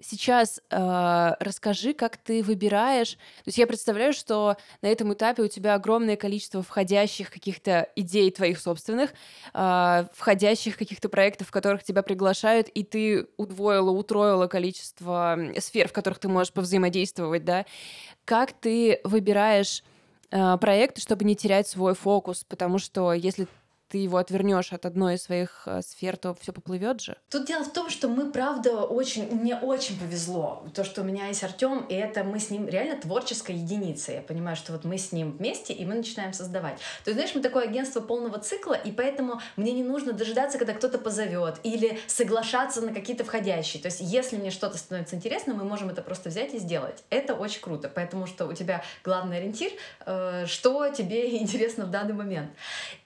сейчас 0.00 0.60
э, 0.70 1.32
расскажи, 1.40 1.92
как 1.92 2.18
ты 2.18 2.44
выбираешь. 2.44 3.14
То 3.14 3.46
есть 3.46 3.58
я 3.58 3.66
представляю, 3.66 4.12
что 4.12 4.56
на 4.80 4.86
этом 4.86 5.12
этапе 5.12 5.42
у 5.42 5.48
тебя 5.48 5.74
огромное 5.74 6.16
количество 6.16 6.62
входящих 6.62 7.30
каких-то 7.32 7.88
идей 7.96 8.30
твоих 8.30 8.60
собственных, 8.60 9.10
э, 9.54 10.04
входящих 10.14 10.76
каких-то 10.78 11.08
проектов, 11.08 11.48
в 11.48 11.50
которых 11.50 11.82
тебя 11.82 12.02
приглашают, 12.02 12.68
и 12.68 12.84
ты 12.84 13.26
удвоила, 13.36 13.90
утроила 13.90 14.46
количество 14.46 15.36
сфер, 15.58 15.88
в 15.88 15.92
которых 15.92 16.20
ты 16.20 16.28
можешь 16.28 16.52
повзаимодействовать, 16.52 17.44
да 17.44 17.66
как 18.24 18.52
ты 18.52 19.00
выбираешь 19.04 19.82
э, 20.30 20.56
проекты, 20.58 21.00
чтобы 21.00 21.24
не 21.24 21.36
терять 21.36 21.68
свой 21.68 21.94
фокус? 21.94 22.44
Потому 22.44 22.78
что 22.78 23.12
если 23.12 23.46
ты 23.90 23.98
его 23.98 24.18
отвернешь 24.18 24.72
от 24.72 24.86
одной 24.86 25.16
из 25.16 25.24
своих 25.24 25.62
э, 25.66 25.82
сфер, 25.82 26.16
то 26.16 26.34
все 26.40 26.52
поплывет 26.52 27.00
же. 27.00 27.16
Тут 27.28 27.46
дело 27.46 27.64
в 27.64 27.72
том, 27.72 27.90
что 27.90 28.08
мы, 28.08 28.30
правда, 28.30 28.82
очень, 28.82 29.28
мне 29.34 29.56
очень 29.56 29.98
повезло, 29.98 30.64
то, 30.74 30.84
что 30.84 31.00
у 31.00 31.04
меня 31.04 31.26
есть 31.26 31.42
Артем, 31.42 31.84
и 31.88 31.94
это 31.94 32.22
мы 32.22 32.38
с 32.38 32.50
ним 32.50 32.68
реально 32.68 33.00
творческая 33.00 33.56
единица. 33.56 34.12
Я 34.12 34.20
понимаю, 34.20 34.56
что 34.56 34.72
вот 34.72 34.84
мы 34.84 34.96
с 34.96 35.10
ним 35.10 35.32
вместе, 35.32 35.72
и 35.72 35.84
мы 35.84 35.94
начинаем 35.94 36.32
создавать. 36.32 36.76
То 37.04 37.10
есть, 37.10 37.14
знаешь, 37.14 37.34
мы 37.34 37.42
такое 37.42 37.64
агентство 37.64 38.00
полного 38.00 38.38
цикла, 38.38 38.74
и 38.74 38.92
поэтому 38.92 39.40
мне 39.56 39.72
не 39.72 39.82
нужно 39.82 40.12
дожидаться, 40.12 40.58
когда 40.58 40.72
кто-то 40.72 40.98
позовет, 40.98 41.56
или 41.64 41.98
соглашаться 42.06 42.80
на 42.82 42.94
какие-то 42.94 43.24
входящие. 43.24 43.82
То 43.82 43.88
есть, 43.88 44.00
если 44.00 44.36
мне 44.36 44.52
что-то 44.52 44.78
становится 44.78 45.16
интересно, 45.16 45.52
мы 45.52 45.64
можем 45.64 45.88
это 45.88 46.00
просто 46.00 46.28
взять 46.28 46.54
и 46.54 46.58
сделать. 46.58 47.02
Это 47.10 47.34
очень 47.34 47.60
круто, 47.60 47.90
поэтому 47.92 48.28
что 48.28 48.46
у 48.46 48.52
тебя 48.52 48.84
главный 49.02 49.38
ориентир, 49.38 49.72
э, 50.06 50.44
что 50.46 50.88
тебе 50.90 51.38
интересно 51.40 51.86
в 51.86 51.90
данный 51.90 52.14
момент. 52.14 52.50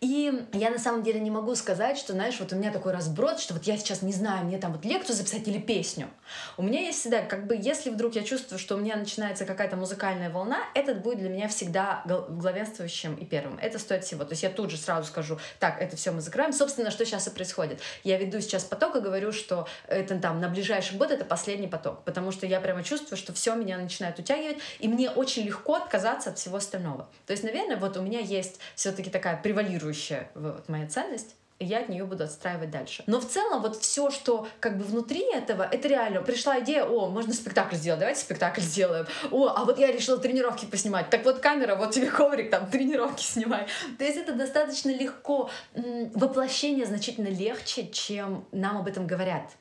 И 0.03 0.47
я 0.53 0.74
на 0.75 0.81
самом 0.81 1.03
деле 1.03 1.21
не 1.21 1.31
могу 1.31 1.55
сказать, 1.55 1.97
что, 1.97 2.13
знаешь, 2.13 2.39
вот 2.39 2.53
у 2.53 2.57
меня 2.57 2.71
такой 2.71 2.93
разброд, 2.93 3.41
что 3.41 3.55
вот 3.55 3.65
я 3.65 3.77
сейчас 3.77 4.03
не 4.03 4.13
знаю, 4.13 4.45
мне 4.45 4.59
там 4.59 4.73
вот 4.73 4.85
лекцию 4.85 5.17
записать 5.17 5.47
или 5.49 5.59
песню. 5.59 6.09
У 6.57 6.63
меня 6.63 6.81
есть 6.81 7.01
всегда, 7.01 7.23
как 7.23 7.47
бы, 7.47 7.57
если 7.57 7.91
вдруг 7.91 8.15
я 8.17 8.23
чувствую, 8.23 8.59
что 8.59 8.75
у 8.75 8.79
меня 8.79 8.97
начинается 8.97 9.45
какая-то 9.45 9.77
музыкальная 9.77 10.31
волна, 10.31 10.59
этот 10.75 11.03
будет 11.03 11.19
для 11.19 11.29
меня 11.29 11.49
всегда 11.49 12.03
главенствующим 12.29 13.15
и 13.15 13.25
первым. 13.25 13.59
Это 13.59 13.79
стоит 13.79 14.05
всего. 14.05 14.25
То 14.25 14.33
есть 14.33 14.43
я 14.43 14.51
тут 14.51 14.71
же 14.71 14.77
сразу 14.77 15.09
скажу, 15.09 15.39
так, 15.59 15.81
это 15.81 15.97
все 15.97 16.11
мы 16.11 16.21
закроем. 16.21 16.53
Собственно, 16.53 16.91
что 16.91 17.05
сейчас 17.05 17.27
и 17.27 17.31
происходит. 17.31 17.81
Я 18.03 18.19
веду 18.19 18.41
сейчас 18.41 18.65
поток 18.65 18.97
и 18.97 19.01
говорю, 19.01 19.33
что 19.33 19.67
это 19.87 20.19
там 20.19 20.41
на 20.41 20.49
ближайший 20.49 20.99
год 20.99 21.11
это 21.11 21.25
последний 21.25 21.69
поток, 21.69 22.03
потому 22.05 22.33
что 22.33 22.47
я 22.47 22.61
прямо 22.61 22.83
чувствую, 22.83 23.17
что 23.17 23.33
все 23.33 23.55
меня 23.55 23.79
начинает 23.79 24.19
утягивать, 24.19 24.59
и 24.81 24.89
мне 24.89 25.11
очень 25.11 25.45
легко 25.45 25.75
отказаться 25.77 26.31
от 26.31 26.39
всего 26.39 26.57
остального. 26.57 27.09
То 27.27 27.33
есть, 27.33 27.45
наверное, 27.45 27.77
вот 27.77 27.97
у 27.97 28.03
меня 28.03 28.21
есть 28.21 28.59
все-таки 28.75 29.11
такая 29.11 29.37
превалирующая 29.41 30.29
вот 30.65 30.73
моя 30.73 30.87
ценность, 30.87 31.37
и 31.61 31.67
я 31.67 31.81
от 31.81 31.89
нее 31.89 32.05
буду 32.05 32.25
отстраивать 32.25 32.71
дальше. 32.71 33.05
Но 33.07 33.21
в 33.21 33.29
целом 33.29 33.63
вот 33.63 33.77
все, 33.77 34.11
что 34.11 34.49
как 34.59 34.77
бы 34.77 34.85
внутри 34.85 35.21
этого, 35.33 35.63
это 35.63 35.87
реально. 35.87 36.21
Пришла 36.21 36.59
идея, 36.61 36.85
о, 36.85 37.09
можно 37.09 37.33
спектакль 37.33 37.77
сделать, 37.77 38.01
давайте 38.01 38.21
спектакль 38.21 38.61
сделаем. 38.61 39.07
О, 39.31 39.49
а 39.49 39.65
вот 39.65 39.79
я 39.79 39.93
решила 39.93 40.19
тренировки 40.19 40.65
поснимать. 40.67 41.11
Так 41.11 41.25
вот 41.25 41.39
камера, 41.39 41.77
вот 41.77 41.93
тебе 41.93 42.11
коврик, 42.11 42.51
там 42.51 42.69
тренировки 42.69 43.23
снимай. 43.23 43.69
То 43.99 44.05
есть 44.05 44.17
это 44.17 44.33
достаточно 44.33 44.91
легко. 44.91 45.49
Воплощение 45.75 46.87
значительно 46.87 47.29
легче, 47.29 47.89
чем 47.89 48.45
нам 48.51 48.79
об 48.79 48.89
этом 48.89 49.07
говорят. 49.07 49.53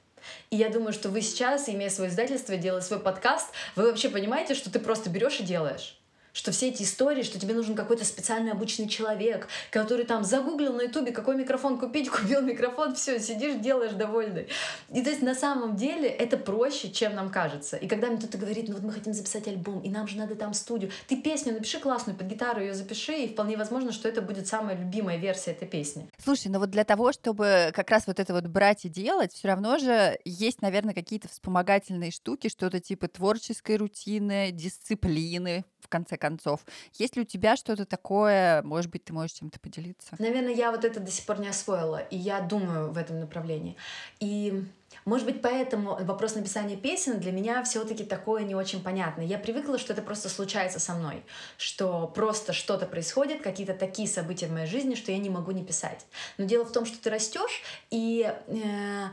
И 0.50 0.56
я 0.56 0.70
думаю, 0.70 0.94
что 0.94 1.10
вы 1.10 1.22
сейчас, 1.22 1.70
имея 1.70 1.90
свое 1.90 2.10
издательство, 2.10 2.56
делая 2.56 2.82
свой 2.82 3.00
подкаст, 3.00 3.50
вы 3.76 3.84
вообще 3.84 4.10
понимаете, 4.10 4.56
что 4.56 4.72
ты 4.72 4.80
просто 4.80 5.10
берешь 5.10 5.40
и 5.42 5.44
делаешь 5.44 6.00
что 6.34 6.52
все 6.52 6.70
эти 6.70 6.84
истории, 6.84 7.24
что 7.24 7.40
тебе 7.40 7.54
нужен 7.54 7.76
какой-то 7.76 8.04
специальный 8.04 8.52
обычный 8.52 8.90
человек, 8.90 9.48
который 9.72 10.06
там 10.06 10.24
загуглил 10.24 10.74
на 10.74 10.82
ютубе, 10.84 11.12
какой 11.12 11.36
микрофон 11.36 11.80
купить, 11.80 12.10
купил 12.12 12.42
микрофон, 12.42 12.96
все, 12.96 13.20
сидишь, 13.20 13.56
делаешь 13.62 13.94
довольный. 13.94 14.48
И 14.92 15.02
то 15.02 15.10
есть 15.10 15.22
на 15.22 15.36
самом 15.36 15.76
деле 15.76 16.10
это 16.10 16.38
проще, 16.38 16.92
чем 16.92 17.16
нам 17.16 17.30
кажется. 17.30 17.78
И 17.78 17.88
когда 17.88 18.08
мне 18.08 18.18
кто-то 18.18 18.38
говорит, 18.38 18.68
ну 18.68 18.74
вот 18.74 18.84
мы 18.84 18.92
хотим 18.92 19.14
записать 19.14 19.48
альбом, 19.48 19.80
и 19.82 19.90
нам 19.90 20.08
же 20.08 20.18
надо 20.18 20.36
там 20.36 20.54
студию, 20.54 20.92
ты 21.08 21.22
песню 21.22 21.54
напиши 21.54 21.80
классную, 21.80 22.18
под 22.18 22.28
гитару 22.28 22.62
ее 22.62 22.74
запиши, 22.74 23.14
и 23.14 23.28
вполне 23.28 23.56
возможно, 23.56 23.92
что 23.92 24.10
это 24.10 24.22
будет 24.22 24.48
самая 24.48 24.76
любимая 24.76 25.18
версия 25.18 25.52
этой 25.52 25.68
песни. 25.68 26.10
Слушай, 26.24 26.48
ну 26.48 26.60
вот 26.60 26.72
для 26.72 26.84
того, 26.84 27.12
чтобы 27.12 27.72
как 27.74 27.92
раз 27.92 28.08
вот 28.08 28.20
это 28.20 28.34
вот 28.34 28.48
брать 28.48 28.86
и 28.86 28.90
делать, 28.90 29.34
все 29.34 29.48
равно 29.48 29.78
же 29.78 30.18
есть, 30.26 30.62
наверное, 30.62 30.94
какие-то 30.94 31.28
вспомогательные 31.28 32.12
штуки, 32.12 32.50
что-то 32.50 32.80
типа 32.80 33.08
творческой 33.08 33.78
рутины, 33.78 34.52
дисциплины, 34.52 35.66
в 35.84 35.90
конце 35.90 36.18
концов. 36.24 36.62
Есть 36.94 37.18
ли 37.18 37.24
у 37.24 37.26
тебя 37.26 37.58
что-то 37.58 37.86
такое, 37.86 38.62
может 38.64 38.90
быть, 38.90 39.04
ты 39.04 39.12
можешь 39.12 39.34
чем-то 39.34 39.60
поделиться? 39.60 40.16
Наверное, 40.20 40.54
я 40.54 40.72
вот 40.72 40.86
это 40.86 41.02
до 41.02 41.12
сих 41.12 41.26
пор 41.26 41.40
не 41.40 41.50
освоила, 41.50 41.98
и 41.98 42.16
я 42.18 42.40
думаю 42.40 42.94
в 42.94 42.98
этом 42.98 43.20
направлении. 43.20 43.76
И 44.22 44.64
может 45.06 45.26
быть, 45.26 45.42
поэтому 45.42 45.98
вопрос 46.06 46.36
написания 46.36 46.78
песен 46.78 47.20
для 47.20 47.34
меня 47.34 47.62
все-таки 47.64 48.06
такое 48.06 48.44
не 48.44 48.56
очень 48.56 48.82
понятное. 48.82 49.26
Я 49.26 49.38
привыкла, 49.38 49.78
что 49.78 49.92
это 49.92 50.02
просто 50.02 50.30
случается 50.30 50.80
со 50.80 50.94
мной, 50.94 51.24
что 51.58 52.08
просто 52.08 52.54
что-то 52.54 52.86
происходит, 52.86 53.42
какие-то 53.42 53.74
такие 53.74 54.08
события 54.08 54.48
в 54.48 54.52
моей 54.52 54.68
жизни, 54.68 54.96
что 54.96 55.12
я 55.12 55.18
не 55.18 55.30
могу 55.30 55.52
не 55.52 55.66
писать. 55.66 56.06
Но 56.38 56.46
дело 56.46 56.64
в 56.64 56.72
том, 56.72 56.86
что 56.86 56.98
ты 57.02 57.10
растешь, 57.10 57.64
и 57.90 58.34
э, 58.48 59.08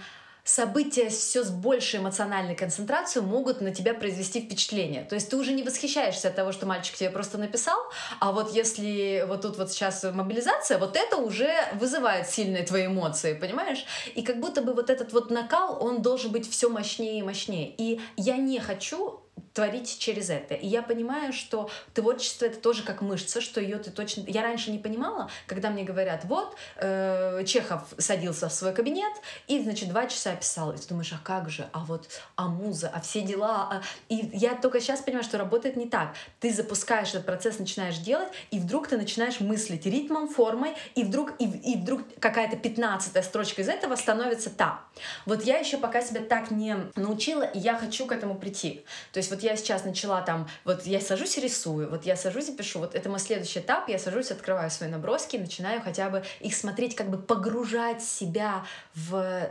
события 0.44 1.08
все 1.08 1.44
с 1.44 1.50
большей 1.50 2.00
эмоциональной 2.00 2.54
концентрацией 2.54 3.24
могут 3.24 3.60
на 3.60 3.74
тебя 3.74 3.94
произвести 3.94 4.40
впечатление. 4.40 5.04
То 5.04 5.14
есть 5.14 5.30
ты 5.30 5.36
уже 5.36 5.52
не 5.52 5.62
восхищаешься 5.62 6.28
от 6.28 6.36
того, 6.36 6.52
что 6.52 6.66
мальчик 6.66 6.96
тебе 6.96 7.10
просто 7.10 7.38
написал, 7.38 7.78
а 8.20 8.32
вот 8.32 8.54
если 8.54 9.24
вот 9.28 9.42
тут 9.42 9.58
вот 9.58 9.70
сейчас 9.70 10.02
мобилизация, 10.02 10.78
вот 10.78 10.96
это 10.96 11.16
уже 11.16 11.50
вызывает 11.74 12.28
сильные 12.28 12.64
твои 12.64 12.86
эмоции, 12.86 13.34
понимаешь? 13.34 13.84
И 14.14 14.22
как 14.22 14.40
будто 14.40 14.62
бы 14.62 14.74
вот 14.74 14.90
этот 14.90 15.12
вот 15.12 15.30
накал, 15.30 15.82
он 15.82 16.02
должен 16.02 16.32
быть 16.32 16.50
все 16.50 16.68
мощнее 16.68 17.18
и 17.18 17.22
мощнее. 17.22 17.74
И 17.76 18.00
я 18.16 18.36
не 18.36 18.58
хочу 18.58 19.19
творить 19.52 19.98
через 19.98 20.30
это. 20.30 20.54
И 20.54 20.66
я 20.66 20.82
понимаю, 20.82 21.32
что 21.32 21.70
творчество 21.92 22.44
это 22.44 22.58
тоже 22.58 22.82
как 22.84 23.02
мышца, 23.02 23.40
что 23.40 23.60
ее 23.60 23.78
ты 23.78 23.90
точно... 23.90 24.24
Я 24.28 24.42
раньше 24.42 24.70
не 24.70 24.78
понимала, 24.78 25.28
когда 25.46 25.70
мне 25.70 25.82
говорят, 25.82 26.24
вот, 26.24 26.54
э, 26.76 27.42
Чехов 27.44 27.82
садился 27.98 28.48
в 28.48 28.52
свой 28.52 28.72
кабинет 28.72 29.12
и, 29.48 29.60
значит, 29.60 29.88
два 29.88 30.06
часа 30.06 30.34
писал. 30.36 30.72
И 30.72 30.78
ты 30.78 30.86
думаешь, 30.88 31.12
а 31.12 31.20
как 31.24 31.50
же? 31.50 31.68
А 31.72 31.80
вот, 31.80 32.08
а 32.36 32.46
муза, 32.46 32.90
а 32.94 33.00
все 33.00 33.22
дела? 33.22 33.68
А... 33.70 33.82
И 34.08 34.30
я 34.34 34.54
только 34.54 34.80
сейчас 34.80 35.00
понимаю, 35.00 35.24
что 35.24 35.36
работает 35.36 35.76
не 35.76 35.88
так. 35.88 36.14
Ты 36.38 36.52
запускаешь 36.52 37.08
этот 37.08 37.26
процесс, 37.26 37.58
начинаешь 37.58 37.98
делать, 37.98 38.28
и 38.52 38.60
вдруг 38.60 38.86
ты 38.86 38.96
начинаешь 38.96 39.40
мыслить 39.40 39.84
ритмом, 39.84 40.28
формой, 40.28 40.74
и 40.94 41.02
вдруг, 41.02 41.32
и, 41.40 41.44
и 41.44 41.76
вдруг 41.76 42.02
какая-то 42.20 42.56
пятнадцатая 42.56 43.22
строчка 43.24 43.62
из 43.62 43.68
этого 43.68 43.96
становится 43.96 44.50
та. 44.50 44.80
Вот 45.26 45.42
я 45.42 45.58
еще 45.58 45.76
пока 45.76 46.02
себя 46.02 46.20
так 46.20 46.52
не 46.52 46.76
научила, 46.94 47.42
и 47.42 47.58
я 47.58 47.76
хочу 47.76 48.06
к 48.06 48.12
этому 48.12 48.36
прийти. 48.36 48.84
То 49.12 49.18
есть 49.18 49.30
вот 49.30 49.40
вот 49.40 49.49
я 49.50 49.56
сейчас 49.56 49.84
начала 49.84 50.22
там, 50.22 50.48
вот 50.64 50.86
я 50.86 51.00
сажусь 51.00 51.36
и 51.38 51.40
рисую, 51.40 51.90
вот 51.90 52.06
я 52.06 52.16
сажусь 52.16 52.48
и 52.48 52.56
пишу, 52.56 52.78
вот 52.78 52.94
это 52.94 53.08
мой 53.08 53.18
следующий 53.18 53.60
этап, 53.60 53.88
я 53.88 53.98
сажусь, 53.98 54.30
открываю 54.30 54.70
свои 54.70 54.88
наброски, 54.88 55.36
начинаю 55.36 55.82
хотя 55.82 56.08
бы 56.08 56.24
их 56.40 56.54
смотреть, 56.54 56.94
как 56.94 57.10
бы 57.10 57.18
погружать 57.18 58.02
себя 58.02 58.64
в 58.94 59.50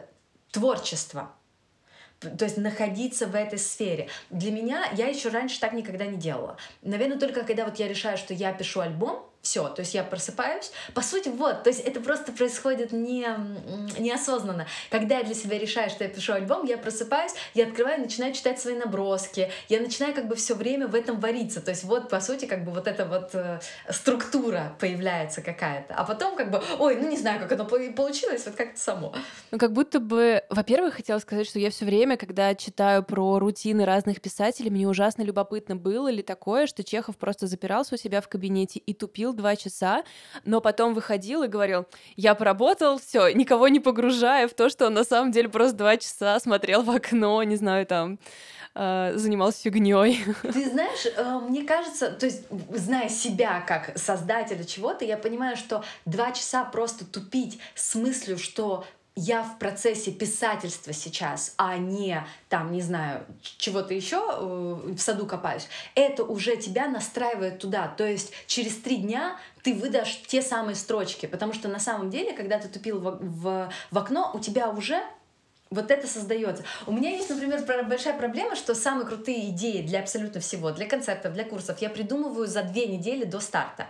творчество, 0.51 1.31
то 2.19 2.45
есть 2.45 2.57
находиться 2.57 3.27
в 3.27 3.35
этой 3.35 3.59
сфере. 3.59 4.09
Для 4.29 4.51
меня 4.51 4.89
я 4.93 5.07
еще 5.07 5.29
раньше 5.29 5.59
так 5.59 5.73
никогда 5.73 6.05
не 6.05 6.17
делала. 6.17 6.57
Наверное, 6.81 7.19
только 7.19 7.43
когда 7.43 7.65
вот 7.65 7.79
я 7.79 7.87
решаю, 7.87 8.17
что 8.17 8.33
я 8.33 8.51
пишу 8.53 8.81
альбом, 8.81 9.28
все, 9.41 9.69
то 9.69 9.81
есть 9.81 9.93
я 9.93 10.03
просыпаюсь. 10.03 10.71
По 10.93 11.01
сути, 11.01 11.29
вот, 11.29 11.63
то 11.63 11.69
есть 11.69 11.79
это 11.81 12.01
просто 12.01 12.31
происходит 12.31 12.91
не, 12.91 13.25
неосознанно. 13.97 14.67
Когда 14.89 15.19
я 15.19 15.23
для 15.23 15.33
себя 15.33 15.57
решаю, 15.57 15.89
что 15.89 16.03
я 16.03 16.09
пишу 16.09 16.33
альбом, 16.33 16.65
я 16.65 16.77
просыпаюсь, 16.77 17.31
я 17.53 17.65
открываю, 17.65 18.01
начинаю 18.01 18.33
читать 18.33 18.59
свои 18.59 18.75
наброски, 18.75 19.49
я 19.69 19.79
начинаю 19.79 20.13
как 20.13 20.27
бы 20.27 20.35
все 20.35 20.55
время 20.55 20.87
в 20.87 20.95
этом 20.95 21.19
вариться. 21.19 21.61
То 21.61 21.71
есть 21.71 21.83
вот, 21.83 22.09
по 22.09 22.19
сути, 22.19 22.45
как 22.45 22.65
бы 22.65 22.71
вот 22.71 22.87
эта 22.87 23.05
вот 23.05 23.33
э, 23.33 23.59
структура 23.89 24.75
появляется 24.79 25.41
какая-то. 25.41 25.93
А 25.95 26.03
потом 26.03 26.35
как 26.35 26.51
бы, 26.51 26.61
ой, 26.77 26.97
ну 26.97 27.09
не 27.09 27.17
знаю, 27.17 27.39
как 27.39 27.51
оно 27.53 27.65
получилось, 27.65 28.45
вот 28.45 28.55
как-то 28.55 28.79
само. 28.79 29.15
Ну 29.51 29.57
как 29.57 29.71
будто 29.71 29.99
бы, 29.99 30.43
во-первых, 30.49 30.95
хотела 30.95 31.19
сказать, 31.19 31.47
что 31.47 31.59
я 31.59 31.71
все 31.71 31.85
время, 31.85 32.17
когда 32.17 32.53
читаю 32.55 33.03
про 33.03 33.39
рутины 33.39 33.85
разных 33.85 34.21
писателей, 34.21 34.69
мне 34.69 34.87
ужасно 34.87 35.21
любопытно, 35.21 35.75
было 35.75 36.09
ли 36.09 36.21
такое, 36.21 36.67
что 36.67 36.83
Чехов 36.83 37.17
просто 37.17 37.47
запирался 37.47 37.95
у 37.95 37.97
себя 37.97 38.21
в 38.21 38.27
кабинете 38.27 38.79
и 38.79 38.93
тупил 38.93 39.28
ходил 39.29 39.33
два 39.33 39.55
часа, 39.55 40.03
но 40.45 40.61
потом 40.61 40.93
выходил 40.93 41.43
и 41.43 41.47
говорил, 41.47 41.85
я 42.15 42.35
поработал, 42.35 42.99
все, 42.99 43.29
никого 43.29 43.67
не 43.69 43.79
погружая 43.79 44.47
в 44.47 44.53
то, 44.53 44.69
что 44.69 44.87
он 44.87 44.93
на 44.93 45.03
самом 45.03 45.31
деле 45.31 45.49
просто 45.49 45.77
два 45.77 45.97
часа 45.97 46.39
смотрел 46.39 46.83
в 46.83 46.89
окно, 46.89 47.43
не 47.43 47.55
знаю, 47.55 47.85
там, 47.85 48.19
э, 48.75 49.13
занимался 49.15 49.61
фигней. 49.61 50.23
Ты 50.41 50.69
знаешь, 50.69 51.05
э, 51.05 51.39
мне 51.49 51.63
кажется, 51.63 52.11
то 52.11 52.25
есть, 52.25 52.43
зная 52.75 53.09
себя 53.09 53.61
как 53.67 53.97
создателя 53.97 54.63
чего-то, 54.63 55.05
я 55.05 55.17
понимаю, 55.17 55.57
что 55.57 55.83
два 56.05 56.31
часа 56.31 56.63
просто 56.63 57.05
тупить 57.05 57.59
с 57.75 57.95
мыслью, 57.95 58.37
что 58.37 58.83
я 59.19 59.43
в 59.43 59.59
процессе 59.59 60.11
писательства 60.11 60.93
сейчас, 60.93 61.53
а 61.57 61.77
не 61.77 62.25
там, 62.47 62.71
не 62.71 62.81
знаю, 62.81 63.25
чего-то 63.41 63.93
еще 63.93 64.17
э, 64.17 64.93
в 64.95 64.99
саду 64.99 65.25
копаюсь, 65.25 65.67
это 65.95 66.23
уже 66.23 66.55
тебя 66.55 66.87
настраивает 66.87 67.59
туда. 67.59 67.87
То 67.89 68.07
есть 68.07 68.31
через 68.47 68.77
три 68.77 68.97
дня 68.97 69.37
ты 69.61 69.73
выдашь 69.73 70.21
те 70.27 70.41
самые 70.41 70.75
строчки, 70.75 71.25
потому 71.25 71.53
что 71.53 71.67
на 71.67 71.79
самом 71.79 72.09
деле, 72.09 72.33
когда 72.33 72.59
ты 72.59 72.69
тупил 72.69 72.99
в, 72.99 73.19
в, 73.21 73.69
в 73.91 73.97
окно, 73.97 74.31
у 74.33 74.39
тебя 74.39 74.69
уже 74.69 75.03
вот 75.69 75.91
это 75.91 76.07
создается. 76.07 76.63
У 76.87 76.91
меня 76.91 77.11
есть, 77.11 77.29
например, 77.29 77.63
большая 77.85 78.17
проблема, 78.17 78.55
что 78.55 78.73
самые 78.73 79.05
крутые 79.05 79.49
идеи 79.49 79.81
для 79.81 79.99
абсолютно 79.99 80.39
всего, 80.39 80.71
для 80.71 80.87
концертов, 80.87 81.33
для 81.33 81.43
курсов, 81.43 81.79
я 81.81 81.89
придумываю 81.89 82.47
за 82.47 82.63
две 82.63 82.87
недели 82.87 83.25
до 83.25 83.39
старта. 83.39 83.87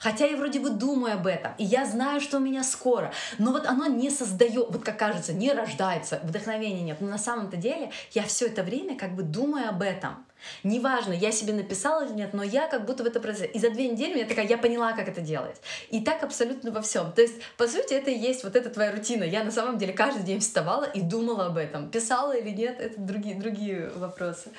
Хотя 0.00 0.26
я 0.26 0.36
вроде 0.36 0.60
бы 0.60 0.70
думаю 0.70 1.14
об 1.14 1.26
этом, 1.26 1.52
и 1.58 1.64
я 1.64 1.84
знаю, 1.84 2.20
что 2.20 2.38
у 2.38 2.40
меня 2.40 2.64
скоро, 2.64 3.12
но 3.38 3.52
вот 3.52 3.66
оно 3.66 3.86
не 3.86 4.10
создает, 4.10 4.70
вот 4.70 4.84
как 4.84 4.98
кажется, 4.98 5.32
не 5.32 5.52
рождается, 5.52 6.20
вдохновения 6.22 6.82
нет. 6.82 7.00
Но 7.00 7.08
на 7.08 7.18
самом-то 7.18 7.56
деле 7.56 7.90
я 8.12 8.22
все 8.22 8.46
это 8.46 8.62
время 8.62 8.96
как 8.96 9.14
бы 9.14 9.22
думаю 9.22 9.68
об 9.68 9.82
этом. 9.82 10.24
Неважно, 10.64 11.12
я 11.12 11.32
себе 11.32 11.52
написала 11.52 12.04
или 12.04 12.12
нет, 12.12 12.34
но 12.34 12.42
я 12.42 12.66
как 12.66 12.84
будто 12.84 13.04
в 13.04 13.06
это 13.06 13.20
процессе. 13.20 13.50
И 13.52 13.58
за 13.58 13.70
две 13.70 13.88
недели 13.88 14.18
я 14.18 14.26
такая, 14.26 14.46
я 14.46 14.58
поняла, 14.58 14.92
как 14.92 15.08
это 15.08 15.20
делать. 15.20 15.60
И 15.90 16.00
так 16.00 16.22
абсолютно 16.22 16.70
во 16.70 16.82
всем. 16.82 17.12
То 17.12 17.22
есть, 17.22 17.34
по 17.56 17.66
сути, 17.68 17.94
это 17.94 18.10
и 18.10 18.18
есть 18.18 18.44
вот 18.44 18.56
эта 18.56 18.70
твоя 18.70 18.92
рутина. 18.92 19.24
Я 19.24 19.44
на 19.44 19.50
самом 19.50 19.78
деле 19.78 19.92
каждый 19.92 20.22
день 20.22 20.40
вставала 20.40 20.84
и 20.84 21.00
думала 21.00 21.46
об 21.46 21.56
этом. 21.56 21.90
Писала 21.90 22.32
или 22.32 22.50
нет, 22.50 22.80
это 22.80 23.00
другие, 23.00 23.36
другие 23.36 23.90
вопросы. 23.90 24.50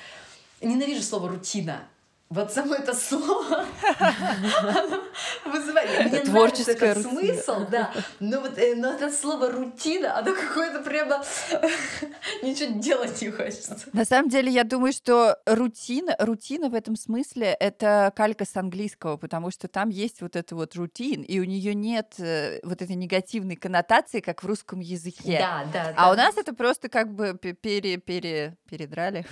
Ненавижу 0.60 1.02
слово 1.02 1.28
рутина. 1.28 1.82
Вот 2.30 2.52
само 2.52 2.74
это 2.74 2.94
слово 2.94 3.66
вызывает. 5.44 6.10
Мне 6.10 6.22
нравится 6.22 6.72
этот 6.72 7.02
смысл, 7.02 7.66
да. 7.70 7.92
Но 8.18 8.40
вот 8.40 8.58
э, 8.58 8.74
но 8.74 8.92
это 8.92 9.10
слово 9.10 9.52
рутина, 9.52 10.18
оно 10.18 10.34
какое-то 10.34 10.80
прямо 10.80 11.22
ничего 12.42 12.80
делать 12.80 13.20
не 13.20 13.30
хочется. 13.30 13.78
На 13.92 14.04
самом 14.04 14.30
деле, 14.30 14.50
я 14.50 14.64
думаю, 14.64 14.92
что 14.92 15.38
рутина, 15.46 16.16
рутина 16.18 16.70
в 16.70 16.74
этом 16.74 16.96
смысле 16.96 17.56
это 17.60 18.12
калька 18.16 18.46
с 18.46 18.56
английского, 18.56 19.16
потому 19.18 19.50
что 19.50 19.68
там 19.68 19.90
есть 19.90 20.22
вот 20.22 20.34
это 20.34 20.56
вот 20.56 20.74
рутин, 20.76 21.22
и 21.22 21.38
у 21.40 21.44
нее 21.44 21.74
нет 21.74 22.14
э, 22.18 22.60
вот 22.64 22.80
этой 22.80 22.96
негативной 22.96 23.56
коннотации, 23.56 24.20
как 24.20 24.42
в 24.42 24.46
русском 24.46 24.80
языке. 24.80 25.38
Да, 25.38 25.64
да. 25.72 25.94
А 25.96 26.10
у 26.10 26.14
нас 26.14 26.36
это 26.36 26.54
просто 26.54 26.88
как 26.88 27.14
бы 27.14 27.34
пере, 27.34 27.98
пере, 27.98 28.56
передрали. 28.68 29.26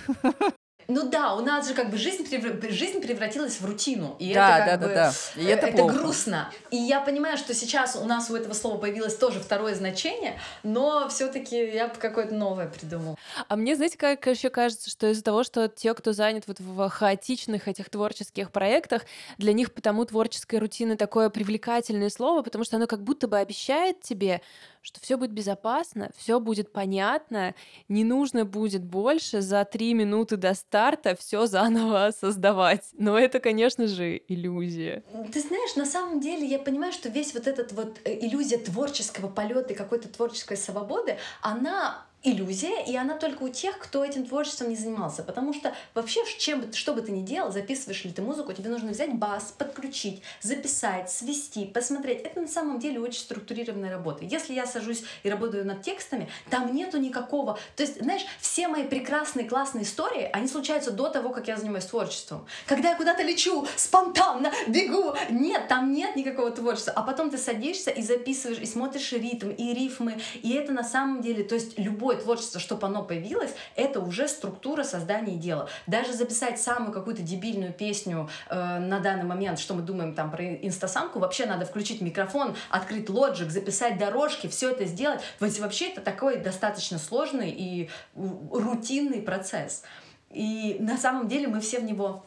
Ну 0.87 1.09
да, 1.09 1.35
у 1.35 1.41
нас 1.41 1.67
же 1.67 1.73
как 1.73 1.89
бы 1.89 1.97
жизнь, 1.97 2.27
жизнь 2.69 3.01
превратилась 3.01 3.59
в 3.59 3.65
рутину. 3.65 4.15
И 4.19 4.33
да, 4.33 4.59
это 4.59 4.71
как 4.71 4.79
да, 4.79 4.87
бы, 4.87 4.93
да, 4.93 5.13
да. 5.35 5.41
И 5.41 5.45
это, 5.45 5.67
это 5.67 5.83
грустно. 5.83 6.49
И 6.71 6.77
я 6.77 7.01
понимаю, 7.01 7.37
что 7.37 7.53
сейчас 7.53 7.95
у 7.95 8.05
нас 8.05 8.29
у 8.29 8.35
этого 8.35 8.53
слова 8.53 8.77
появилось 8.77 9.15
тоже 9.15 9.39
второе 9.39 9.75
значение, 9.75 10.39
но 10.63 11.07
все-таки 11.09 11.55
я 11.73 11.87
бы 11.87 11.95
какое-то 11.95 12.33
новое 12.33 12.67
придумал. 12.67 13.17
А 13.47 13.55
мне, 13.55 13.75
знаете, 13.75 13.97
как 13.97 14.25
еще 14.27 14.49
кажется, 14.49 14.89
что 14.89 15.11
из-за 15.11 15.23
того, 15.23 15.43
что 15.43 15.67
те, 15.67 15.93
кто 15.93 16.13
занят 16.13 16.43
вот 16.47 16.59
в 16.59 16.89
хаотичных 16.89 17.67
этих 17.67 17.89
творческих 17.89 18.51
проектах, 18.51 19.03
для 19.37 19.53
них 19.53 19.73
потому 19.73 20.05
творческая 20.05 20.59
рутина 20.59 20.97
такое 20.97 21.29
привлекательное 21.29 22.09
слово, 22.09 22.41
потому 22.41 22.63
что 22.63 22.77
оно 22.77 22.87
как 22.87 23.03
будто 23.03 23.27
бы 23.27 23.37
обещает 23.37 24.01
тебе, 24.01 24.41
что 24.83 24.99
все 24.99 25.17
будет 25.17 25.31
безопасно, 25.31 26.11
все 26.15 26.39
будет 26.39 26.71
понятно, 26.71 27.55
не 27.87 28.03
нужно 28.03 28.43
будет 28.43 28.83
больше 28.83 29.41
за 29.41 29.63
три 29.63 29.93
минуты 29.93 30.35
до 30.35 30.53
старта 30.53 31.15
все 31.15 31.47
заново 31.47 32.11
создавать. 32.19 32.83
Но 32.93 33.17
это, 33.17 33.39
конечно 33.39 33.87
же, 33.87 34.21
иллюзия. 34.27 35.03
Ты 35.31 35.39
знаешь, 35.41 35.75
на 35.77 35.85
самом 35.85 36.19
деле 36.19 36.45
я 36.45 36.59
понимаю, 36.59 36.91
что 36.91 37.07
весь 37.07 37.33
вот 37.33 37.47
этот 37.47 37.71
вот 37.71 37.99
э, 38.03 38.19
иллюзия 38.27 38.57
творческого 38.57 39.29
полета 39.29 39.73
и 39.73 39.75
какой-то 39.75 40.09
творческой 40.09 40.57
свободы, 40.57 41.17
она 41.41 42.05
иллюзия, 42.23 42.83
и 42.85 42.95
она 42.95 43.17
только 43.17 43.43
у 43.43 43.49
тех, 43.49 43.77
кто 43.77 44.03
этим 44.03 44.25
творчеством 44.25 44.69
не 44.69 44.75
занимался. 44.75 45.23
Потому 45.23 45.53
что 45.53 45.73
вообще, 45.93 46.21
чем, 46.39 46.71
что 46.73 46.93
бы 46.93 47.01
ты 47.01 47.11
ни 47.11 47.21
делал, 47.21 47.51
записываешь 47.51 48.05
ли 48.05 48.11
ты 48.11 48.21
музыку, 48.21 48.53
тебе 48.53 48.69
нужно 48.69 48.91
взять 48.91 49.13
бас, 49.13 49.53
подключить, 49.57 50.21
записать, 50.41 51.11
свести, 51.11 51.65
посмотреть. 51.65 52.21
Это 52.21 52.41
на 52.41 52.47
самом 52.47 52.79
деле 52.79 52.99
очень 52.99 53.19
структурированная 53.21 53.91
работа. 53.91 54.23
Если 54.23 54.53
я 54.53 54.65
сажусь 54.65 55.03
и 55.23 55.29
работаю 55.29 55.65
над 55.65 55.81
текстами, 55.81 56.29
там 56.49 56.73
нету 56.73 56.97
никакого... 56.97 57.59
То 57.75 57.83
есть, 57.83 58.01
знаешь, 58.01 58.23
все 58.39 58.67
мои 58.67 58.83
прекрасные, 58.83 59.47
классные 59.47 59.83
истории, 59.83 60.29
они 60.31 60.47
случаются 60.47 60.91
до 60.91 61.09
того, 61.09 61.29
как 61.29 61.47
я 61.47 61.57
занимаюсь 61.57 61.85
творчеством. 61.85 62.45
Когда 62.67 62.91
я 62.91 62.95
куда-то 62.95 63.21
лечу, 63.23 63.67
спонтанно 63.75 64.51
бегу, 64.67 65.13
нет, 65.29 65.67
там 65.67 65.91
нет 65.91 66.15
никакого 66.15 66.51
творчества. 66.51 66.93
А 66.95 67.03
потом 67.03 67.29
ты 67.29 67.37
садишься 67.37 67.91
и 67.91 68.01
записываешь, 68.01 68.59
и 68.59 68.65
смотришь 68.65 69.11
ритм, 69.11 69.49
и 69.49 69.73
рифмы, 69.73 70.21
и 70.41 70.53
это 70.53 70.71
на 70.71 70.83
самом 70.83 71.21
деле, 71.21 71.43
то 71.43 71.55
есть 71.55 71.77
любой 71.77 72.12
любое 72.13 72.23
творчество, 72.23 72.59
чтобы 72.59 72.87
оно 72.87 73.03
появилось, 73.03 73.51
это 73.75 73.99
уже 73.99 74.27
структура 74.27 74.83
создания 74.83 75.35
дела. 75.35 75.69
Даже 75.87 76.13
записать 76.13 76.61
самую 76.61 76.91
какую-то 76.91 77.21
дебильную 77.21 77.73
песню 77.73 78.29
э, 78.49 78.79
на 78.79 78.99
данный 78.99 79.25
момент, 79.25 79.59
что 79.59 79.73
мы 79.73 79.81
думаем 79.81 80.13
там 80.13 80.31
про 80.31 80.43
инстасамку, 80.55 81.19
вообще 81.19 81.45
надо 81.45 81.65
включить 81.65 82.01
микрофон, 82.01 82.55
открыть 82.69 83.09
лоджик, 83.09 83.49
записать 83.49 83.97
дорожки, 83.97 84.47
все 84.47 84.71
это 84.71 84.85
сделать. 84.85 85.21
Вообще 85.39 85.89
это 85.89 86.01
такой 86.01 86.37
достаточно 86.37 86.97
сложный 86.97 87.51
и 87.51 87.89
рутинный 88.15 89.21
процесс. 89.21 89.83
И 90.31 90.77
на 90.79 90.97
самом 90.97 91.27
деле 91.27 91.47
мы 91.47 91.59
все 91.59 91.79
в 91.79 91.83
него 91.83 92.25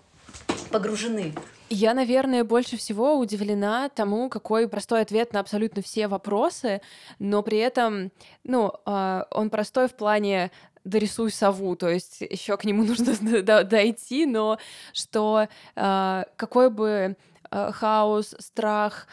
погружены. 0.70 1.34
Я, 1.69 1.95
наверное, 1.95 2.45
больше 2.45 2.77
всего 2.77 3.19
удивлена 3.19 3.89
тому, 3.89 4.29
какой 4.29 4.69
простой 4.69 5.01
ответ 5.01 5.33
на 5.33 5.41
абсолютно 5.41 5.83
все 5.83 6.07
вопросы, 6.07 6.81
но 7.19 7.43
при 7.43 7.59
этом, 7.59 8.12
ну, 8.45 8.73
а, 8.85 9.27
он 9.33 9.51
простой 9.51 9.89
в 9.89 9.95
плане 9.95 10.53
дорисуй 10.85 11.33
сову, 11.33 11.75
то 11.75 11.89
есть 11.89 12.21
еще 12.21 12.57
к 12.57 12.64
нему 12.64 12.85
нужно 12.87 13.43
дойти, 13.64 14.27
но 14.27 14.59
что 14.93 15.49
а, 15.75 16.27
какой 16.37 16.71
бы 16.71 17.17
а, 17.51 17.73
хаос, 17.73 18.37
страх, 18.39 19.09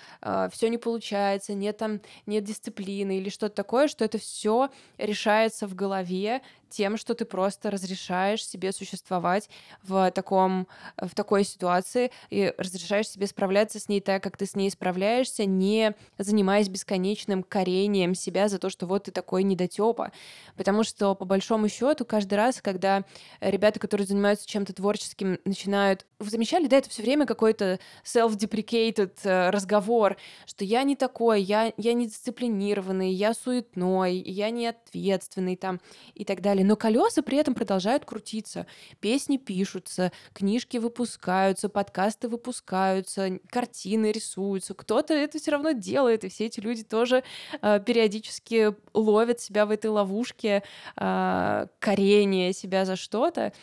все 0.51 0.70
не 0.70 0.78
получается, 0.78 1.56
нет 1.56 1.78
там 1.78 2.01
нет 2.28 2.43
дисциплины 2.43 3.18
или 3.18 3.30
что-то 3.30 3.56
такое, 3.56 3.88
что 3.88 4.06
это 4.06 4.20
все 4.20 4.70
решается 4.99 5.68
в 5.68 5.74
голове 5.74 6.43
тем, 6.74 6.97
что 6.97 7.13
ты 7.13 7.26
просто 7.26 7.71
разрешаешь 7.71 8.45
себе 8.45 8.71
существовать 8.71 9.49
в, 9.84 10.11
таком, 10.11 10.67
в 10.97 11.13
такой 11.15 11.43
ситуации 11.43 12.11
и 12.30 12.53
разрешаешь 12.57 13.07
себе 13.07 13.28
справляться 13.28 13.80
с 13.80 13.88
ней 13.88 14.01
так, 14.01 14.24
как 14.24 14.38
ты 14.38 14.45
с 14.45 14.55
ней 14.55 14.69
справляешься, 14.71 15.45
не 15.45 15.93
занимаясь 16.17 16.69
бесконечным 16.69 17.43
корением 17.43 18.15
себя 18.15 18.47
за 18.47 18.59
то, 18.59 18.69
что 18.69 18.88
вот 18.88 19.03
ты 19.03 19.11
такой 19.11 19.43
недотепа. 19.43 20.11
Потому 20.57 20.84
что, 20.84 21.15
по 21.15 21.26
большому 21.26 21.69
счету, 21.69 22.05
каждый 22.05 22.36
раз, 22.36 22.61
когда 22.61 23.03
ребята, 23.39 23.80
которые 23.80 24.07
занимаются 24.07 24.47
чем-то 24.47 24.74
творческим, 24.74 25.39
начинают... 25.45 26.05
Вы 26.19 26.30
замечали, 26.30 26.67
да, 26.67 26.78
это 26.78 26.89
все 26.89 27.03
время 27.03 27.26
какой-то 27.26 27.80
self-deprecated 28.03 29.13
э, 29.24 29.49
разговор, 29.49 30.17
что 30.45 30.65
я 30.65 30.84
не 30.84 30.95
такой, 30.95 31.41
я, 31.41 31.74
я 31.78 31.93
не 31.93 32.07
дисциплинированный, 32.07 33.11
я 33.11 33.34
суетной, 33.34 34.17
я 34.17 34.49
не 34.49 34.67
ответственный 34.67 35.55
там 35.55 35.80
и 36.15 36.26
так 36.26 36.41
далее 36.41 36.62
далее. 36.64 36.70
Но 36.70 36.76
колеса 36.76 37.22
при 37.22 37.38
этом 37.38 37.53
продолжают 37.53 38.05
крутиться. 38.05 38.66
Песни 38.99 39.38
пишутся, 39.38 40.11
книжки 40.34 40.78
выпускаются, 40.78 41.70
подкасты 41.70 42.28
выпускаются, 42.28 43.39
картины 43.49 44.11
рисуются. 44.11 44.74
Кто-то 44.74 45.14
это 45.14 45.39
все 45.39 45.51
равно 45.51 45.72
делает, 45.72 46.24
и 46.24 46.30
все 46.30 46.45
эти 46.45 46.59
люди 46.59 46.84
тоже 46.84 47.24
э, 47.61 47.80
периодически 47.86 48.76
ловят 48.93 49.39
себя 49.39 49.66
в 49.66 49.72
этой 49.72 49.88
ловушке 49.88 50.64
э, 50.95 51.68
корения 51.80 52.53
себя 52.53 52.86
за 52.86 52.95
что-то. 52.95 53.53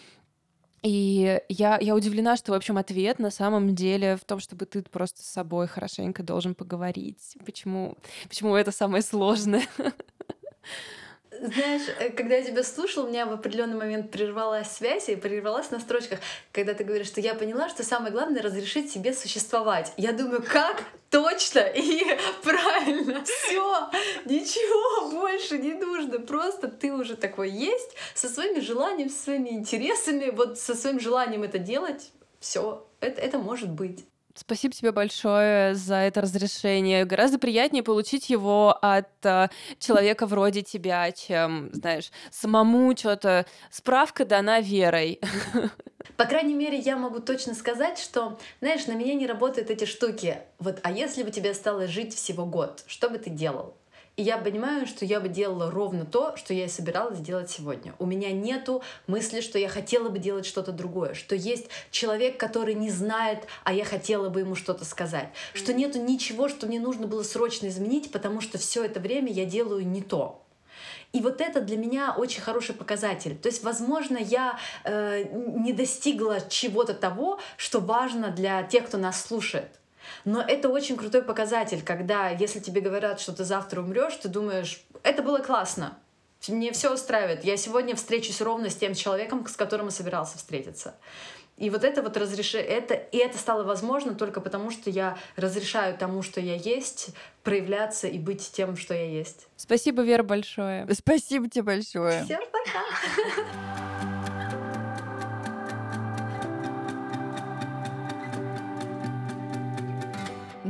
И 0.82 1.38
я, 1.50 1.78
я 1.78 1.94
удивлена, 1.94 2.36
что, 2.36 2.52
в 2.52 2.54
общем, 2.54 2.78
ответ 2.78 3.18
на 3.18 3.30
самом 3.30 3.74
деле 3.74 4.16
в 4.16 4.24
том, 4.24 4.40
чтобы 4.40 4.64
ты 4.64 4.82
просто 4.82 5.22
с 5.22 5.26
собой 5.26 5.66
хорошенько 5.66 6.22
должен 6.22 6.54
поговорить. 6.54 7.36
Почему, 7.44 7.98
почему 8.28 8.56
это 8.56 8.72
самое 8.72 9.02
сложное? 9.02 9.66
знаешь, 11.30 11.82
э, 11.98 12.10
когда 12.10 12.36
я 12.36 12.44
тебя 12.44 12.62
слушала, 12.62 13.06
у 13.06 13.08
меня 13.08 13.24
в 13.24 13.32
определенный 13.32 13.76
момент 13.76 14.10
прервалась 14.10 14.70
связь 14.70 15.08
и 15.08 15.16
прервалась 15.16 15.70
на 15.70 15.80
строчках, 15.80 16.18
когда 16.52 16.74
ты 16.74 16.84
говоришь, 16.84 17.06
что 17.06 17.20
я 17.20 17.34
поняла, 17.34 17.68
что 17.68 17.84
самое 17.84 18.12
главное— 18.12 18.42
разрешить 18.42 18.90
себе 18.90 19.12
существовать. 19.12 19.92
Я 19.96 20.12
думаю, 20.12 20.42
как 20.42 20.82
точно 21.08 21.60
и 21.60 22.04
правильно. 22.42 23.24
Все, 23.24 23.90
ничего 24.24 25.10
больше 25.12 25.58
не 25.58 25.74
нужно. 25.74 26.18
Просто 26.18 26.68
ты 26.68 26.92
уже 26.92 27.16
такой 27.16 27.50
есть, 27.50 27.96
со 28.14 28.28
своими 28.28 28.60
желаниями, 28.60 29.08
со 29.08 29.24
своими 29.24 29.50
интересами, 29.50 30.30
вот 30.30 30.58
со 30.58 30.74
своим 30.74 31.00
желанием 31.00 31.42
это 31.42 31.58
делать. 31.58 32.10
Все, 32.40 32.86
это, 33.00 33.20
это 33.20 33.38
может 33.38 33.70
быть. 33.70 34.04
Спасибо 34.34 34.72
тебе 34.72 34.92
большое 34.92 35.74
за 35.74 35.96
это 35.96 36.20
разрешение. 36.20 37.04
Гораздо 37.04 37.38
приятнее 37.38 37.82
получить 37.82 38.30
его 38.30 38.78
от 38.80 39.08
э, 39.24 39.48
человека 39.78 40.26
вроде 40.26 40.62
тебя, 40.62 41.10
чем, 41.10 41.70
знаешь, 41.72 42.12
самому 42.30 42.96
что-то 42.96 43.46
справка 43.70 44.24
дана 44.24 44.60
верой. 44.60 45.20
По 46.16 46.26
крайней 46.26 46.54
мере, 46.54 46.78
я 46.78 46.96
могу 46.96 47.18
точно 47.20 47.54
сказать, 47.54 47.98
что, 47.98 48.38
знаешь, 48.60 48.86
на 48.86 48.92
меня 48.92 49.14
не 49.14 49.26
работают 49.26 49.70
эти 49.70 49.84
штуки. 49.84 50.38
Вот, 50.58 50.78
а 50.82 50.92
если 50.92 51.22
бы 51.22 51.30
тебе 51.30 51.50
осталось 51.50 51.90
жить 51.90 52.14
всего 52.14 52.46
год, 52.46 52.84
что 52.86 53.10
бы 53.10 53.18
ты 53.18 53.30
делал? 53.30 53.74
И 54.20 54.22
я 54.22 54.36
понимаю, 54.36 54.86
что 54.86 55.06
я 55.06 55.18
бы 55.18 55.30
делала 55.30 55.70
ровно 55.70 56.04
то, 56.04 56.36
что 56.36 56.52
я 56.52 56.66
и 56.66 56.68
собиралась 56.68 57.20
делать 57.20 57.50
сегодня. 57.50 57.94
У 57.98 58.04
меня 58.04 58.30
нету 58.32 58.82
мысли, 59.06 59.40
что 59.40 59.58
я 59.58 59.66
хотела 59.66 60.10
бы 60.10 60.18
делать 60.18 60.44
что-то 60.44 60.72
другое, 60.72 61.14
что 61.14 61.34
есть 61.34 61.68
человек, 61.90 62.38
который 62.38 62.74
не 62.74 62.90
знает, 62.90 63.46
а 63.64 63.72
я 63.72 63.82
хотела 63.82 64.28
бы 64.28 64.40
ему 64.40 64.56
что-то 64.56 64.84
сказать, 64.84 65.30
что 65.54 65.72
нету 65.72 65.98
ничего, 65.98 66.50
что 66.50 66.66
мне 66.66 66.80
нужно 66.80 67.06
было 67.06 67.22
срочно 67.22 67.68
изменить, 67.68 68.12
потому 68.12 68.42
что 68.42 68.58
все 68.58 68.84
это 68.84 69.00
время 69.00 69.32
я 69.32 69.46
делаю 69.46 69.88
не 69.88 70.02
то. 70.02 70.44
И 71.14 71.20
вот 71.20 71.40
это 71.40 71.62
для 71.62 71.78
меня 71.78 72.14
очень 72.14 72.42
хороший 72.42 72.74
показатель. 72.74 73.38
То 73.38 73.48
есть, 73.48 73.64
возможно, 73.64 74.18
я 74.18 74.58
э, 74.84 75.24
не 75.32 75.72
достигла 75.72 76.42
чего-то 76.46 76.92
того, 76.92 77.40
что 77.56 77.80
важно 77.80 78.28
для 78.28 78.62
тех, 78.64 78.86
кто 78.86 78.98
нас 78.98 79.24
слушает. 79.24 79.79
Но 80.24 80.42
это 80.42 80.68
очень 80.68 80.96
крутой 80.96 81.22
показатель, 81.22 81.82
когда, 81.82 82.28
если 82.30 82.60
тебе 82.60 82.80
говорят, 82.80 83.20
что 83.20 83.32
ты 83.32 83.44
завтра 83.44 83.80
умрешь, 83.80 84.16
ты 84.16 84.28
думаешь, 84.28 84.84
это 85.02 85.22
было 85.22 85.38
классно, 85.38 85.98
мне 86.48 86.72
все 86.72 86.92
устраивает. 86.92 87.44
Я 87.44 87.56
сегодня 87.56 87.94
встречусь 87.94 88.40
ровно 88.40 88.70
с 88.70 88.76
тем 88.76 88.94
человеком, 88.94 89.46
с 89.46 89.56
которым 89.56 89.86
я 89.86 89.92
собирался 89.92 90.38
встретиться. 90.38 90.94
И 91.58 91.68
вот 91.68 91.84
это 91.84 92.02
вот 92.02 92.16
разрешение, 92.16 92.66
это, 92.66 92.94
и 92.94 93.18
это 93.18 93.36
стало 93.36 93.64
возможно 93.64 94.14
только 94.14 94.40
потому, 94.40 94.70
что 94.70 94.88
я 94.88 95.18
разрешаю 95.36 95.96
тому, 95.96 96.22
что 96.22 96.40
я 96.40 96.54
есть, 96.54 97.10
проявляться 97.42 98.08
и 98.08 98.18
быть 98.18 98.50
тем, 98.50 98.78
что 98.78 98.94
я 98.94 99.04
есть. 99.04 99.46
Спасибо, 99.56 100.02
Вера, 100.02 100.22
большое. 100.22 100.88
Спасибо 100.94 101.50
тебе 101.50 101.64
большое. 101.64 102.24
Всем 102.24 102.40
пока. 102.50 103.80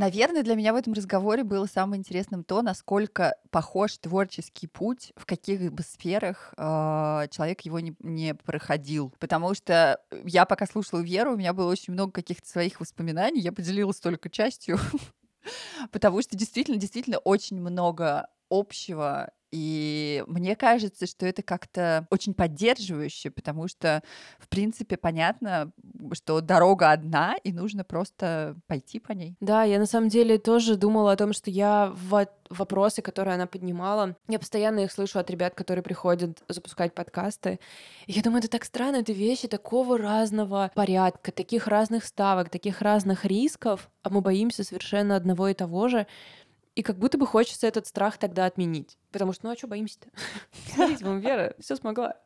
Наверное, 0.00 0.42
для 0.42 0.54
меня 0.54 0.72
в 0.72 0.76
этом 0.76 0.94
разговоре 0.94 1.44
было 1.44 1.66
самым 1.66 1.96
интересным 1.96 2.42
то, 2.42 2.62
насколько 2.62 3.36
похож 3.50 3.98
творческий 3.98 4.66
путь, 4.66 5.12
в 5.14 5.26
каких 5.26 5.70
бы 5.74 5.82
сферах 5.82 6.54
э, 6.56 7.26
человек 7.30 7.60
его 7.66 7.80
не, 7.80 7.94
не 7.98 8.34
проходил. 8.34 9.12
Потому 9.18 9.52
что 9.52 10.00
я 10.24 10.46
пока 10.46 10.66
слушала 10.66 11.00
Веру, 11.00 11.34
у 11.34 11.36
меня 11.36 11.52
было 11.52 11.70
очень 11.70 11.92
много 11.92 12.12
каких-то 12.12 12.48
своих 12.48 12.80
воспоминаний, 12.80 13.42
я 13.42 13.52
поделилась 13.52 14.00
только 14.00 14.30
частью, 14.30 14.78
потому 15.92 16.22
что 16.22 16.34
действительно, 16.34 16.78
действительно 16.78 17.18
очень 17.18 17.60
много 17.60 18.28
общего 18.48 19.32
и 19.52 20.24
мне 20.26 20.56
кажется, 20.56 21.06
что 21.06 21.26
это 21.26 21.42
как-то 21.42 22.06
очень 22.10 22.34
поддерживающе, 22.34 23.30
потому 23.30 23.68
что, 23.68 24.02
в 24.38 24.48
принципе, 24.48 24.96
понятно, 24.96 25.72
что 26.12 26.40
дорога 26.40 26.92
одна, 26.92 27.36
и 27.42 27.52
нужно 27.52 27.84
просто 27.84 28.56
пойти 28.66 29.00
по 29.00 29.12
ней. 29.12 29.36
Да, 29.40 29.64
я 29.64 29.78
на 29.78 29.86
самом 29.86 30.08
деле 30.08 30.38
тоже 30.38 30.76
думала 30.76 31.12
о 31.12 31.16
том, 31.16 31.32
что 31.32 31.50
я 31.50 31.92
в 31.94 32.26
вопросы, 32.50 33.00
которые 33.00 33.34
она 33.34 33.46
поднимала, 33.46 34.16
я 34.28 34.38
постоянно 34.38 34.80
их 34.80 34.92
слышу 34.92 35.18
от 35.18 35.30
ребят, 35.30 35.54
которые 35.54 35.82
приходят 35.84 36.42
запускать 36.48 36.94
подкасты. 36.94 37.60
И 38.06 38.12
я 38.12 38.22
думаю, 38.22 38.40
это 38.40 38.48
так 38.48 38.64
странно, 38.64 38.96
это 38.96 39.12
вещи 39.12 39.46
такого 39.46 39.96
разного 39.96 40.70
порядка, 40.74 41.30
таких 41.30 41.68
разных 41.68 42.04
ставок, 42.04 42.50
таких 42.50 42.82
разных 42.82 43.24
рисков, 43.24 43.88
а 44.02 44.10
мы 44.10 44.20
боимся 44.20 44.64
совершенно 44.64 45.14
одного 45.16 45.48
и 45.48 45.54
того 45.54 45.88
же. 45.88 46.06
И 46.74 46.82
как 46.82 46.98
будто 46.98 47.18
бы 47.18 47.26
хочется 47.26 47.66
этот 47.66 47.86
страх 47.86 48.18
тогда 48.18 48.46
отменить. 48.46 48.98
Потому 49.10 49.32
что, 49.32 49.46
ну 49.46 49.52
а 49.52 49.56
что 49.56 49.66
боимся-то? 49.66 50.08
Смотрите, 50.74 51.04
вам 51.04 51.20
Вера 51.20 51.54
все 51.58 51.76
смогла. 51.76 52.16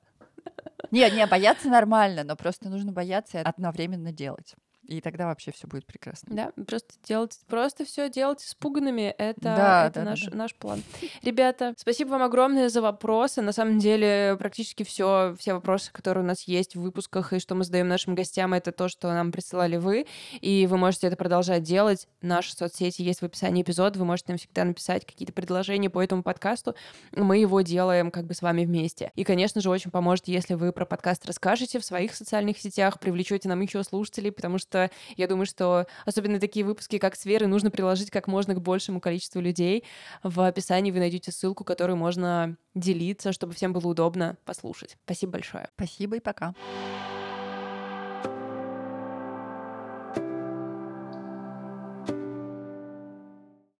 Не, 0.91 1.11
не, 1.11 1.27
бояться 1.27 1.69
нормально, 1.69 2.25
но 2.25 2.37
просто 2.37 2.69
нужно 2.69 2.93
бояться 2.93 3.39
и 3.39 3.43
одновременно 3.43 4.13
делать. 4.13 4.55
И 4.87 5.01
тогда 5.01 5.27
вообще 5.27 5.51
все 5.53 5.67
будет 5.67 5.87
прекрасно. 5.87 6.35
Да, 6.35 6.65
просто 6.65 6.95
делать, 7.05 7.39
просто 7.47 7.85
все 7.85 8.11
делать 8.11 8.43
испуганными. 8.43 9.15
Это, 9.17 9.41
да, 9.41 9.87
это 9.87 10.01
да, 10.01 10.05
наш, 10.05 10.25
да, 10.25 10.37
наш 10.37 10.55
план. 10.55 10.83
Ребята, 11.23 11.75
спасибо 11.77 12.11
вам 12.11 12.23
огромное 12.23 12.69
за 12.69 12.83
вопросы. 12.83 13.41
На 13.41 13.53
самом 13.53 13.79
деле, 13.79 14.37
практически 14.39 14.83
все, 14.83 15.35
все 15.39 15.55
вопросы, 15.55 15.91
которые 15.93 16.25
у 16.25 16.27
нас 16.27 16.43
есть 16.43 16.77
в 16.77 16.83
выпусках 16.83 17.33
и 17.33 17.39
что 17.39 17.55
мы 17.55 17.65
задаем 17.65 17.89
нашим 17.89 18.15
гостям, 18.15 18.53
это 18.53 18.73
то, 18.73 18.89
что 18.89 19.09
нам 19.09 19.33
присылали 19.33 19.77
вы. 19.77 20.07
И 20.41 20.67
вы 20.69 20.77
можете 20.77 21.07
это 21.07 21.17
продолжать 21.17 21.63
делать. 21.63 22.07
Наши 22.21 22.55
соцсети 22.55 23.03
есть 23.03 23.21
в 23.21 23.25
описании 23.25 23.63
эпизода. 23.63 23.99
Вы 23.99 24.05
можете 24.05 24.33
нам 24.33 24.39
всегда 24.39 24.65
написать 24.65 25.07
какие-то 25.07 25.33
предложения 25.33 25.89
по 25.89 26.03
этому 26.03 26.23
подкасту. 26.23 26.75
Мы 27.13 27.39
его 27.39 27.63
делаем 27.63 28.11
как 28.11 28.27
бы 28.27 28.35
с 28.35 28.43
вами 28.43 28.65
вместе. 28.65 29.13
И, 29.15 29.25
конечно 29.25 29.61
же, 29.61 29.71
очень 29.71 29.91
поможет, 29.91 30.29
если 30.29 30.55
вы 30.55 30.73
про 30.73 30.85
подкаст 30.85 31.25
расскажете 31.27 31.79
в 31.79 31.85
своих 31.85 32.15
социальных 32.15 32.59
сетях, 32.59 33.01
привлечете 33.01 33.49
нам 33.49 33.61
еще 33.61 33.83
слушателей, 33.83 34.31
потому 34.31 34.59
что 34.59 34.74
что 34.75 34.91
я 35.17 35.29
думаю, 35.29 35.47
что 35.47 35.87
особенно 36.05 36.41
такие 36.41 36.67
выпуски, 36.67 36.99
как 36.99 37.15
«Сферы», 37.15 37.47
нужно 37.47 37.71
приложить 37.71 38.11
как 38.11 38.27
можно 38.27 38.55
к 38.55 38.61
большему 38.61 39.01
количеству 39.01 39.41
людей. 39.41 39.85
В 40.25 40.41
описании 40.41 40.91
вы 40.91 40.99
найдете 40.99 41.31
ссылку, 41.31 41.63
которую 41.63 41.97
можно 41.97 42.57
делиться, 42.75 43.33
чтобы 43.33 43.53
всем 43.55 43.73
было 43.73 43.87
удобно 43.87 44.37
послушать. 44.45 44.97
Спасибо 45.05 45.33
большое. 45.33 45.69
Спасибо 45.77 46.17
и 46.17 46.21
пока. 46.21 46.55